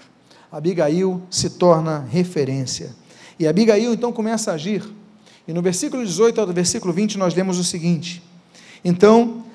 Abigail 0.51 1.23
se 1.29 1.51
torna 1.51 1.99
referência. 1.99 2.93
E 3.39 3.47
Abigail 3.47 3.93
então 3.93 4.11
começa 4.11 4.51
a 4.51 4.55
agir. 4.55 4.83
E 5.47 5.53
no 5.53 5.61
versículo 5.61 6.03
18 6.03 6.41
ao 6.41 6.47
versículo 6.47 6.91
20 6.91 7.17
nós 7.17 7.33
lemos 7.33 7.57
o 7.57 7.63
seguinte: 7.63 8.21
Então, 8.83 9.45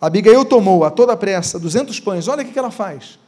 Abigail 0.00 0.42
tomou 0.42 0.82
a 0.82 0.90
toda 0.90 1.14
pressa 1.18 1.58
200 1.58 2.00
pães. 2.00 2.28
Olha 2.28 2.42
o 2.42 2.46
que 2.46 2.58
ela 2.58 2.70
faz. 2.70 3.18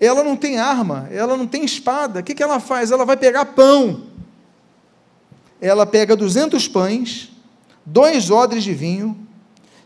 Ela 0.00 0.22
não 0.22 0.36
tem 0.36 0.58
arma, 0.58 1.08
ela 1.10 1.36
não 1.36 1.46
tem 1.46 1.64
espada. 1.64 2.20
O 2.20 2.22
que 2.22 2.42
ela 2.42 2.60
faz? 2.60 2.90
Ela 2.90 3.04
vai 3.04 3.16
pegar 3.16 3.46
pão. 3.46 4.04
Ela 5.60 5.86
pega 5.86 6.14
200 6.14 6.68
pães, 6.68 7.32
dois 7.84 8.30
odres 8.30 8.62
de 8.62 8.74
vinho, 8.74 9.16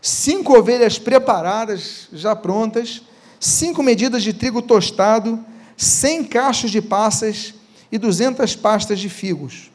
cinco 0.01 0.57
ovelhas 0.57 0.99
preparadas, 0.99 2.09
já 2.11 2.35
prontas, 2.35 3.01
cinco 3.39 3.81
medidas 3.81 4.21
de 4.23 4.33
trigo 4.33 4.61
tostado, 4.61 5.43
cem 5.77 6.23
cachos 6.23 6.71
de 6.71 6.81
passas 6.81 7.53
e 7.91 7.97
duzentas 7.97 8.55
pastas 8.55 8.99
de 8.99 9.07
figos. 9.07 9.71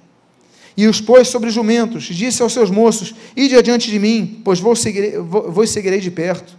E 0.77 0.87
os 0.87 1.01
pôs 1.01 1.29
sobre 1.29 1.49
jumentos, 1.49 2.05
disse 2.05 2.43
aos 2.43 2.53
seus 2.53 2.71
moços: 2.71 3.15
Ide 3.35 3.57
adiante 3.57 3.91
de 3.91 3.99
mim, 3.99 4.43
pois 4.45 4.61
vou 4.61 4.77
seguir, 4.77 5.19
vou, 5.21 5.51
vou 5.51 5.67
seguirei 5.67 6.01
de 6.01 6.11
perto. 6.11 6.55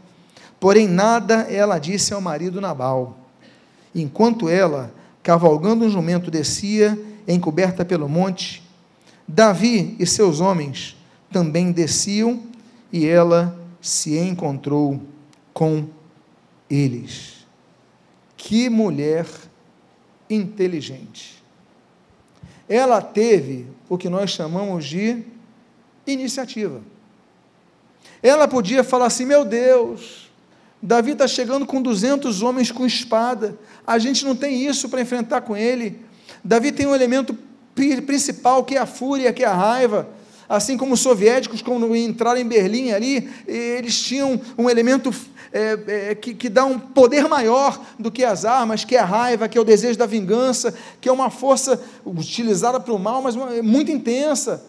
Porém, 0.60 0.88
nada 0.88 1.46
ela 1.50 1.78
disse 1.78 2.14
ao 2.16 2.22
marido 2.22 2.60
Nabal. 2.60 3.27
Enquanto 3.98 4.48
ela, 4.48 4.94
cavalgando 5.24 5.84
um 5.84 5.90
jumento, 5.90 6.30
descia, 6.30 6.98
encoberta 7.28 7.84
pelo 7.84 8.08
monte, 8.08 8.62
Davi 9.28 9.96
e 9.98 10.06
seus 10.06 10.40
homens 10.40 10.96
também 11.32 11.72
desciam 11.72 12.44
e 12.94 13.08
ela 13.08 13.60
se 13.82 14.16
encontrou 14.16 15.02
com 15.52 15.88
eles. 16.70 17.48
Que 18.38 18.70
mulher 18.70 19.26
inteligente. 20.30 21.44
Ela 22.70 23.02
teve 23.02 23.66
o 23.90 23.98
que 23.98 24.10
nós 24.10 24.30
chamamos 24.30 24.86
de 24.86 25.24
iniciativa. 26.06 26.82
Ela 28.22 28.48
podia 28.48 28.84
falar 28.84 29.08
assim: 29.08 29.26
meu 29.26 29.44
Deus, 29.44 30.27
Davi 30.82 31.12
está 31.12 31.28
chegando 31.28 31.66
com 31.66 31.82
200 31.82 32.42
homens 32.42 32.72
com 32.72 32.86
espada, 32.86 33.58
a 33.86 33.98
gente 33.98 34.26
não 34.26 34.36
tem 34.36 34.66
isso 34.66 34.90
para 34.90 35.02
enfrentar 35.02 35.42
com 35.42 35.56
ele. 35.58 36.00
Davi 36.44 36.72
tem 36.72 36.86
um 36.86 36.96
elemento 36.96 37.38
principal 37.74 38.64
que 38.64 38.76
é 38.76 38.80
a 38.80 38.86
fúria, 38.86 39.34
que 39.34 39.44
é 39.44 39.48
a 39.48 39.54
raiva 39.54 40.08
assim 40.50 40.78
como 40.78 40.94
os 40.94 41.02
soviéticos, 41.02 41.62
quando 41.62 41.94
entraram 41.96 42.40
em 42.40 42.46
Berlim 42.46 42.92
ali, 42.92 43.30
eles 43.46 44.02
tinham 44.02 44.40
um 44.58 44.70
elemento 44.70 45.14
é, 45.52 46.10
é, 46.12 46.16
que, 46.16 46.34
que 46.34 46.50
dá 46.50 46.66
um 46.66 46.80
poder 46.80 47.28
maior 47.28 47.80
do 48.00 48.12
que 48.12 48.24
as 48.24 48.46
armas, 48.46 48.86
que 48.86 48.96
é 48.96 49.00
a 49.00 49.06
raiva, 49.06 49.48
que 49.48 49.58
é 49.58 49.62
o 49.62 49.66
desejo 49.66 49.98
da 49.98 50.06
vingança, 50.06 50.74
que 51.02 51.10
é 51.10 51.12
uma 51.12 51.30
força 51.30 51.82
utilizada 52.06 52.80
para 52.80 52.94
o 52.94 53.00
mal, 53.00 53.22
mas 53.22 53.36
uma, 53.36 53.62
muito 53.62 53.92
intensa. 53.92 54.64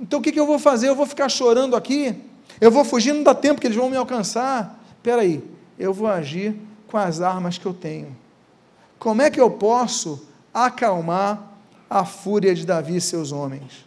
Então 0.00 0.20
o 0.20 0.22
que, 0.22 0.32
que 0.32 0.40
eu 0.40 0.46
vou 0.46 0.58
fazer? 0.58 0.88
Eu 0.88 0.94
vou 0.94 1.06
ficar 1.06 1.28
chorando 1.28 1.76
aqui? 1.76 2.14
Eu 2.60 2.70
vou 2.70 2.84
fugir, 2.84 3.12
não 3.12 3.22
dá 3.22 3.34
tempo 3.34 3.60
que 3.60 3.66
eles 3.66 3.76
vão 3.76 3.90
me 3.90 3.96
alcançar. 3.96 4.75
Espera 5.06 5.22
aí, 5.22 5.40
eu 5.78 5.94
vou 5.94 6.08
agir 6.08 6.56
com 6.88 6.96
as 6.96 7.20
armas 7.20 7.56
que 7.56 7.64
eu 7.64 7.72
tenho. 7.72 8.08
Como 8.98 9.22
é 9.22 9.30
que 9.30 9.40
eu 9.40 9.48
posso 9.48 10.26
acalmar 10.52 11.52
a 11.88 12.04
fúria 12.04 12.52
de 12.52 12.66
Davi 12.66 12.96
e 12.96 13.00
seus 13.00 13.30
homens? 13.30 13.86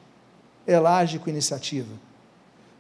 Ela 0.66 0.98
age 0.98 1.20
com 1.20 1.30
iniciativa. 1.30 1.90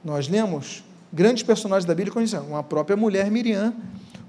Nós 0.05 0.29
lemos 0.29 0.85
grandes 1.11 1.43
personagens 1.43 1.83
da 1.83 1.93
Bíblia, 1.93 2.13
como 2.13 2.25
uma 2.47 2.63
própria 2.63 2.95
mulher 2.95 3.29
Miriam, 3.29 3.73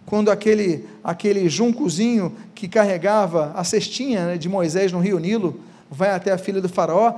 quando 0.04 0.28
aquele, 0.28 0.88
aquele 1.04 1.48
juncozinho 1.48 2.34
que 2.52 2.66
carregava 2.66 3.52
a 3.54 3.62
cestinha 3.62 4.26
né, 4.26 4.36
de 4.36 4.48
Moisés 4.48 4.90
no 4.90 4.98
rio 4.98 5.20
Nilo 5.20 5.61
vai 5.88 6.11
até 6.11 6.32
a 6.32 6.38
filha 6.38 6.61
do 6.61 6.68
faraó, 6.68 7.14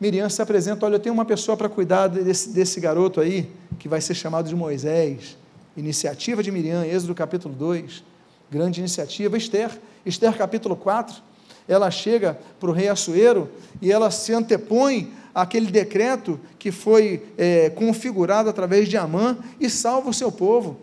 Miriam 0.00 0.28
se 0.28 0.40
apresenta, 0.40 0.86
olha, 0.86 0.94
eu 0.94 1.00
tenho 1.00 1.12
uma 1.12 1.24
pessoa 1.24 1.56
para 1.56 1.68
cuidar 1.68 2.06
desse, 2.06 2.50
desse 2.50 2.78
garoto 2.78 3.20
aí, 3.20 3.50
que 3.80 3.88
vai 3.88 4.00
ser 4.00 4.14
chamado 4.14 4.48
de 4.48 4.54
Moisés. 4.54 5.36
Iniciativa 5.76 6.42
de 6.42 6.50
Miriam, 6.50 6.84
Êxodo 6.86 7.14
capítulo 7.14 7.54
2, 7.54 8.02
grande 8.50 8.80
iniciativa. 8.80 9.36
Esther, 9.36 9.78
Esther 10.06 10.36
capítulo 10.36 10.74
4, 10.74 11.22
ela 11.68 11.90
chega 11.90 12.38
para 12.58 12.70
o 12.70 12.72
rei 12.72 12.88
Assuero 12.88 13.50
e 13.82 13.92
ela 13.92 14.10
se 14.10 14.32
antepõe 14.32 15.12
àquele 15.34 15.70
decreto 15.70 16.40
que 16.58 16.72
foi 16.72 17.26
é, 17.36 17.68
configurado 17.70 18.48
através 18.48 18.88
de 18.88 18.96
Amã 18.96 19.36
e 19.60 19.68
salva 19.68 20.08
o 20.08 20.14
seu 20.14 20.32
povo. 20.32 20.78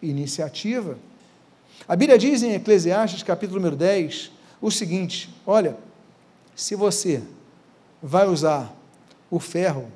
Iniciativa. 0.00 0.96
A 1.88 1.96
Bíblia 1.96 2.18
diz 2.18 2.42
em 2.42 2.52
Eclesiastes 2.54 3.22
capítulo 3.22 3.58
número 3.58 3.76
10 3.76 4.30
o 4.60 4.70
seguinte: 4.70 5.34
olha, 5.44 5.76
se 6.54 6.74
você 6.74 7.22
vai 8.02 8.28
usar 8.28 8.72
o 9.30 9.40
ferro 9.40 9.90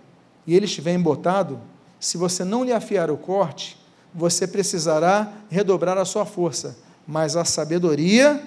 e 0.46 0.56
ele 0.56 0.64
estiver 0.64 0.94
embotado, 0.94 1.60
se 2.00 2.16
você 2.16 2.44
não 2.44 2.64
lhe 2.64 2.72
afiar 2.72 3.10
o 3.10 3.16
corte, 3.16 3.79
você 4.14 4.46
precisará 4.46 5.32
redobrar 5.50 5.96
a 5.98 6.04
sua 6.04 6.24
força, 6.24 6.76
mas 7.06 7.36
a 7.36 7.44
sabedoria, 7.44 8.42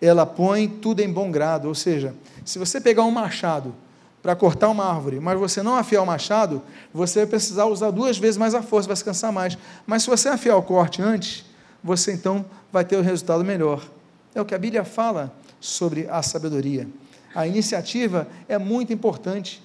ela 0.00 0.26
põe 0.26 0.68
tudo 0.68 1.00
em 1.00 1.10
bom 1.10 1.30
grado, 1.30 1.68
ou 1.68 1.74
seja, 1.74 2.14
se 2.44 2.58
você 2.58 2.80
pegar 2.80 3.04
um 3.04 3.10
machado 3.10 3.74
para 4.22 4.34
cortar 4.34 4.68
uma 4.68 4.84
árvore, 4.84 5.20
mas 5.20 5.38
você 5.38 5.62
não 5.62 5.76
afiar 5.76 6.02
o 6.02 6.06
machado, 6.06 6.60
você 6.92 7.20
vai 7.20 7.28
precisar 7.28 7.66
usar 7.66 7.90
duas 7.90 8.18
vezes 8.18 8.36
mais 8.36 8.54
a 8.54 8.62
força, 8.62 8.88
vai 8.88 8.96
se 8.96 9.04
cansar 9.04 9.32
mais. 9.32 9.56
Mas 9.86 10.02
se 10.02 10.10
você 10.10 10.28
afiar 10.28 10.56
o 10.56 10.62
corte 10.62 11.00
antes, 11.00 11.44
você 11.82 12.12
então 12.12 12.44
vai 12.72 12.84
ter 12.84 12.96
o 12.96 13.00
um 13.00 13.02
resultado 13.02 13.44
melhor. 13.44 13.86
É 14.34 14.40
o 14.40 14.44
que 14.44 14.54
a 14.54 14.58
Bíblia 14.58 14.84
fala 14.84 15.32
sobre 15.60 16.08
a 16.10 16.22
sabedoria. 16.22 16.88
A 17.34 17.46
iniciativa 17.46 18.26
é 18.48 18.58
muito 18.58 18.92
importante. 18.92 19.62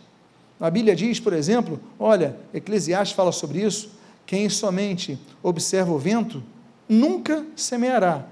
A 0.59 0.70
Bíblia 0.70 0.95
diz, 0.95 1.20
por 1.20 1.34
exemplo, 1.34 1.80
olha, 1.99 2.36
Eclesiastes 2.53 3.16
fala 3.16 3.32
sobre 3.32 3.64
isso, 3.64 3.89
quem 4.32 4.47
somente 4.47 5.19
observa 5.43 5.91
o 5.91 5.99
vento 5.99 6.41
nunca 6.88 7.45
semeará, 7.53 8.23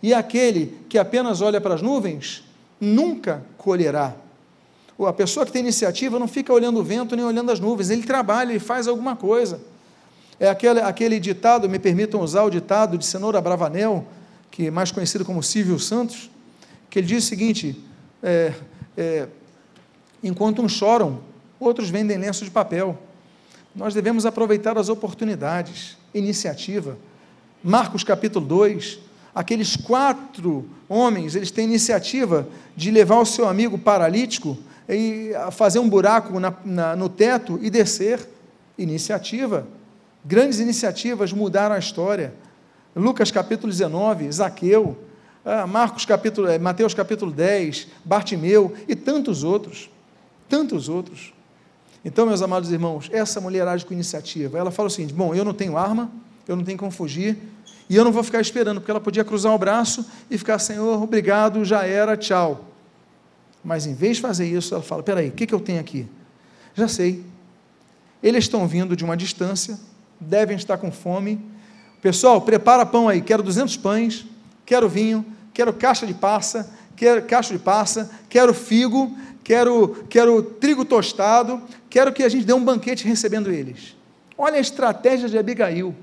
e 0.00 0.14
aquele 0.14 0.78
que 0.88 0.96
apenas 0.96 1.40
olha 1.40 1.60
para 1.60 1.74
as 1.74 1.82
nuvens 1.82 2.44
nunca 2.80 3.42
colherá. 3.58 4.14
A 5.00 5.12
pessoa 5.12 5.44
que 5.44 5.50
tem 5.50 5.58
iniciativa 5.58 6.20
não 6.20 6.28
fica 6.28 6.52
olhando 6.52 6.78
o 6.78 6.84
vento 6.84 7.16
nem 7.16 7.24
olhando 7.24 7.50
as 7.50 7.58
nuvens, 7.58 7.90
ele 7.90 8.04
trabalha, 8.04 8.50
ele 8.52 8.60
faz 8.60 8.86
alguma 8.86 9.16
coisa. 9.16 9.60
É 10.38 10.48
aquele, 10.48 10.82
aquele 10.82 11.18
ditado, 11.18 11.68
me 11.68 11.80
permitam 11.80 12.20
usar 12.20 12.44
o 12.44 12.50
ditado 12.50 12.96
de 12.96 13.04
Cenoura 13.04 13.40
Bravanel, 13.40 14.06
que 14.52 14.68
é 14.68 14.70
mais 14.70 14.92
conhecido 14.92 15.24
como 15.24 15.42
Silvio 15.42 15.80
Santos, 15.80 16.30
que 16.88 17.00
ele 17.00 17.08
diz 17.08 17.24
o 17.24 17.26
seguinte: 17.26 17.76
é, 18.22 18.52
é, 18.96 19.26
enquanto 20.22 20.62
uns 20.62 20.70
choram, 20.70 21.18
outros 21.58 21.90
vendem 21.90 22.16
lenços 22.18 22.44
de 22.44 22.52
papel. 22.52 22.96
Nós 23.74 23.94
devemos 23.94 24.26
aproveitar 24.26 24.76
as 24.76 24.88
oportunidades, 24.88 25.96
iniciativa. 26.12 26.96
Marcos 27.62 28.02
capítulo 28.02 28.44
2, 28.44 28.98
aqueles 29.34 29.76
quatro 29.76 30.66
homens, 30.88 31.36
eles 31.36 31.50
têm 31.50 31.66
iniciativa 31.66 32.48
de 32.76 32.90
levar 32.90 33.20
o 33.20 33.26
seu 33.26 33.48
amigo 33.48 33.78
paralítico 33.78 34.58
e 34.88 35.30
fazer 35.52 35.78
um 35.78 35.88
buraco 35.88 36.40
na, 36.40 36.52
na, 36.64 36.96
no 36.96 37.08
teto 37.08 37.58
e 37.62 37.70
descer. 37.70 38.28
Iniciativa. 38.76 39.66
Grandes 40.24 40.58
iniciativas 40.58 41.32
mudaram 41.32 41.74
a 41.74 41.78
história. 41.78 42.34
Lucas 42.96 43.30
capítulo 43.30 43.70
19, 43.70 44.32
Zaqueu, 44.32 44.96
ah, 45.44 45.66
Marcos 45.66 46.04
capítulo, 46.04 46.48
eh, 46.48 46.58
Mateus 46.58 46.92
capítulo 46.92 47.30
10, 47.30 47.86
Bartimeu 48.04 48.74
e 48.88 48.96
tantos 48.96 49.44
outros, 49.44 49.88
tantos 50.48 50.88
outros. 50.88 51.32
Então, 52.04 52.26
meus 52.26 52.40
amados 52.40 52.72
irmãos, 52.72 53.10
essa 53.12 53.40
mulher 53.40 53.66
age 53.68 53.84
com 53.84 53.92
iniciativa. 53.92 54.58
Ela 54.58 54.70
fala 54.70 54.88
o 54.88 54.90
seguinte: 54.90 55.12
bom, 55.12 55.34
eu 55.34 55.44
não 55.44 55.52
tenho 55.52 55.76
arma, 55.76 56.10
eu 56.48 56.56
não 56.56 56.64
tenho 56.64 56.78
como 56.78 56.90
fugir, 56.90 57.36
e 57.88 57.96
eu 57.96 58.04
não 58.04 58.12
vou 58.12 58.22
ficar 58.22 58.40
esperando, 58.40 58.80
porque 58.80 58.90
ela 58.90 59.00
podia 59.00 59.24
cruzar 59.24 59.54
o 59.54 59.58
braço 59.58 60.06
e 60.30 60.38
ficar, 60.38 60.58
Senhor, 60.58 61.02
obrigado, 61.02 61.64
já 61.64 61.84
era, 61.84 62.16
tchau. 62.16 62.64
Mas 63.62 63.86
em 63.86 63.94
vez 63.94 64.16
de 64.16 64.22
fazer 64.22 64.46
isso, 64.46 64.74
ela 64.74 64.82
fala: 64.82 65.02
peraí, 65.02 65.28
o 65.28 65.32
que, 65.32 65.46
que 65.46 65.54
eu 65.54 65.60
tenho 65.60 65.80
aqui? 65.80 66.08
Já 66.74 66.88
sei. 66.88 67.24
Eles 68.22 68.44
estão 68.44 68.66
vindo 68.66 68.94
de 68.94 69.04
uma 69.04 69.16
distância, 69.16 69.78
devem 70.18 70.56
estar 70.56 70.78
com 70.78 70.90
fome. 70.90 71.40
Pessoal, 72.00 72.40
prepara 72.40 72.86
pão 72.86 73.08
aí, 73.08 73.20
quero 73.20 73.42
200 73.42 73.76
pães, 73.76 74.26
quero 74.64 74.88
vinho, 74.88 75.24
quero 75.52 75.72
caixa 75.72 76.06
de 76.06 76.14
passa, 76.14 76.72
quero 76.96 77.22
caixa 77.22 77.52
de 77.52 77.58
passa, 77.58 78.10
quero 78.28 78.54
figo, 78.54 79.16
quero, 79.42 80.04
quero 80.08 80.42
trigo 80.42 80.84
tostado, 80.84 81.62
quero 81.88 82.12
que 82.12 82.22
a 82.22 82.28
gente 82.28 82.44
dê 82.44 82.52
um 82.52 82.64
banquete 82.64 83.06
recebendo 83.06 83.50
eles. 83.50 83.96
Olha 84.36 84.56
a 84.56 84.60
estratégia 84.60 85.28
de 85.28 85.38
Abigail. 85.38 85.94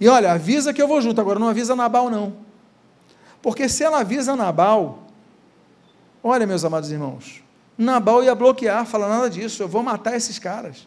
E 0.00 0.08
olha, 0.08 0.32
avisa 0.32 0.72
que 0.72 0.82
eu 0.82 0.88
vou 0.88 1.00
junto, 1.00 1.20
agora 1.20 1.38
não 1.38 1.48
avisa 1.48 1.76
Nabal, 1.76 2.10
não. 2.10 2.36
Porque 3.40 3.68
se 3.68 3.84
ela 3.84 4.00
avisa 4.00 4.34
Nabal, 4.34 5.06
olha, 6.22 6.46
meus 6.46 6.64
amados 6.64 6.90
irmãos, 6.90 7.42
Nabal 7.78 8.24
ia 8.24 8.34
bloquear, 8.34 8.84
fala 8.84 9.08
nada 9.08 9.30
disso, 9.30 9.62
eu 9.62 9.68
vou 9.68 9.82
matar 9.82 10.16
esses 10.16 10.38
caras. 10.38 10.86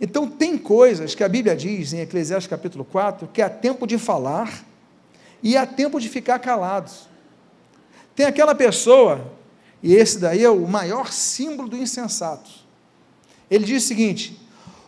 Então, 0.00 0.28
tem 0.28 0.58
coisas 0.58 1.14
que 1.14 1.22
a 1.22 1.28
Bíblia 1.28 1.54
diz 1.54 1.92
em 1.92 2.00
Eclesiastes 2.00 2.50
capítulo 2.50 2.84
4 2.84 3.28
que 3.32 3.40
há 3.40 3.48
tempo 3.48 3.86
de 3.86 3.98
falar 3.98 4.64
e 5.42 5.56
há 5.56 5.66
tempo 5.66 6.00
de 6.00 6.08
ficar 6.08 6.38
calados. 6.38 7.08
Tem 8.14 8.26
aquela 8.26 8.54
pessoa, 8.54 9.32
e 9.82 9.94
esse 9.94 10.18
daí 10.18 10.44
é 10.44 10.50
o 10.50 10.66
maior 10.68 11.12
símbolo 11.12 11.68
do 11.68 11.76
insensato. 11.76 12.50
Ele 13.50 13.64
diz 13.64 13.84
o 13.84 13.86
seguinte: 13.86 14.40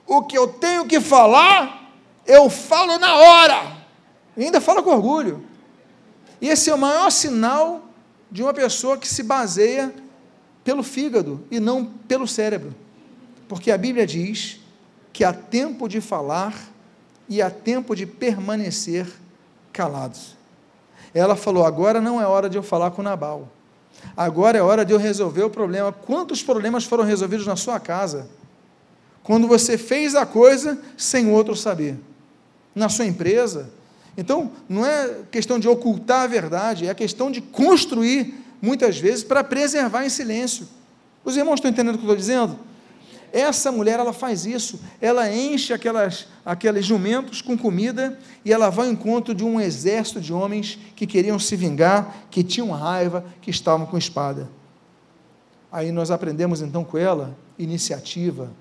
o 0.07 0.23
que 0.23 0.39
eu 0.39 0.47
tenho 0.47 0.87
que 0.87 1.01
falar, 1.01 1.91
eu 2.27 2.49
falo 2.49 2.99
na 2.99 3.17
hora. 3.17 3.77
E 4.37 4.45
ainda 4.45 4.61
fala 4.61 4.83
com 4.83 4.91
orgulho. 4.91 5.45
E 6.41 6.49
esse 6.49 6.71
é 6.71 6.75
o 6.75 6.79
maior 6.79 7.11
sinal 7.11 7.83
de 8.31 8.43
uma 8.43 8.53
pessoa 8.53 8.97
que 8.97 9.09
se 9.09 9.23
baseia 9.23 9.95
pelo 10.63 10.83
fígado 10.83 11.45
e 11.51 11.59
não 11.61 11.85
pelo 11.85 12.27
cérebro. 12.27 12.75
Porque 13.49 13.71
a 13.71 13.79
Bíblia 13.79 14.07
diz 14.07 14.61
que 15.13 15.25
há 15.25 15.33
tempo 15.33 15.89
de 15.89 16.01
falar 16.01 16.55
e 17.29 17.41
há 17.41 17.51
tempo 17.51 17.95
de 17.95 18.07
permanecer 18.07 19.07
calados. 19.73 20.37
Ela 21.13 21.37
falou: 21.37 21.65
agora 21.65 22.01
não 22.01 22.21
é 22.21 22.27
hora 22.27 22.49
de 22.49 22.57
eu 22.57 22.63
falar 22.63 22.91
com 22.91 23.03
Nabal. 23.03 23.49
Agora 24.17 24.59
é 24.59 24.63
hora 24.63 24.85
de 24.85 24.93
eu 24.93 24.99
resolver 24.99 25.43
o 25.43 25.51
problema. 25.51 25.93
Quantos 25.93 26.43
problemas 26.43 26.85
foram 26.85 27.05
resolvidos 27.05 27.47
na 27.47 27.57
sua 27.57 27.81
casa? 27.81 28.29
Quando 29.23 29.49
você 29.49 29.79
fez 29.79 30.15
a 30.15 30.27
coisa 30.27 30.79
sem 30.97 31.27
o 31.27 31.31
outro 31.31 31.57
saber. 31.57 31.97
Na 32.75 32.89
sua 32.89 33.07
empresa. 33.07 33.71
Então, 34.17 34.53
não 34.69 34.85
é 34.85 35.23
questão 35.31 35.59
de 35.59 35.69
ocultar 35.69 36.23
a 36.23 36.27
verdade, 36.27 36.87
é 36.87 36.95
questão 36.95 37.31
de 37.31 37.41
construir, 37.41 38.35
muitas 38.61 38.99
vezes, 38.99 39.25
para 39.25 39.43
preservar 39.43 40.05
em 40.05 40.09
silêncio. 40.09 40.69
Os 41.25 41.37
irmãos 41.37 41.55
estão 41.55 41.71
entendendo 41.71 41.95
o 41.95 41.99
que 41.99 42.05
eu 42.05 42.13
estou 42.13 42.17
dizendo? 42.17 42.59
Essa 43.35 43.73
mulher, 43.73 43.99
ela 43.99 44.13
faz 44.13 44.47
isso, 44.47 44.79
ela 45.01 45.29
enche 45.29 45.73
aquelas, 45.73 46.29
aqueles 46.47 46.87
jumentos 46.87 47.43
com 47.43 47.59
comida 47.59 48.17
e 48.45 48.53
ela 48.53 48.71
vai 48.71 48.87
ao 48.87 48.93
encontro 48.93 49.35
de 49.35 49.43
um 49.43 49.61
exército 49.61 50.21
de 50.21 50.33
homens 50.33 50.79
que 50.95 51.05
queriam 51.05 51.37
se 51.37 51.57
vingar, 51.57 52.29
que 52.31 52.45
tinham 52.45 52.71
raiva, 52.71 53.25
que 53.43 53.51
estavam 53.51 53.87
com 53.87 53.99
espada. 53.99 54.49
Aí 55.73 55.91
nós 55.91 56.13
aprendemos 56.13 56.63
então 56.63 56.85
com 56.85 56.97
ela 56.97 57.37
iniciativa, 57.59 58.53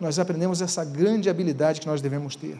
nós 0.00 0.18
aprendemos 0.18 0.62
essa 0.62 0.82
grande 0.82 1.28
habilidade 1.28 1.78
que 1.78 1.86
nós 1.86 2.00
devemos 2.00 2.34
ter. 2.34 2.58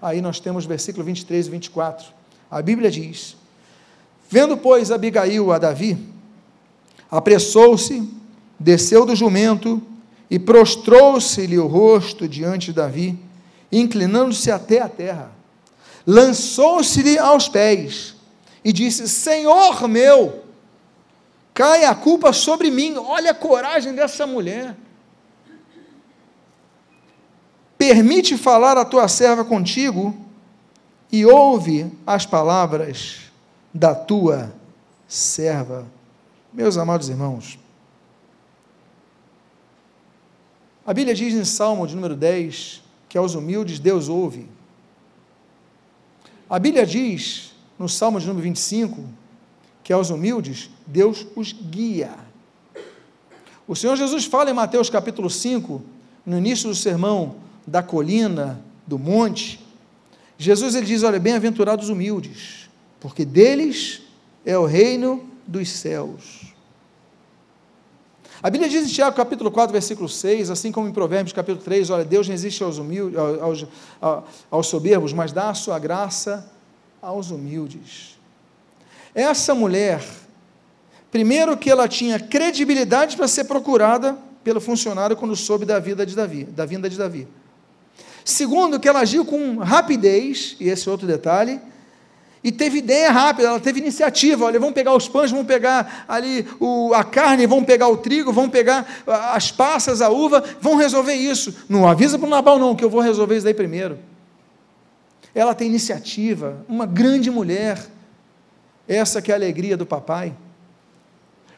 Aí 0.00 0.20
nós 0.20 0.40
temos 0.40 0.66
versículo 0.66 1.06
23 1.06 1.46
e 1.46 1.50
24. 1.50 2.12
A 2.50 2.60
Bíblia 2.60 2.90
diz: 2.90 3.34
Vendo, 4.28 4.58
pois, 4.58 4.90
Abigail 4.90 5.50
a 5.52 5.56
Davi, 5.56 5.96
apressou-se, 7.10 8.06
desceu 8.60 9.06
do 9.06 9.16
jumento 9.16 9.82
e 10.32 10.38
prostrou-se-lhe 10.38 11.58
o 11.58 11.66
rosto 11.66 12.26
diante 12.26 12.68
de 12.68 12.72
Davi, 12.72 13.18
inclinando-se 13.70 14.50
até 14.50 14.80
a 14.80 14.88
terra. 14.88 15.30
Lançou-se-lhe 16.06 17.18
aos 17.18 17.50
pés 17.50 18.16
e 18.64 18.72
disse: 18.72 19.06
Senhor 19.06 19.86
meu, 19.86 20.42
cai 21.52 21.84
a 21.84 21.94
culpa 21.94 22.32
sobre 22.32 22.70
mim. 22.70 22.96
Olha 22.96 23.32
a 23.32 23.34
coragem 23.34 23.94
dessa 23.94 24.26
mulher. 24.26 24.74
permite 27.76 28.38
falar 28.38 28.78
a 28.78 28.84
tua 28.84 29.08
serva 29.08 29.44
contigo 29.44 30.14
e 31.10 31.26
ouve 31.26 31.92
as 32.06 32.24
palavras 32.24 33.22
da 33.74 33.92
tua 33.92 34.54
serva. 35.08 35.84
Meus 36.52 36.78
amados 36.78 37.08
irmãos, 37.08 37.58
a 40.86 40.92
Bíblia 40.92 41.14
diz 41.14 41.34
em 41.34 41.44
Salmo 41.44 41.86
de 41.86 41.94
número 41.94 42.16
10 42.16 42.82
que 43.08 43.18
aos 43.18 43.34
humildes 43.34 43.78
Deus 43.78 44.08
ouve. 44.08 44.46
A 46.48 46.58
Bíblia 46.58 46.86
diz 46.86 47.52
no 47.78 47.88
Salmo 47.88 48.20
de 48.20 48.26
número 48.26 48.44
25 48.44 49.04
que 49.82 49.92
aos 49.92 50.10
humildes 50.10 50.70
Deus 50.86 51.26
os 51.36 51.52
guia. 51.52 52.10
O 53.66 53.76
Senhor 53.76 53.96
Jesus 53.96 54.24
fala 54.24 54.50
em 54.50 54.54
Mateus 54.54 54.90
capítulo 54.90 55.30
5, 55.30 55.82
no 56.26 56.38
início 56.38 56.68
do 56.68 56.74
sermão 56.74 57.36
da 57.66 57.82
colina, 57.82 58.62
do 58.86 58.98
monte, 58.98 59.60
Jesus 60.42 60.74
ele 60.74 60.86
diz: 60.86 61.04
Olha, 61.04 61.20
bem-aventurados 61.20 61.84
os 61.84 61.90
humildes, 61.90 62.68
porque 62.98 63.24
deles 63.24 64.02
é 64.44 64.58
o 64.58 64.66
reino 64.66 65.24
dos 65.46 65.68
céus. 65.68 66.41
A 68.42 68.50
Bíblia 68.50 68.68
diz 68.68 68.84
em 68.84 68.92
Tiago 68.92 69.14
capítulo 69.14 69.52
4, 69.52 69.72
versículo 69.72 70.08
6, 70.08 70.50
assim 70.50 70.72
como 70.72 70.88
em 70.88 70.92
Provérbios 70.92 71.32
capítulo 71.32 71.62
3, 71.62 71.90
olha, 71.90 72.04
Deus 72.04 72.26
não 72.26 72.34
existe 72.34 72.64
aos, 72.64 72.76
humildes, 72.76 73.16
aos, 73.16 73.66
aos, 74.00 74.24
aos 74.50 74.66
soberbos, 74.66 75.12
mas 75.12 75.30
dá 75.30 75.50
a 75.50 75.54
sua 75.54 75.78
graça 75.78 76.50
aos 77.00 77.30
humildes. 77.30 78.18
Essa 79.14 79.54
mulher, 79.54 80.02
primeiro 81.08 81.56
que 81.56 81.70
ela 81.70 81.86
tinha 81.86 82.18
credibilidade 82.18 83.16
para 83.16 83.28
ser 83.28 83.44
procurada 83.44 84.18
pelo 84.42 84.60
funcionário 84.60 85.16
quando 85.16 85.36
soube 85.36 85.64
da 85.64 85.78
vida 85.78 86.04
de 86.04 86.16
Davi, 86.16 86.42
da 86.42 86.66
vinda 86.66 86.90
de 86.90 86.98
Davi. 86.98 87.28
Segundo, 88.24 88.80
que 88.80 88.88
ela 88.88 89.00
agiu 89.00 89.24
com 89.24 89.58
rapidez, 89.58 90.56
e 90.58 90.68
esse 90.68 90.88
é 90.88 90.90
outro 90.90 91.06
detalhe, 91.06 91.60
e 92.44 92.50
teve 92.50 92.78
ideia 92.78 93.10
rápida, 93.10 93.48
ela 93.48 93.60
teve 93.60 93.78
iniciativa. 93.78 94.44
Olha, 94.44 94.58
vamos 94.58 94.74
pegar 94.74 94.94
os 94.94 95.08
pães, 95.08 95.30
vamos 95.30 95.46
pegar 95.46 96.04
ali 96.08 96.46
o, 96.58 96.92
a 96.92 97.04
carne, 97.04 97.46
vamos 97.46 97.64
pegar 97.64 97.88
o 97.88 97.98
trigo, 97.98 98.32
vamos 98.32 98.50
pegar 98.50 99.04
as 99.06 99.52
passas, 99.52 100.02
a 100.02 100.08
uva, 100.08 100.42
vamos 100.60 100.80
resolver 100.80 101.14
isso. 101.14 101.54
Não 101.68 101.86
avisa 101.86 102.18
para 102.18 102.26
o 102.26 102.30
Nabal, 102.30 102.58
não, 102.58 102.74
que 102.74 102.84
eu 102.84 102.90
vou 102.90 103.00
resolver 103.00 103.36
isso 103.36 103.44
daí 103.44 103.54
primeiro. 103.54 103.98
Ela 105.32 105.54
tem 105.54 105.68
iniciativa, 105.68 106.64
uma 106.68 106.84
grande 106.84 107.30
mulher, 107.30 107.78
essa 108.88 109.22
que 109.22 109.30
é 109.30 109.34
a 109.34 109.38
alegria 109.38 109.76
do 109.76 109.86
papai. 109.86 110.34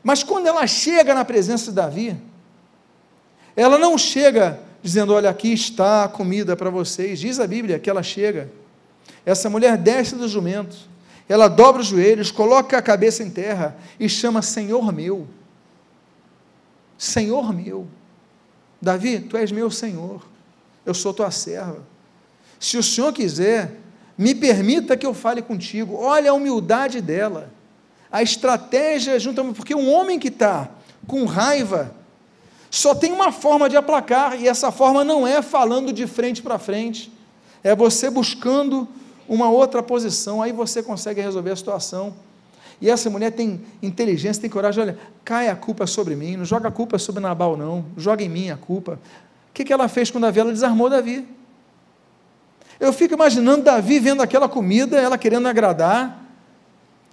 Mas 0.03 0.22
quando 0.22 0.47
ela 0.47 0.66
chega 0.66 1.14
na 1.14 1.24
presença 1.24 1.70
de 1.70 1.76
Davi, 1.76 2.16
ela 3.57 3.78
não 3.78 3.97
chega 3.97 4.61
dizendo: 4.82 5.14
Olha, 5.14 5.30
aqui 5.30 5.51
está 5.51 6.05
a 6.05 6.09
comida 6.09 6.55
para 6.55 6.68
vocês. 6.68 7.18
Diz 7.18 7.41
a 7.41 7.47
Bíblia 7.47 7.78
que 7.78 7.89
ela 7.89 8.03
chega. 8.03 8.51
Essa 9.24 9.48
mulher 9.48 9.76
desce 9.76 10.14
do 10.14 10.28
jumento, 10.28 10.76
ela 11.28 11.48
dobra 11.48 11.80
os 11.80 11.88
joelhos, 11.88 12.30
coloca 12.30 12.76
a 12.76 12.82
cabeça 12.82 13.22
em 13.22 13.30
terra 13.30 13.76
e 13.98 14.09
chama 14.09 14.42
Senhor 14.42 14.92
meu. 14.92 15.26
Senhor 16.98 17.52
meu. 17.52 17.86
Davi, 18.80 19.20
tu 19.20 19.36
és 19.36 19.50
meu 19.50 19.70
Senhor, 19.70 20.22
eu 20.84 20.92
sou 20.92 21.14
tua 21.14 21.30
serva. 21.30 21.82
Se 22.61 22.76
o 22.76 22.82
Senhor 22.82 23.12
quiser, 23.12 23.80
me 24.16 24.34
permita 24.34 24.96
que 24.96 25.07
eu 25.07 25.14
fale 25.14 25.42
contigo. 25.42 25.96
Olha 25.96 26.30
a 26.30 26.34
humildade 26.34 27.00
dela, 27.00 27.50
a 28.12 28.22
estratégia 28.22 29.18
junto, 29.18 29.42
porque 29.55 29.74
um 29.74 29.90
homem 29.90 30.18
que 30.18 30.28
está 30.28 30.68
com 31.07 31.24
raiva, 31.24 31.94
só 32.70 32.94
tem 32.94 33.12
uma 33.12 33.30
forma 33.30 33.68
de 33.68 33.76
aplacar, 33.76 34.40
e 34.40 34.48
essa 34.48 34.72
forma 34.72 35.05
não 35.05 35.26
é 35.26 35.40
falando 35.42 35.92
de 35.92 36.07
frente 36.07 36.42
para 36.42 36.59
frente, 36.59 37.12
é 37.64 37.74
você 37.74 38.10
buscando 38.10 38.86
uma 39.26 39.48
outra 39.48 39.82
posição, 39.82 40.42
aí 40.42 40.52
você 40.52 40.82
consegue 40.82 41.22
resolver 41.22 41.50
a 41.50 41.56
situação. 41.56 42.14
E 42.80 42.90
essa 42.90 43.08
mulher 43.08 43.32
tem 43.32 43.62
inteligência, 43.82 44.42
tem 44.42 44.50
coragem, 44.50 44.82
olha, 44.82 44.98
cai 45.24 45.48
a 45.48 45.56
culpa 45.56 45.86
sobre 45.86 46.14
mim, 46.14 46.36
não 46.36 46.44
joga 46.44 46.68
a 46.68 46.70
culpa 46.70 46.98
sobre 46.98 47.22
Nabal, 47.22 47.56
não, 47.56 47.86
joga 47.96 48.22
em 48.22 48.28
mim 48.28 48.50
a 48.50 48.56
culpa. 48.56 49.00
O 49.50 49.54
que, 49.54 49.64
que 49.64 49.72
ela 49.72 49.88
fez 49.88 50.10
com 50.10 50.20
Davi? 50.20 50.40
Ela 50.40 50.52
desarmou 50.52 50.90
Davi. 50.90 51.26
Eu 52.78 52.92
fico 52.92 53.14
imaginando 53.14 53.62
Davi 53.62 53.98
vendo 53.98 54.20
aquela 54.20 54.48
comida, 54.48 55.00
ela 55.00 55.16
querendo 55.16 55.48
agradar, 55.48 56.22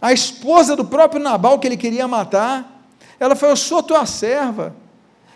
a 0.02 0.12
esposa 0.12 0.76
do 0.76 0.84
próprio 0.84 1.22
Nabal 1.22 1.60
que 1.60 1.68
ele 1.68 1.78
queria 1.78 2.08
matar, 2.08 2.86
ela 3.20 3.36
falou: 3.36 3.54
Eu 3.54 3.58
sou 3.58 3.82
tua 3.82 4.06
serva, 4.06 4.76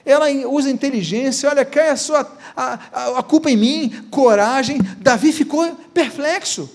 ela 0.06 0.30
usa 0.48 0.70
inteligência, 0.70 1.50
olha, 1.50 1.66
cai 1.66 1.90
a, 1.90 1.96
sua, 1.96 2.32
a, 2.56 2.80
a, 2.94 3.20
a 3.20 3.24
culpa 3.24 3.50
em 3.50 3.58
mim, 3.58 4.08
coragem. 4.12 4.78
Davi 5.00 5.32
ficou 5.32 5.76
perplexo. 5.94 6.70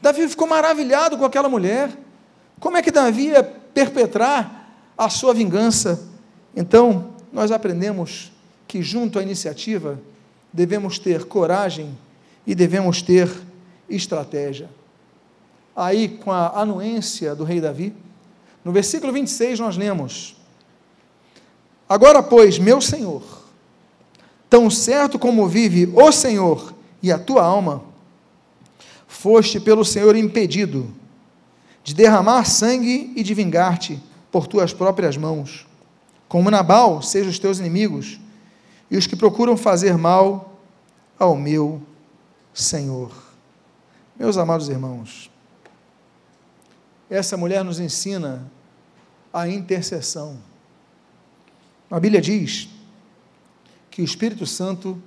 Davi 0.00 0.28
ficou 0.28 0.46
maravilhado 0.46 1.18
com 1.18 1.24
aquela 1.24 1.48
mulher. 1.48 1.90
Como 2.60 2.76
é 2.76 2.82
que 2.82 2.92
Davi 2.92 3.28
ia 3.28 3.42
perpetrar 3.42 4.72
a 4.96 5.08
sua 5.08 5.34
vingança? 5.34 6.08
Então, 6.54 7.10
nós 7.32 7.50
aprendemos 7.50 8.30
que, 8.68 8.82
junto 8.82 9.18
à 9.18 9.22
iniciativa, 9.22 10.00
devemos 10.52 10.98
ter 10.98 11.24
coragem 11.24 11.98
e 12.46 12.54
devemos 12.54 13.02
ter 13.02 13.28
estratégia. 13.88 14.68
Aí, 15.74 16.08
com 16.08 16.30
a 16.30 16.60
anuência 16.60 17.34
do 17.34 17.42
rei 17.42 17.60
Davi, 17.60 17.92
no 18.64 18.72
versículo 18.72 19.12
26, 19.12 19.58
nós 19.60 19.76
lemos: 19.76 20.36
Agora, 21.90 22.22
pois, 22.22 22.56
meu 22.56 22.80
Senhor, 22.80 23.20
tão 24.48 24.70
certo 24.70 25.18
como 25.18 25.48
vive 25.48 25.92
o 25.92 26.12
Senhor 26.12 26.72
e 27.02 27.10
a 27.10 27.18
tua 27.18 27.42
alma, 27.42 27.82
foste 29.08 29.58
pelo 29.58 29.84
Senhor 29.84 30.14
impedido 30.14 30.88
de 31.82 31.92
derramar 31.92 32.44
sangue 32.44 33.12
e 33.16 33.24
de 33.24 33.34
vingar-te 33.34 34.00
por 34.30 34.46
tuas 34.46 34.72
próprias 34.72 35.16
mãos. 35.16 35.66
Como 36.28 36.48
Nabal, 36.48 37.02
sejam 37.02 37.28
os 37.28 37.40
teus 37.40 37.58
inimigos 37.58 38.20
e 38.88 38.96
os 38.96 39.08
que 39.08 39.16
procuram 39.16 39.56
fazer 39.56 39.98
mal 39.98 40.60
ao 41.18 41.34
meu 41.34 41.82
Senhor. 42.54 43.10
Meus 44.16 44.36
amados 44.36 44.68
irmãos, 44.68 45.28
essa 47.10 47.36
mulher 47.36 47.64
nos 47.64 47.80
ensina 47.80 48.48
a 49.32 49.48
intercessão. 49.48 50.49
A 51.90 51.98
Bíblia 51.98 52.20
diz 52.20 52.68
que 53.90 54.00
o 54.00 54.04
Espírito 54.04 54.46
Santo 54.46 55.02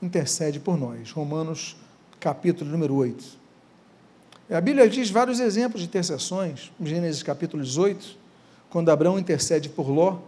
intercede 0.00 0.60
por 0.60 0.78
nós. 0.78 1.10
Romanos, 1.10 1.76
capítulo 2.20 2.70
número 2.70 2.94
8. 2.94 3.24
A 4.48 4.60
Bíblia 4.60 4.88
diz 4.88 5.10
vários 5.10 5.40
exemplos 5.40 5.82
de 5.82 5.88
intercessões. 5.88 6.70
Gênesis 6.80 7.24
capítulo 7.24 7.60
18, 7.60 8.16
quando 8.70 8.88
Abraão 8.88 9.18
intercede 9.18 9.68
por 9.68 9.90
Ló. 9.90 10.18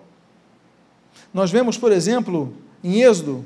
Nós 1.32 1.52
vemos, 1.52 1.78
por 1.78 1.92
exemplo, 1.92 2.52
em 2.82 3.02
Êxodo, 3.02 3.44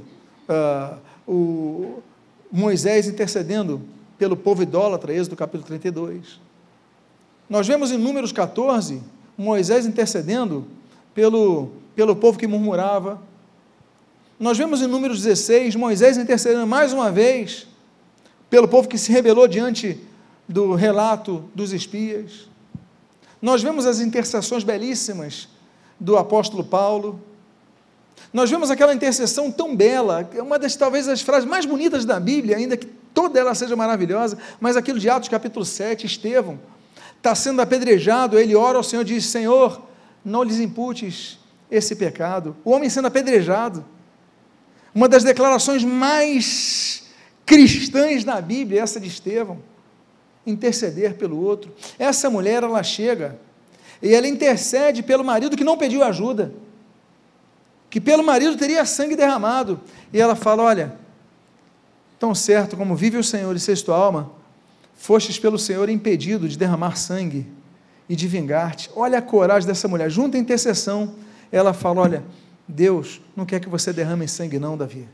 uh, 0.49 0.99
o 1.29 2.03
Moisés 2.51 3.07
intercedendo 3.07 3.83
pelo 4.17 4.39
povo 4.39 4.63
idólatra, 4.63 5.13
Êxodo 5.13 5.37
capítulo 5.37 5.67
32. 5.67 6.41
Nós 7.47 7.69
vemos 7.69 7.93
em 7.93 7.99
Números 7.99 8.33
14, 8.33 9.03
Moisés 9.37 9.85
intercedendo 9.85 10.67
pelo 11.15 11.84
pelo 11.95 12.17
povo 12.17 12.39
que 12.39 12.47
murmurava. 12.47 13.21
Nós 14.39 14.59
vemos 14.59 14.83
em 14.83 14.87
Números 14.87 15.23
16 15.23 15.77
Moisés 15.77 16.17
intercedendo 16.17 16.67
mais 16.67 16.93
uma 16.93 17.11
vez 17.11 17.67
pelo 18.51 18.69
povo 18.69 18.89
que 18.89 18.99
se 18.99 19.13
rebelou 19.13 19.49
diante 19.49 20.01
do 20.49 20.75
relato 20.75 21.45
dos 21.55 21.73
espias. 21.73 22.49
Nós 23.41 23.63
vemos 23.63 23.87
as 23.87 24.01
intercessões 24.01 24.65
belíssimas 24.65 25.49
do 25.99 26.17
apóstolo 26.17 26.65
Paulo. 26.65 27.21
Nós 28.33 28.51
vemos 28.51 28.71
aquela 28.71 28.95
intercessão 28.95 29.51
tão 29.51 29.75
bela, 29.77 30.29
é 30.35 30.43
uma 30.43 30.59
das 30.59 30.75
talvez 30.77 31.09
as 31.09 31.21
frases 31.21 31.49
mais 31.49 31.65
bonitas 31.65 32.05
da 32.05 32.19
Bíblia, 32.19 32.57
ainda 32.57 32.77
que 32.77 32.87
toda 32.87 33.39
ela 33.39 33.55
seja 33.55 33.77
maravilhosa, 33.77 34.37
mas 34.61 34.77
aquilo 34.77 34.99
de 34.99 35.09
Atos 35.09 35.29
capítulo 35.29 35.65
7, 35.65 36.07
Estevão 36.07 36.59
está 37.17 37.35
sendo 37.35 37.63
apedrejado, 37.63 38.39
ele 38.39 38.55
ora 38.55 38.77
ao 38.77 38.85
Senhor 38.85 39.03
e 39.03 39.07
diz: 39.07 39.27
Senhor, 39.27 39.81
não 40.25 40.43
lhes 40.43 40.59
imputes 40.59 41.39
esse 41.71 41.97
pecado. 41.97 42.57
O 42.65 42.71
homem 42.71 42.89
sendo 42.89 43.07
apedrejado. 43.07 43.85
Uma 44.95 45.09
das 45.09 45.25
declarações 45.25 45.83
mais 45.85 47.05
cristãs 47.45 48.25
na 48.25 48.41
Bíblia, 48.41 48.83
essa 48.83 49.01
de 49.01 49.09
Estevão. 49.09 49.59
Interceder 50.47 51.15
pelo 51.15 51.41
outro. 51.41 51.73
Essa 51.99 52.31
mulher, 52.31 52.63
ela 52.63 52.83
chega 52.83 53.39
e 54.03 54.15
ela 54.15 54.29
intercede 54.29 55.03
pelo 55.03 55.25
marido 55.25 55.57
que 55.57 55.65
não 55.65 55.79
pediu 55.79 56.05
ajuda. 56.05 56.53
Que 57.89 58.01
pelo 58.01 58.23
marido 58.23 58.57
teria 58.57 58.85
sangue 58.85 59.17
derramado. 59.17 59.81
E 60.13 60.21
ela 60.21 60.35
fala: 60.35 60.63
Olha, 60.63 60.95
tão 62.19 62.35
certo 62.35 62.77
como 62.77 62.95
vive 62.95 63.17
o 63.17 63.25
Senhor 63.25 63.55
e 63.57 63.61
sexto 63.61 63.93
alma, 63.93 64.31
fostes 64.95 65.39
pelo 65.39 65.59
Senhor 65.59 65.89
impedido 65.89 66.49
de 66.49 66.59
derramar 66.59 66.97
sangue 66.97 67.47
e 68.09 68.15
de 68.15 68.29
vingar-te. 68.29 68.91
Olha 68.95 69.19
a 69.19 69.23
coragem 69.23 69.67
dessa 69.67 69.89
mulher, 69.89 70.11
junto 70.11 70.37
à 70.37 70.41
intercessão 70.41 71.15
ela 71.57 71.73
fala: 71.73 72.01
Olha, 72.01 72.25
Deus 72.67 73.21
não 73.37 73.47
quer 73.47 73.61
que 73.61 73.69
você 73.69 73.93
derrame 73.93 74.27
sangue, 74.27 74.59
não, 74.59 74.77
Davi. 74.77 75.09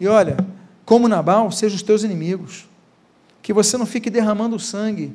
E 0.00 0.06
olha, 0.06 0.36
como 0.84 1.08
Nabal, 1.08 1.50
sejam 1.50 1.76
os 1.76 1.82
teus 1.82 2.02
inimigos, 2.02 2.66
que 3.42 3.52
você 3.52 3.76
não 3.76 3.86
fique 3.86 4.08
derramando 4.08 4.58
sangue. 4.58 5.14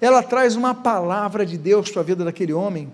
Ela 0.00 0.22
traz 0.22 0.56
uma 0.56 0.74
palavra 0.74 1.46
de 1.46 1.56
Deus 1.56 1.90
para 1.90 2.00
a 2.00 2.04
vida 2.04 2.24
daquele 2.24 2.52
homem. 2.52 2.92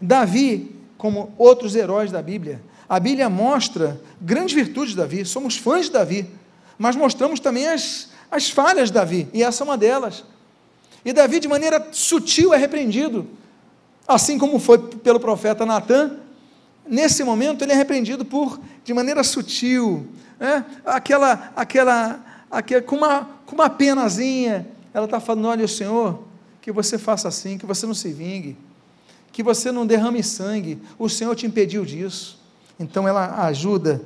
Davi, 0.00 0.74
como 0.98 1.32
outros 1.38 1.74
heróis 1.74 2.10
da 2.10 2.22
Bíblia, 2.22 2.60
a 2.88 2.98
Bíblia 2.98 3.28
mostra 3.28 4.00
grandes 4.20 4.54
virtudes 4.54 4.90
de 4.90 4.96
Davi, 4.96 5.24
somos 5.24 5.56
fãs 5.56 5.86
de 5.86 5.92
Davi, 5.92 6.28
mas 6.76 6.96
mostramos 6.96 7.38
também 7.38 7.68
as, 7.68 8.08
as 8.30 8.50
falhas 8.50 8.88
de 8.88 8.94
Davi, 8.94 9.28
e 9.32 9.42
essa 9.42 9.62
é 9.62 9.64
uma 9.64 9.78
delas. 9.78 10.24
E 11.04 11.12
Davi, 11.12 11.40
de 11.40 11.48
maneira 11.48 11.88
sutil, 11.92 12.52
é 12.52 12.56
repreendido, 12.56 13.26
assim 14.08 14.38
como 14.38 14.58
foi 14.58 14.78
pelo 14.78 15.20
profeta 15.20 15.64
Natan. 15.64 16.16
Nesse 16.86 17.22
momento, 17.22 17.62
ele 17.62 17.72
é 17.72 17.76
repreendido 17.76 18.24
por, 18.24 18.60
de 18.84 18.92
maneira 18.92 19.22
sutil, 19.22 20.06
né? 20.38 20.64
aquela, 20.84 21.52
aquela, 21.54 22.24
aquela 22.50 22.82
com, 22.82 22.96
uma, 22.96 23.28
com 23.46 23.54
uma 23.54 23.70
penazinha. 23.70 24.66
Ela 24.92 25.04
está 25.04 25.20
falando: 25.20 25.46
olha, 25.46 25.68
Senhor, 25.68 26.24
que 26.60 26.72
você 26.72 26.98
faça 26.98 27.28
assim, 27.28 27.56
que 27.58 27.66
você 27.66 27.86
não 27.86 27.94
se 27.94 28.12
vingue, 28.12 28.56
que 29.32 29.42
você 29.42 29.70
não 29.70 29.86
derrame 29.86 30.22
sangue, 30.22 30.80
o 30.98 31.08
Senhor 31.08 31.34
te 31.34 31.46
impediu 31.46 31.84
disso. 31.84 32.40
Então 32.78 33.06
ela 33.06 33.44
ajuda 33.46 34.02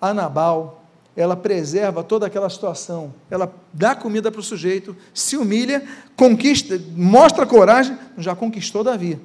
a 0.00 0.14
Nabal, 0.14 0.84
ela 1.16 1.36
preserva 1.36 2.02
toda 2.02 2.26
aquela 2.26 2.50
situação, 2.50 3.14
ela 3.30 3.52
dá 3.72 3.94
comida 3.94 4.30
para 4.30 4.40
o 4.40 4.44
sujeito, 4.44 4.96
se 5.12 5.36
humilha, 5.36 5.86
conquista, 6.16 6.80
mostra 6.96 7.46
coragem, 7.46 7.96
já 8.18 8.34
conquistou 8.34 8.82
Davi. 8.82 9.18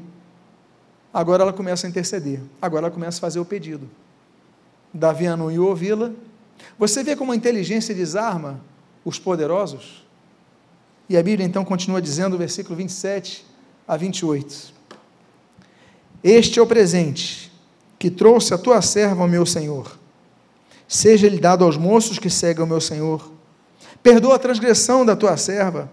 Agora 1.14 1.43
ela 1.43 1.53
começa 1.53 1.88
a 1.88 1.89
interceder, 1.89 2.39
agora 2.62 2.88
ela 2.88 2.93
começa 2.93 3.18
a 3.18 3.22
fazer 3.22 3.39
o 3.39 3.45
pedido. 3.45 3.89
Davi 4.93 5.28
anuiu 5.28 5.66
ouvi-la. 5.66 6.12
Você 6.78 7.03
vê 7.03 7.16
como 7.16 7.32
a 7.32 7.36
inteligência 7.36 7.95
desarma 7.95 8.60
os 9.03 9.18
poderosos? 9.18 10.05
E 11.07 11.18
a 11.18 11.24
Bíblia 11.24 11.45
então 11.45 11.66
continua 11.66 12.01
dizendo, 12.01 12.38
versículo 12.38 12.76
27 12.76 13.45
a 13.88 13.97
28. 13.97 14.74
Este 16.24 16.60
é 16.60 16.62
o 16.62 16.68
presente 16.68 17.51
que 17.97 18.12
trouxe 18.12 18.53
a 18.53 18.57
tua 18.57 18.82
serva 18.82 19.24
ao 19.24 19.28
meu 19.28 19.45
senhor. 19.45 19.97
Seja 20.88 21.28
ele 21.28 21.39
dado 21.39 21.64
aos 21.64 21.78
moços 21.78 22.20
que 22.20 22.30
seguem 22.30 22.64
o 22.64 22.68
meu 22.68 22.82
senhor. 22.82 23.32
Perdoa 24.01 24.36
a 24.36 24.39
transgressão 24.39 25.05
da 25.05 25.16
tua 25.16 25.36
serva, 25.38 25.89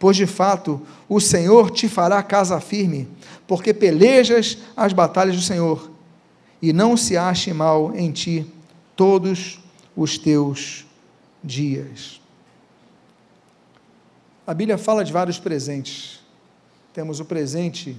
pois 0.00 0.16
de 0.16 0.26
fato 0.26 0.80
o 1.06 1.20
Senhor 1.20 1.70
te 1.70 1.86
fará 1.86 2.20
casa 2.22 2.58
firme, 2.58 3.06
porque 3.46 3.74
pelejas 3.74 4.56
as 4.74 4.94
batalhas 4.94 5.36
do 5.36 5.42
Senhor, 5.42 5.90
e 6.60 6.72
não 6.72 6.96
se 6.96 7.16
ache 7.16 7.52
mal 7.52 7.94
em 7.94 8.10
ti 8.10 8.50
todos 8.96 9.60
os 9.94 10.16
teus 10.16 10.86
dias. 11.44 12.20
A 14.46 14.54
Bíblia 14.54 14.78
fala 14.78 15.04
de 15.04 15.12
vários 15.12 15.38
presentes. 15.38 16.20
Temos 16.92 17.20
o 17.20 17.24
presente, 17.24 17.96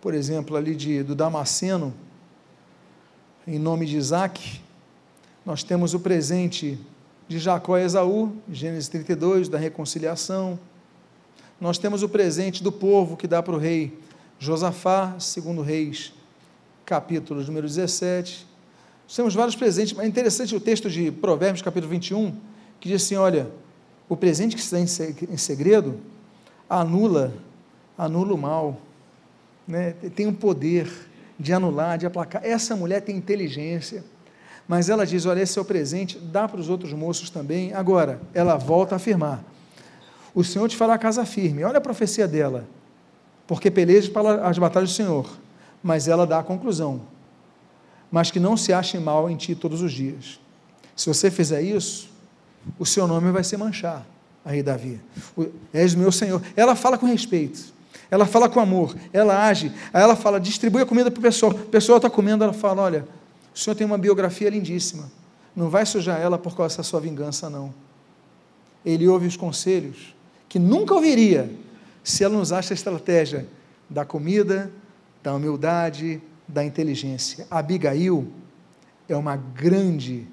por 0.00 0.14
exemplo, 0.14 0.56
ali 0.56 0.76
de, 0.76 1.02
do 1.02 1.14
Damasceno, 1.14 1.94
em 3.46 3.58
nome 3.58 3.86
de 3.86 3.96
Isaac. 3.96 4.60
Nós 5.44 5.62
temos 5.62 5.94
o 5.94 6.00
presente 6.00 6.78
de 7.26 7.38
Jacó 7.38 7.78
e 7.78 7.82
Esaú, 7.82 8.36
Gênesis 8.50 8.88
32, 8.88 9.48
da 9.48 9.58
reconciliação. 9.58 10.58
Nós 11.58 11.78
temos 11.78 12.02
o 12.02 12.08
presente 12.08 12.62
do 12.62 12.70
povo 12.70 13.16
que 13.16 13.26
dá 13.26 13.42
para 13.42 13.54
o 13.54 13.58
rei 13.58 13.98
Josafá, 14.38 15.14
segundo 15.18 15.62
Reis, 15.62 16.12
capítulo 16.84 17.42
número 17.42 17.66
17. 17.66 18.46
temos 19.14 19.34
vários 19.34 19.56
presentes, 19.56 19.98
é 19.98 20.06
interessante 20.06 20.54
o 20.54 20.60
texto 20.60 20.90
de 20.90 21.10
Provérbios, 21.10 21.62
capítulo 21.62 21.90
21, 21.90 22.36
que 22.78 22.90
diz 22.90 23.02
assim: 23.02 23.16
olha, 23.16 23.50
o 24.06 24.14
presente 24.14 24.54
que 24.54 24.70
dá 24.70 24.78
em 24.78 25.36
segredo 25.38 25.98
anula, 26.68 27.32
anula 27.96 28.34
o 28.34 28.38
mal, 28.38 28.78
né? 29.66 29.94
tem 30.14 30.26
um 30.26 30.34
poder 30.34 30.92
de 31.40 31.54
anular, 31.54 31.96
de 31.96 32.04
aplacar. 32.04 32.44
Essa 32.44 32.76
mulher 32.76 33.00
tem 33.00 33.16
inteligência, 33.16 34.04
mas 34.68 34.90
ela 34.90 35.06
diz: 35.06 35.24
olha, 35.24 35.40
esse 35.40 35.58
é 35.58 35.62
o 35.62 35.64
presente, 35.64 36.18
dá 36.18 36.46
para 36.46 36.60
os 36.60 36.68
outros 36.68 36.92
moços 36.92 37.30
também. 37.30 37.72
Agora, 37.72 38.20
ela 38.34 38.56
volta 38.56 38.94
a 38.94 38.96
afirmar: 38.96 39.42
o 40.36 40.44
Senhor 40.44 40.68
te 40.68 40.76
fará 40.76 40.98
casa 40.98 41.24
firme. 41.24 41.64
Olha 41.64 41.78
a 41.78 41.80
profecia 41.80 42.28
dela, 42.28 42.68
porque 43.46 43.70
peleja 43.70 44.10
para 44.10 44.46
as 44.46 44.58
batalhas 44.58 44.90
do 44.90 44.94
Senhor, 44.94 45.26
mas 45.82 46.06
ela 46.06 46.26
dá 46.26 46.40
a 46.40 46.42
conclusão: 46.42 47.00
mas 48.10 48.30
que 48.30 48.38
não 48.38 48.54
se 48.54 48.70
ache 48.70 48.98
mal 48.98 49.30
em 49.30 49.36
ti 49.36 49.54
todos 49.54 49.80
os 49.80 49.90
dias. 49.90 50.38
Se 50.94 51.08
você 51.08 51.30
fizer 51.30 51.62
isso, 51.62 52.10
o 52.78 52.84
seu 52.84 53.06
nome 53.06 53.32
vai 53.32 53.42
se 53.42 53.56
manchar, 53.56 54.06
aí 54.44 54.62
Davi. 54.62 55.00
És 55.72 55.94
meu 55.94 56.12
Senhor. 56.12 56.42
Ela 56.54 56.76
fala 56.76 56.98
com 56.98 57.06
respeito 57.06 57.74
ela 58.08 58.24
fala 58.24 58.48
com 58.48 58.60
amor, 58.60 58.94
ela 59.12 59.48
age, 59.48 59.72
aí 59.92 60.00
ela 60.00 60.14
fala, 60.14 60.38
distribui 60.38 60.80
a 60.80 60.86
comida 60.86 61.10
para 61.10 61.18
o 61.18 61.22
pessoal, 61.22 61.50
o 61.50 61.66
pessoal 61.66 61.96
está 61.96 62.08
comendo, 62.08 62.44
ela 62.44 62.52
fala, 62.52 62.82
olha, 62.82 63.08
o 63.52 63.58
senhor 63.58 63.74
tem 63.74 63.84
uma 63.84 63.98
biografia 63.98 64.48
lindíssima, 64.48 65.10
não 65.56 65.68
vai 65.68 65.84
sujar 65.84 66.20
ela 66.20 66.38
por 66.38 66.56
causa 66.56 66.76
da 66.76 66.82
sua 66.84 67.00
vingança, 67.00 67.50
não. 67.50 67.74
Ele 68.84 69.08
ouve 69.08 69.26
os 69.26 69.36
conselhos, 69.36 70.14
que 70.56 70.58
nunca 70.58 70.94
ouviria, 70.94 71.50
se 72.02 72.24
ela 72.24 72.32
não 72.32 72.40
usasse 72.40 72.72
a 72.72 72.74
estratégia 72.74 73.46
da 73.90 74.06
comida, 74.06 74.72
da 75.22 75.34
humildade, 75.34 76.18
da 76.48 76.64
inteligência. 76.64 77.46
Abigail 77.50 78.26
é 79.06 79.14
uma 79.14 79.36
grande 79.36 80.26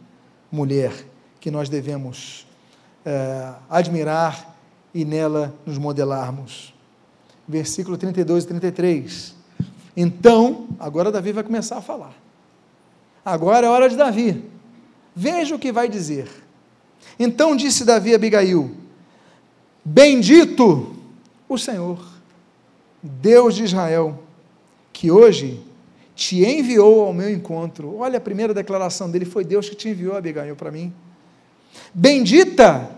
mulher 0.50 0.94
que 1.42 1.52
nós 1.52 1.68
devemos 1.68 2.48
é, 3.06 3.52
admirar 3.70 4.56
e 4.94 5.04
nela 5.04 5.54
nos 5.66 5.78
modelarmos 5.78 6.74
versículo 7.46 7.98
32 7.98 8.46
e 8.46 8.48
33. 8.48 9.36
Então, 9.98 10.70
agora 10.80 11.12
Davi 11.12 11.34
vai 11.34 11.44
começar 11.44 11.80
a 11.80 11.82
falar. 11.82 12.14
Agora 13.26 13.68
é 13.68 13.70
hora 13.70 13.90
de 13.90 13.98
Davi. 13.98 14.42
Veja 15.14 15.54
o 15.54 15.60
que 15.60 15.74
vai 15.74 15.90
dizer. 15.90 16.30
Então 17.20 17.58
disse 17.58 17.84
Davi 17.84 18.14
a 18.14 18.16
Abigail: 18.16 18.83
Bendito 19.84 20.96
o 21.48 21.58
Senhor, 21.58 22.00
Deus 23.02 23.56
de 23.56 23.64
Israel, 23.64 24.24
que 24.92 25.12
hoje 25.12 25.60
te 26.16 26.44
enviou 26.44 27.02
ao 27.02 27.14
meu 27.14 27.30
encontro. 27.30 27.98
Olha 27.98 28.18
a 28.18 28.22
primeira 28.22 28.54
declaração 28.54 29.10
dele: 29.10 29.26
foi 29.26 29.44
Deus 29.44 29.70
que 29.70 29.76
te 29.76 29.90
enviou, 29.90 30.16
Abigail, 30.16 30.56
para 30.56 30.72
mim. 30.72 30.94
Bendita 31.94 32.90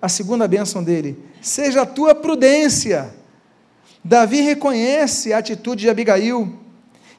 a 0.00 0.08
segunda 0.08 0.46
bênção 0.46 0.82
dele, 0.82 1.18
seja 1.40 1.82
a 1.82 1.86
tua 1.86 2.14
prudência 2.14 3.14
Davi 4.04 4.40
reconhece 4.40 5.32
a 5.32 5.38
atitude 5.38 5.82
de 5.82 5.90
Abigail, 5.90 6.52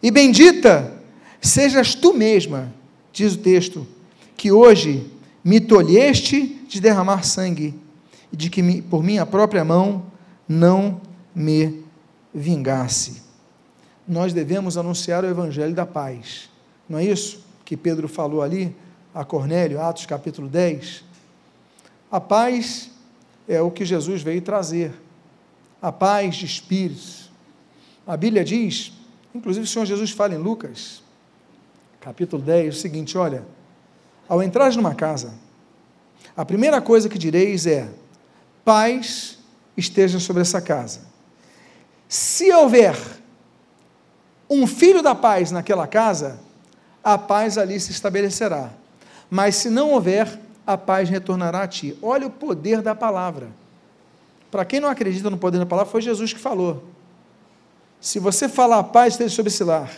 e 0.02 0.12
bendita 0.12 0.94
sejas 1.42 1.96
tu 1.96 2.14
mesma, 2.14 2.74
diz 3.12 3.36
o 3.36 3.38
texto, 3.38 3.88
que 4.36 4.52
hoje 4.52 5.10
me 5.44 5.62
tolheste 5.62 6.62
de 6.68 6.82
derramar 6.82 7.24
sangue, 7.24 7.74
e 8.34 8.36
de 8.36 8.50
que 8.50 8.82
por 8.82 9.04
minha 9.04 9.26
própria 9.26 9.64
mão 9.64 10.08
não 10.50 11.00
me 11.34 11.84
vingasse. 12.34 13.22
Nós 14.08 14.34
devemos 14.34 14.76
anunciar 14.76 15.24
o 15.24 15.28
evangelho 15.28 15.74
da 15.74 15.86
paz, 15.86 16.50
não 16.90 17.00
é 17.00 17.06
isso 17.06 17.46
que 17.64 17.78
Pedro 17.78 18.08
falou 18.08 18.42
ali 18.42 18.76
a 19.14 19.24
Cornélio, 19.24 19.80
Atos 19.80 20.06
capítulo 20.06 20.50
10? 20.50 21.04
A 22.12 22.20
paz 22.20 22.90
é 23.48 23.62
o 23.62 23.72
que 23.72 23.86
Jesus 23.86 24.22
veio 24.22 24.42
trazer 24.42 24.92
a 25.82 25.92
paz 25.92 26.36
de 26.36 26.46
espírito. 26.46 27.32
A 28.06 28.18
Bíblia 28.18 28.44
diz, 28.44 28.92
inclusive 29.34 29.66
o 29.66 29.68
Senhor 29.68 29.86
Jesus 29.86 30.12
fala 30.12 30.34
em 30.34 30.38
Lucas, 30.38 31.02
capítulo 32.02 32.42
10, 32.42 32.76
o 32.76 32.80
seguinte: 32.80 33.18
olha, 33.18 33.46
ao 34.28 34.44
entrar 34.44 34.74
numa 34.76 34.94
casa, 34.94 35.34
a 36.36 36.44
primeira 36.44 36.82
coisa 36.82 37.08
que 37.08 37.18
direis 37.18 37.66
é: 37.66 37.90
paz 38.64 39.40
esteja 39.76 40.20
sobre 40.20 40.42
essa 40.42 40.62
casa. 40.62 41.02
Se 42.08 42.52
houver 42.52 42.96
um 44.50 44.68
filho 44.68 45.02
da 45.02 45.16
paz 45.16 45.52
naquela 45.52 45.88
casa, 45.88 46.40
a 47.04 47.18
paz 47.18 47.58
ali 47.58 47.80
se 47.80 47.92
estabelecerá. 47.92 48.70
Mas 49.30 49.56
se 49.56 49.70
não 49.70 49.92
houver, 49.92 50.40
a 50.66 50.78
paz 50.78 51.10
retornará 51.10 51.64
a 51.64 51.68
ti. 51.68 51.98
Olha 52.02 52.28
o 52.28 52.30
poder 52.30 52.82
da 52.82 52.94
palavra. 52.94 53.50
Para 54.52 54.64
quem 54.64 54.80
não 54.80 54.90
acredita 54.90 55.30
no 55.30 55.38
poder 55.38 55.58
da 55.58 55.66
palavra, 55.66 55.92
foi 55.92 56.02
Jesus 56.02 56.32
que 56.32 56.40
falou. 56.40 56.84
Se 58.00 58.20
você 58.20 58.48
falar 58.48 58.80
a 58.80 58.84
paz 58.84 59.14
esteja 59.14 59.36
sobre 59.36 59.50
esse 59.50 59.64
lar, 59.64 59.92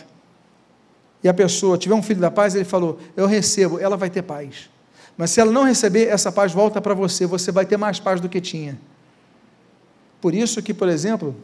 e 1.22 1.28
a 1.28 1.34
pessoa 1.34 1.76
tiver 1.76 1.94
um 1.94 2.02
filho 2.02 2.20
da 2.20 2.30
paz, 2.30 2.54
ele 2.54 2.64
falou: 2.64 2.98
Eu 3.16 3.26
recebo, 3.26 3.78
ela 3.78 3.96
vai 3.96 4.08
ter 4.08 4.22
paz. 4.22 4.70
Mas 5.16 5.30
se 5.30 5.40
ela 5.40 5.50
não 5.50 5.64
receber, 5.64 6.08
essa 6.08 6.30
paz 6.30 6.52
volta 6.52 6.80
para 6.80 6.94
você, 6.94 7.26
você 7.26 7.50
vai 7.50 7.64
ter 7.64 7.76
mais 7.76 7.98
paz 7.98 8.20
do 8.20 8.28
que 8.28 8.40
tinha. 8.40 8.78
Por 10.20 10.34
isso 10.34 10.62
que, 10.62 10.74
por 10.74 10.88
exemplo, 10.88 11.34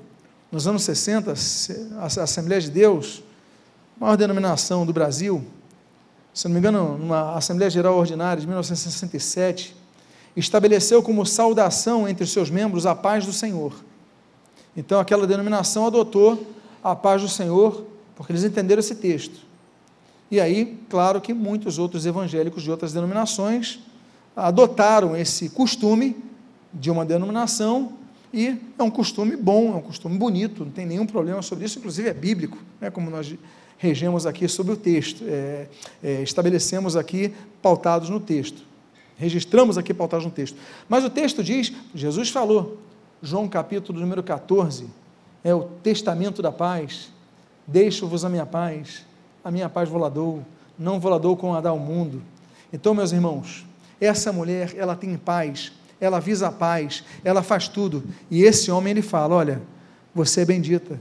nos 0.50 0.66
anos 0.66 0.82
60, 0.82 1.32
a 1.98 2.22
Assembleia 2.22 2.60
de 2.60 2.70
Deus, 2.70 3.22
maior 3.98 4.16
denominação 4.16 4.84
do 4.84 4.92
Brasil, 4.92 5.44
se 6.34 6.46
não 6.46 6.52
me 6.52 6.58
engano, 6.58 6.98
numa 6.98 7.34
Assembleia 7.34 7.70
Geral 7.70 7.96
Ordinária 7.96 8.40
de 8.40 8.46
1967, 8.46 9.76
estabeleceu 10.34 11.02
como 11.02 11.24
saudação 11.26 12.08
entre 12.08 12.24
os 12.24 12.32
seus 12.32 12.50
membros 12.50 12.86
a 12.86 12.94
paz 12.94 13.26
do 13.26 13.32
Senhor. 13.32 13.72
Então 14.76 14.98
aquela 14.98 15.26
denominação 15.26 15.86
adotou 15.86 16.46
a 16.82 16.96
paz 16.96 17.20
do 17.20 17.28
Senhor, 17.28 17.86
porque 18.16 18.32
eles 18.32 18.44
entenderam 18.44 18.80
esse 18.80 18.94
texto. 18.94 19.51
E 20.32 20.40
aí, 20.40 20.78
claro 20.88 21.20
que 21.20 21.34
muitos 21.34 21.78
outros 21.78 22.06
evangélicos 22.06 22.62
de 22.62 22.70
outras 22.70 22.90
denominações 22.90 23.80
adotaram 24.34 25.14
esse 25.14 25.50
costume 25.50 26.16
de 26.72 26.90
uma 26.90 27.04
denominação 27.04 27.92
e 28.32 28.58
é 28.78 28.82
um 28.82 28.90
costume 28.90 29.36
bom, 29.36 29.74
é 29.74 29.76
um 29.76 29.82
costume 29.82 30.16
bonito, 30.16 30.64
não 30.64 30.72
tem 30.72 30.86
nenhum 30.86 31.04
problema 31.04 31.42
sobre 31.42 31.66
isso, 31.66 31.78
inclusive 31.78 32.08
é 32.08 32.14
bíblico, 32.14 32.56
né, 32.80 32.90
como 32.90 33.10
nós 33.10 33.34
regemos 33.76 34.24
aqui 34.24 34.48
sobre 34.48 34.72
o 34.72 34.76
texto, 34.76 35.22
é, 35.28 35.66
é, 36.02 36.22
estabelecemos 36.22 36.96
aqui 36.96 37.34
pautados 37.60 38.08
no 38.08 38.18
texto, 38.18 38.62
registramos 39.18 39.76
aqui 39.76 39.92
pautados 39.92 40.24
no 40.24 40.32
texto. 40.32 40.56
Mas 40.88 41.04
o 41.04 41.10
texto 41.10 41.44
diz, 41.44 41.74
Jesus 41.94 42.30
falou, 42.30 42.78
João 43.22 43.46
capítulo 43.46 44.00
número 44.00 44.22
14, 44.22 44.86
é 45.44 45.54
o 45.54 45.64
testamento 45.82 46.40
da 46.40 46.50
paz, 46.50 47.10
deixo-vos 47.66 48.24
a 48.24 48.30
minha 48.30 48.46
paz, 48.46 49.04
a 49.44 49.50
minha 49.50 49.68
paz 49.68 49.88
voladou, 49.88 50.42
não 50.78 50.98
voladou 51.00 51.36
com 51.36 51.54
a 51.54 51.60
dar 51.60 51.70
ao 51.70 51.78
mundo. 51.78 52.22
Então, 52.72 52.94
meus 52.94 53.12
irmãos, 53.12 53.66
essa 54.00 54.32
mulher, 54.32 54.74
ela 54.76 54.96
tem 54.96 55.16
paz, 55.16 55.72
ela 56.00 56.20
visa 56.20 56.48
a 56.48 56.52
paz, 56.52 57.04
ela 57.24 57.42
faz 57.42 57.68
tudo. 57.68 58.02
E 58.30 58.42
esse 58.42 58.70
homem, 58.70 58.92
ele 58.92 59.02
fala: 59.02 59.34
Olha, 59.36 59.62
você 60.14 60.42
é 60.42 60.44
bendita, 60.44 60.98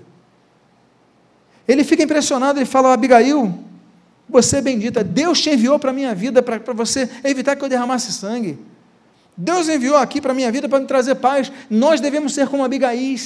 ele 1.68 1.84
fica 1.84 2.04
impressionado, 2.04 2.60
ele 2.60 2.66
fala, 2.66 2.94
Abigail, 2.94 3.54
você 4.28 4.58
é 4.58 4.62
bendita, 4.62 5.04
Deus 5.04 5.40
te 5.42 5.50
enviou 5.50 5.78
para 5.80 5.92
a 5.92 5.94
minha 5.94 6.14
vida 6.14 6.42
para 6.42 6.74
você 6.74 7.10
evitar 7.24 7.56
que 7.56 7.64
eu 7.64 7.70
derramasse 7.70 8.12
sangue. 8.12 8.60
Deus 9.38 9.70
enviou 9.70 9.96
aqui 9.96 10.20
para 10.20 10.32
a 10.32 10.36
minha 10.36 10.52
vida 10.52 10.68
para 10.68 10.80
me 10.80 10.86
trazer 10.86 11.16
paz. 11.16 11.52
Nós 11.70 12.02
devemos 12.02 12.34
ser 12.34 12.48
como 12.48 12.64
Abigail, 12.64 13.18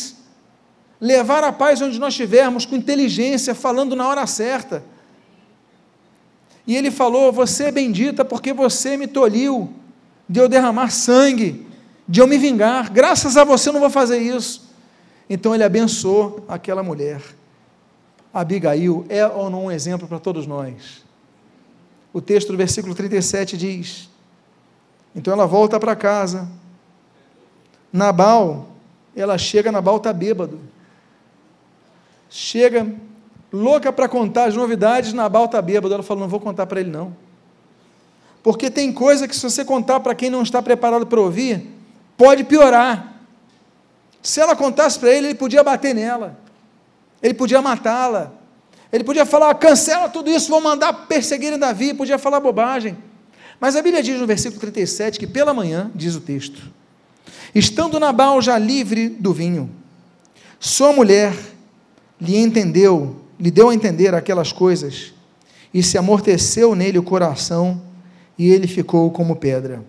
levar 1.01 1.43
a 1.43 1.51
paz 1.51 1.82
onde 1.82 1.99
nós 1.99 2.13
estivermos, 2.13 2.66
com 2.66 2.76
inteligência, 2.76 3.55
falando 3.55 3.95
na 3.95 4.07
hora 4.07 4.26
certa. 4.28 4.84
E 6.68 6.76
ele 6.76 6.91
falou: 6.91 7.32
Você 7.32 7.66
é 7.66 7.72
bendita 7.72 8.26
porque 8.26 8.53
você 8.53 8.97
me 8.97 9.07
tolhiu 9.07 9.72
de 10.28 10.39
eu 10.39 10.49
derramar 10.49 10.89
sangue, 10.89 11.68
de 12.07 12.20
eu 12.20 12.28
me 12.28 12.38
vingar. 12.38 12.91
Graças 12.91 13.38
a 13.38 13.43
você 13.43 13.70
eu 13.70 13.74
não 13.74 13.80
vou 13.80 13.89
fazer 13.89 14.18
isso. 14.18 14.66
Então 15.30 15.53
ele 15.53 15.63
abençoou 15.63 16.43
aquela 16.47 16.84
mulher. 16.84 17.22
Abigail 18.34 19.05
é 19.07 19.26
ou 19.26 19.49
não 19.49 19.66
um 19.66 19.72
exemplo 19.72 20.07
para 20.07 20.20
todos 20.20 20.45
nós? 20.45 21.05
O 22.11 22.22
texto 22.22 22.51
do 22.51 22.57
versículo 22.57 22.93
37 22.93 23.57
diz: 23.57 24.09
Então 25.16 25.34
ela 25.34 25.45
volta 25.45 25.80
para 25.80 25.95
casa. 25.95 26.47
Nabal, 27.91 28.68
ela 29.16 29.38
chega, 29.38 29.72
Nabal 29.72 29.97
está 29.97 30.11
bêbado. 30.11 30.59
Chega 32.30 32.93
louca 33.56 33.91
para 33.91 34.08
contar 34.08 34.45
as 34.45 34.56
novidades, 34.56 35.14
Nabal 35.14 35.45
está 35.45 35.62
bêbado. 35.62 35.93
Ela 35.93 36.03
falou: 36.03 36.22
Não 36.22 36.30
vou 36.30 36.39
contar 36.39 36.66
para 36.66 36.80
ele, 36.80 36.89
não. 36.89 37.16
Porque 38.43 38.70
tem 38.70 38.91
coisa 38.91 39.28
que, 39.28 39.36
se 39.36 39.41
você 39.41 39.66
contar 39.66 39.99
para 39.99 40.14
quem 40.14 40.30
não 40.30 40.43
está 40.43 40.62
preparado 40.62 41.08
para 41.08 41.20
ouvir, 41.20 41.68
pode 42.16 42.43
piorar. 42.43 43.14
Se 44.22 44.39
ela 44.39 44.56
contasse 44.56 44.99
para 44.99 45.12
ele, 45.12 45.28
ele 45.28 45.36
podia 45.36 45.64
bater 45.64 45.93
nela 45.95 46.45
ele 47.26 47.34
podia 47.34 47.60
matá-la, 47.60 48.32
ele 48.91 49.03
podia 49.03 49.26
falar, 49.26 49.51
cancela 49.56 50.08
tudo 50.08 50.30
isso, 50.30 50.47
vou 50.47 50.62
mandar 50.62 50.93
perseguirem 51.08 51.58
Davi, 51.58 51.91
podia 51.91 52.20
falar 52.20 52.39
bobagem. 52.39 52.95
Mas 53.60 53.76
a 53.76 53.82
Bíblia 53.82 54.03
diz 54.03 54.20
no 54.20 54.28
versículo 54.28 54.62
37 54.62 55.18
que 55.18 55.26
pela 55.26 55.51
manhã, 55.51 55.89
diz 55.95 56.16
o 56.16 56.22
texto, 56.22 56.62
estando 57.53 57.99
Nabal 57.99 58.39
já 58.43 58.60
livre 58.60 59.10
do 59.10 59.34
vinho, 59.34 59.72
sua 60.60 60.93
mulher 60.93 61.36
lhe 62.22 62.38
entendeu, 62.38 63.25
lhe 63.40 63.52
deu 63.52 63.70
a 63.70 63.76
entender 63.76 64.14
aquelas 64.14 64.52
coisas, 64.52 65.14
e 65.74 65.84
se 65.84 65.98
amorteceu 65.98 66.74
nele 66.76 66.98
o 66.98 67.04
coração, 67.04 67.82
e 68.38 68.50
ele 68.50 68.68
ficou 68.68 69.10
como 69.12 69.36
pedra. 69.36 69.84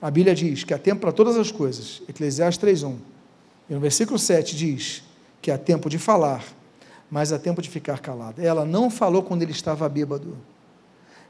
A 0.00 0.10
Bíblia 0.10 0.34
diz 0.34 0.64
que 0.64 0.74
há 0.74 0.78
tempo 0.78 1.00
para 1.00 1.12
todas 1.12 1.36
as 1.36 1.52
coisas, 1.52 2.02
Eclesiastes 2.08 2.62
3.1. 2.62 2.96
E 3.70 3.74
no 3.74 3.80
versículo 3.80 4.18
7 4.18 4.56
diz 4.56 5.02
que 5.40 5.50
há 5.50 5.56
tempo 5.56 5.88
de 5.88 5.96
falar, 5.98 6.44
mas 7.10 7.32
há 7.32 7.38
tempo 7.38 7.62
de 7.62 7.70
ficar 7.70 8.00
calada. 8.00 8.42
Ela 8.42 8.64
não 8.64 8.90
falou 8.90 9.22
quando 9.22 9.42
ele 9.42 9.52
estava 9.52 9.88
bêbado. 9.88 10.36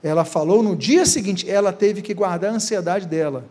Ela 0.03 0.25
falou 0.25 0.63
no 0.63 0.75
dia 0.75 1.05
seguinte, 1.05 1.49
ela 1.49 1.73
teve 1.73 2.03
que 2.03 2.15
guardar 2.15 2.51
a 2.51 2.55
ansiedade 2.55 3.07
dela. 3.07 3.45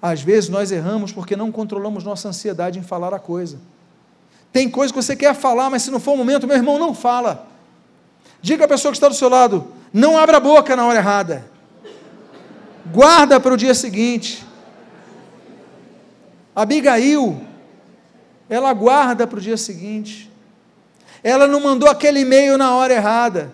Às 0.00 0.22
vezes 0.22 0.48
nós 0.48 0.72
erramos 0.72 1.12
porque 1.12 1.36
não 1.36 1.52
controlamos 1.52 2.04
nossa 2.04 2.28
ansiedade 2.28 2.78
em 2.78 2.82
falar 2.82 3.12
a 3.12 3.18
coisa. 3.18 3.58
Tem 4.52 4.68
coisa 4.68 4.92
que 4.92 5.02
você 5.02 5.16
quer 5.16 5.34
falar, 5.34 5.70
mas 5.70 5.82
se 5.82 5.90
não 5.90 5.98
for 5.98 6.12
o 6.12 6.16
momento, 6.16 6.46
meu 6.46 6.56
irmão, 6.56 6.78
não 6.78 6.94
fala. 6.94 7.46
Diga 8.40 8.64
à 8.64 8.68
pessoa 8.68 8.92
que 8.92 8.96
está 8.96 9.08
do 9.08 9.14
seu 9.14 9.28
lado: 9.28 9.72
não 9.92 10.18
abra 10.18 10.36
a 10.36 10.40
boca 10.40 10.76
na 10.76 10.86
hora 10.86 10.98
errada. 10.98 11.44
Guarda 12.92 13.40
para 13.40 13.54
o 13.54 13.56
dia 13.56 13.74
seguinte. 13.74 14.44
Abigail 16.54 17.52
ela 18.52 18.74
guarda 18.74 19.26
para 19.26 19.38
o 19.38 19.40
dia 19.40 19.56
seguinte. 19.56 20.30
Ela 21.24 21.46
não 21.46 21.58
mandou 21.58 21.88
aquele 21.88 22.20
e-mail 22.20 22.58
na 22.58 22.74
hora 22.74 22.92
errada. 22.92 23.50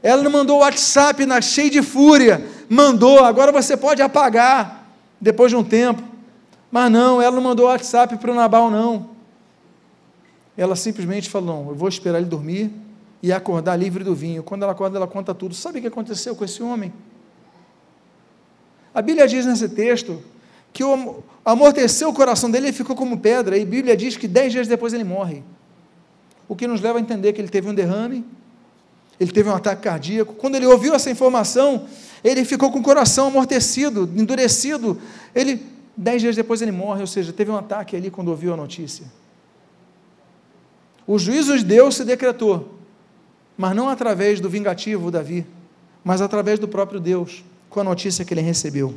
Ela 0.00 0.22
não 0.22 0.30
mandou 0.30 0.58
o 0.58 0.60
WhatsApp 0.60 1.26
na, 1.26 1.40
cheio 1.40 1.68
de 1.68 1.82
fúria. 1.82 2.46
Mandou, 2.68 3.24
agora 3.24 3.50
você 3.50 3.76
pode 3.76 4.00
apagar 4.00 4.86
depois 5.20 5.50
de 5.50 5.56
um 5.56 5.64
tempo. 5.64 6.00
Mas 6.70 6.92
não, 6.92 7.20
ela 7.20 7.34
não 7.34 7.42
mandou 7.42 7.66
o 7.66 7.68
WhatsApp 7.70 8.16
para 8.18 8.30
o 8.30 8.34
Nabal, 8.34 8.70
não. 8.70 9.08
Ela 10.60 10.76
simplesmente 10.76 11.30
falou: 11.30 11.70
eu 11.70 11.74
vou 11.74 11.88
esperar 11.88 12.18
ele 12.18 12.28
dormir 12.28 12.70
e 13.22 13.32
acordar 13.32 13.76
livre 13.76 14.04
do 14.04 14.14
vinho. 14.14 14.42
Quando 14.42 14.62
ela 14.62 14.72
acorda, 14.72 14.98
ela 14.98 15.06
conta 15.06 15.34
tudo. 15.34 15.54
Sabe 15.54 15.78
o 15.78 15.80
que 15.80 15.88
aconteceu 15.88 16.36
com 16.36 16.44
esse 16.44 16.62
homem? 16.62 16.92
A 18.94 19.00
Bíblia 19.00 19.26
diz 19.26 19.46
nesse 19.46 19.70
texto 19.70 20.22
que 20.70 20.82
amorteceu 21.46 22.10
o 22.10 22.12
coração 22.12 22.50
dele 22.50 22.68
e 22.68 22.72
ficou 22.74 22.94
como 22.94 23.18
pedra, 23.18 23.56
e 23.56 23.62
a 23.62 23.64
Bíblia 23.64 23.96
diz 23.96 24.18
que 24.18 24.28
dez 24.28 24.52
dias 24.52 24.68
depois 24.68 24.92
ele 24.92 25.02
morre. 25.02 25.42
O 26.46 26.54
que 26.54 26.66
nos 26.66 26.82
leva 26.82 26.98
a 26.98 27.00
entender 27.00 27.32
que 27.32 27.40
ele 27.40 27.48
teve 27.48 27.66
um 27.66 27.74
derrame, 27.74 28.22
ele 29.18 29.32
teve 29.32 29.48
um 29.48 29.54
ataque 29.54 29.80
cardíaco. 29.80 30.34
Quando 30.34 30.56
ele 30.56 30.66
ouviu 30.66 30.94
essa 30.94 31.10
informação, 31.10 31.86
ele 32.22 32.44
ficou 32.44 32.70
com 32.70 32.80
o 32.80 32.82
coração 32.82 33.28
amortecido, 33.28 34.10
endurecido. 34.14 35.00
Ele, 35.34 35.64
dez 35.96 36.20
dias 36.20 36.36
depois 36.36 36.60
ele 36.60 36.72
morre, 36.72 37.00
ou 37.00 37.06
seja, 37.06 37.32
teve 37.32 37.50
um 37.50 37.56
ataque 37.56 37.96
ali 37.96 38.10
quando 38.10 38.28
ouviu 38.28 38.52
a 38.52 38.58
notícia. 38.58 39.06
O 41.10 41.18
juízo 41.18 41.58
de 41.58 41.64
Deus 41.64 41.96
se 41.96 42.04
decretou, 42.04 42.72
mas 43.58 43.74
não 43.74 43.88
através 43.88 44.38
do 44.38 44.48
vingativo 44.48 45.10
Davi, 45.10 45.44
mas 46.04 46.20
através 46.20 46.60
do 46.60 46.68
próprio 46.68 47.00
Deus, 47.00 47.42
com 47.68 47.80
a 47.80 47.82
notícia 47.82 48.24
que 48.24 48.32
ele 48.32 48.40
recebeu. 48.40 48.94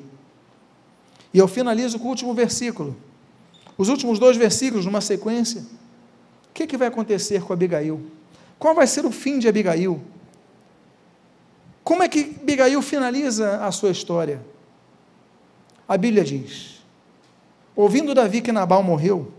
E 1.34 1.39
eu 1.39 1.47
finalizo 1.47 1.97
com 1.97 2.05
o 2.05 2.09
último 2.09 2.32
versículo. 2.36 2.95
Os 3.76 3.89
últimos 3.89 4.20
dois 4.20 4.38
versículos, 4.38 4.86
numa 4.86 5.01
sequência. 5.01 5.61
O 5.61 6.53
que, 6.53 6.68
que 6.68 6.78
vai 6.78 6.88
acontecer 6.88 7.41
com 7.41 7.51
Abigail? 7.51 7.99
Qual 8.59 8.76
vai 8.76 8.86
ser 8.86 9.07
o 9.07 9.11
fim 9.11 9.39
de 9.39 9.47
Abigail? 9.47 9.99
Como 11.84 12.03
é 12.03 12.07
que 12.07 12.36
Abigail 12.39 12.80
finaliza 12.84 13.66
a 13.66 13.72
sua 13.72 13.89
história? 13.89 14.39
A 15.88 15.97
Bíblia 15.97 16.24
diz: 16.24 16.80
Ouvindo 17.76 18.14
Davi 18.14 18.39
que 18.39 18.51
Nabal 18.51 18.84
morreu, 18.84 19.34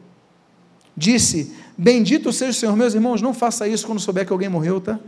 disse: 0.97 1.55
Bendito 1.77 2.33
seja 2.33 2.51
o 2.51 2.55
Senhor, 2.55 2.77
meus 2.77 2.95
irmãos, 2.95 3.21
não 3.21 3.35
faça 3.35 3.67
isso 3.67 3.87
quando 3.87 4.01
souber 4.01 4.25
que 4.27 4.33
alguém 4.33 4.49
morreu, 4.49 4.81
tá? 4.81 4.99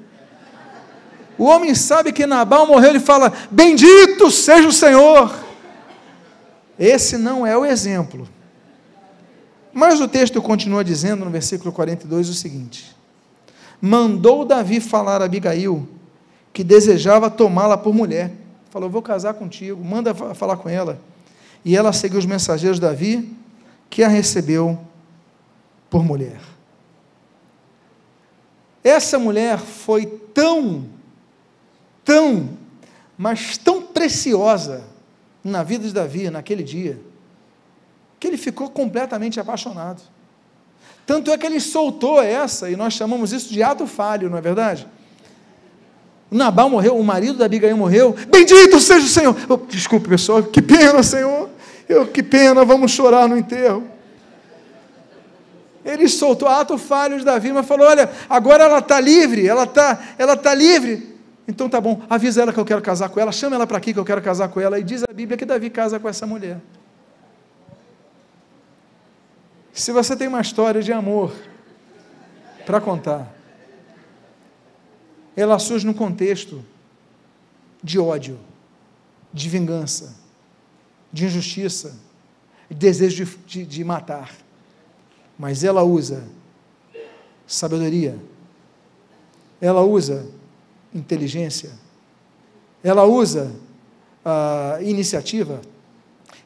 O 1.38 1.44
homem 1.44 1.74
sabe 1.74 2.12
que 2.12 2.26
Nabal 2.26 2.66
morreu, 2.66 2.90
ele 2.90 3.00
fala: 3.00 3.32
Bendito 3.50 4.30
seja 4.30 4.66
o 4.66 4.72
Senhor. 4.72 5.32
Esse 6.78 7.16
não 7.16 7.46
é 7.46 7.56
o 7.56 7.64
exemplo. 7.64 8.28
Mas 9.72 10.00
o 10.00 10.08
texto 10.08 10.40
continua 10.40 10.82
dizendo 10.82 11.24
no 11.24 11.30
versículo 11.30 11.70
42 11.70 12.30
o 12.30 12.34
seguinte: 12.34 12.96
Mandou 13.80 14.44
Davi 14.44 14.80
falar 14.80 15.20
a 15.20 15.26
Abigail 15.26 15.86
que 16.52 16.64
desejava 16.64 17.30
tomá-la 17.30 17.76
por 17.76 17.94
mulher. 17.94 18.32
Falou: 18.70 18.88
Vou 18.88 19.02
casar 19.02 19.34
contigo, 19.34 19.84
manda 19.84 20.14
falar 20.14 20.56
com 20.56 20.68
ela. 20.68 20.98
E 21.62 21.76
ela 21.76 21.92
seguiu 21.92 22.18
os 22.18 22.26
mensageiros 22.26 22.78
de 22.78 22.86
Davi, 22.86 23.36
que 23.90 24.02
a 24.02 24.08
recebeu 24.08 24.78
por 25.90 26.02
mulher. 26.02 26.40
Essa 28.86 29.18
mulher 29.18 29.58
foi 29.58 30.06
tão, 30.06 30.84
tão, 32.04 32.50
mas 33.18 33.58
tão 33.58 33.82
preciosa 33.82 34.84
na 35.42 35.64
vida 35.64 35.88
de 35.88 35.92
Davi, 35.92 36.30
naquele 36.30 36.62
dia, 36.62 36.96
que 38.20 38.28
ele 38.28 38.36
ficou 38.36 38.70
completamente 38.70 39.40
apaixonado. 39.40 40.00
Tanto 41.04 41.32
é 41.32 41.36
que 41.36 41.44
ele 41.44 41.58
soltou 41.58 42.22
essa, 42.22 42.70
e 42.70 42.76
nós 42.76 42.94
chamamos 42.94 43.32
isso 43.32 43.52
de 43.52 43.60
ato 43.60 43.88
falho, 43.88 44.30
não 44.30 44.38
é 44.38 44.40
verdade? 44.40 44.86
Nabal 46.30 46.70
morreu, 46.70 46.96
o 46.96 47.02
marido 47.02 47.38
da 47.38 47.46
Abigail 47.46 47.76
morreu. 47.76 48.14
Bendito 48.28 48.78
seja 48.78 49.04
o 49.04 49.08
Senhor. 49.08 49.36
Oh, 49.48 49.56
desculpe, 49.56 50.08
pessoal, 50.08 50.44
que 50.44 50.62
pena, 50.62 51.02
Senhor. 51.02 51.50
Eu, 51.88 52.06
que 52.06 52.22
pena, 52.22 52.64
vamos 52.64 52.92
chorar 52.92 53.28
no 53.28 53.36
enterro. 53.36 53.82
Ele 55.86 56.08
soltou 56.08 56.48
ato 56.48 56.76
falho 56.76 57.16
de 57.16 57.24
Davi, 57.24 57.52
mas 57.52 57.64
falou: 57.64 57.86
Olha, 57.86 58.10
agora 58.28 58.64
ela 58.64 58.80
está 58.80 58.98
livre, 59.00 59.46
ela 59.46 59.62
está 59.62 60.02
ela 60.18 60.36
tá 60.36 60.52
livre. 60.52 61.14
Então 61.46 61.68
tá 61.68 61.80
bom, 61.80 62.02
avisa 62.10 62.42
ela 62.42 62.52
que 62.52 62.58
eu 62.58 62.64
quero 62.64 62.82
casar 62.82 63.08
com 63.08 63.20
ela, 63.20 63.30
chama 63.30 63.54
ela 63.54 63.68
para 63.68 63.78
aqui 63.78 63.94
que 63.94 63.98
eu 64.00 64.04
quero 64.04 64.20
casar 64.20 64.48
com 64.48 64.60
ela. 64.60 64.80
E 64.80 64.82
diz 64.82 65.04
a 65.08 65.12
Bíblia 65.12 65.38
que 65.38 65.44
Davi 65.44 65.70
casa 65.70 66.00
com 66.00 66.08
essa 66.08 66.26
mulher. 66.26 66.58
Se 69.72 69.92
você 69.92 70.16
tem 70.16 70.26
uma 70.26 70.40
história 70.40 70.82
de 70.82 70.92
amor 70.92 71.32
para 72.66 72.80
contar, 72.80 73.32
ela 75.36 75.56
surge 75.60 75.86
num 75.86 75.92
contexto 75.92 76.64
de 77.80 78.00
ódio, 78.00 78.40
de 79.32 79.48
vingança, 79.48 80.16
de 81.12 81.26
injustiça, 81.26 81.96
de 82.68 82.74
desejo 82.74 83.24
de, 83.24 83.36
de, 83.46 83.64
de 83.64 83.84
matar. 83.84 84.45
Mas 85.38 85.62
ela 85.64 85.82
usa 85.82 86.24
sabedoria, 87.46 88.18
ela 89.60 89.82
usa 89.82 90.26
inteligência, 90.94 91.70
ela 92.82 93.04
usa 93.04 93.52
a 94.24 94.78
iniciativa, 94.82 95.60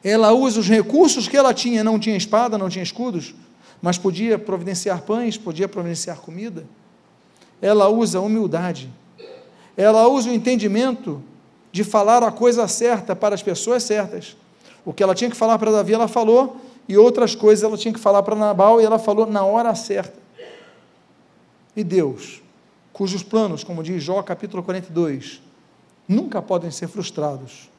ela 0.03 0.31
usa 0.33 0.59
os 0.59 0.67
recursos 0.67 1.27
que 1.27 1.37
ela 1.37 1.53
tinha, 1.53 1.83
não 1.83 1.99
tinha 1.99 2.17
espada, 2.17 2.57
não 2.57 2.69
tinha 2.69 2.83
escudos, 2.83 3.33
mas 3.81 3.97
podia 3.97 4.37
providenciar 4.37 5.01
pães, 5.01 5.37
podia 5.37 5.67
providenciar 5.67 6.17
comida. 6.17 6.65
Ela 7.61 7.87
usa 7.89 8.19
humildade, 8.19 8.91
ela 9.77 10.07
usa 10.07 10.29
o 10.29 10.33
entendimento 10.33 11.21
de 11.71 11.83
falar 11.83 12.21
a 12.23 12.31
coisa 12.31 12.67
certa 12.67 13.15
para 13.15 13.33
as 13.33 13.41
pessoas 13.41 13.83
certas. 13.83 14.35
O 14.83 14.91
que 14.91 15.01
ela 15.01 15.15
tinha 15.15 15.29
que 15.29 15.37
falar 15.37 15.57
para 15.57 15.71
Davi, 15.71 15.93
ela 15.93 16.07
falou, 16.07 16.59
e 16.91 16.97
outras 16.97 17.33
coisas 17.33 17.63
ela 17.63 17.77
tinha 17.77 17.93
que 17.93 17.99
falar 18.01 18.21
para 18.21 18.35
Nabal, 18.35 18.81
e 18.81 18.83
ela 18.83 18.99
falou 18.99 19.25
na 19.25 19.45
hora 19.45 19.73
certa. 19.73 20.19
E 21.73 21.85
Deus, 21.85 22.41
cujos 22.91 23.23
planos, 23.23 23.63
como 23.63 23.81
diz 23.81 24.03
Jó 24.03 24.21
capítulo 24.21 24.61
42, 24.61 25.41
nunca 26.05 26.41
podem 26.41 26.69
ser 26.69 26.89
frustrados, 26.89 27.69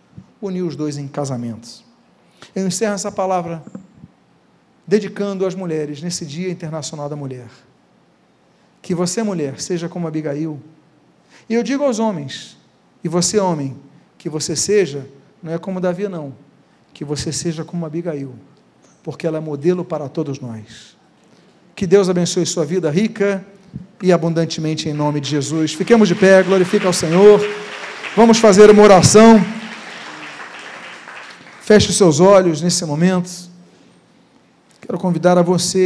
uniu 0.40 0.66
os 0.66 0.76
dois 0.76 0.96
em 0.96 1.06
casamentos. 1.06 1.84
Eu 2.54 2.66
encerro 2.66 2.94
essa 2.94 3.12
palavra 3.12 3.62
dedicando 4.86 5.44
às 5.44 5.54
mulheres 5.54 6.00
nesse 6.00 6.24
Dia 6.24 6.48
Internacional 6.48 7.06
da 7.06 7.14
Mulher. 7.14 7.50
Que 8.80 8.94
você, 8.94 9.22
mulher, 9.22 9.60
seja 9.60 9.90
como 9.90 10.08
Abigail. 10.08 10.58
E 11.50 11.54
eu 11.54 11.62
digo 11.62 11.84
aos 11.84 11.98
homens, 11.98 12.56
e 13.04 13.10
você, 13.10 13.38
homem, 13.38 13.76
que 14.16 14.30
você 14.30 14.56
seja, 14.56 15.06
não 15.42 15.52
é 15.52 15.58
como 15.58 15.82
Davi, 15.82 16.08
não, 16.08 16.32
que 16.94 17.04
você 17.04 17.30
seja 17.30 17.62
como 17.62 17.84
Abigail, 17.84 18.34
porque 19.03 19.26
ela 19.26 19.38
é 19.38 19.40
modelo 19.40 19.84
para 19.84 20.09
todos 20.09 20.38
nós. 20.40 20.96
Que 21.74 21.86
Deus 21.86 22.09
abençoe 22.09 22.46
sua 22.46 22.64
vida 22.64 22.90
rica 22.90 23.44
e 24.03 24.12
abundantemente 24.12 24.88
em 24.88 24.92
nome 24.92 25.20
de 25.20 25.30
Jesus. 25.30 25.72
Fiquemos 25.72 26.09
de 26.09 26.14
pé, 26.14 26.42
glorifica 26.42 26.86
ao 26.86 26.92
Senhor. 26.92 27.40
Vamos 28.16 28.38
fazer 28.38 28.70
uma 28.70 28.82
oração. 28.82 29.42
Feche 31.62 31.90
os 31.90 31.96
seus 31.96 32.20
olhos 32.20 32.61
nesse 32.61 32.84
momento. 32.84 33.30
Quero 34.80 34.98
convidar 34.98 35.38
a 35.38 35.42
você 35.42 35.80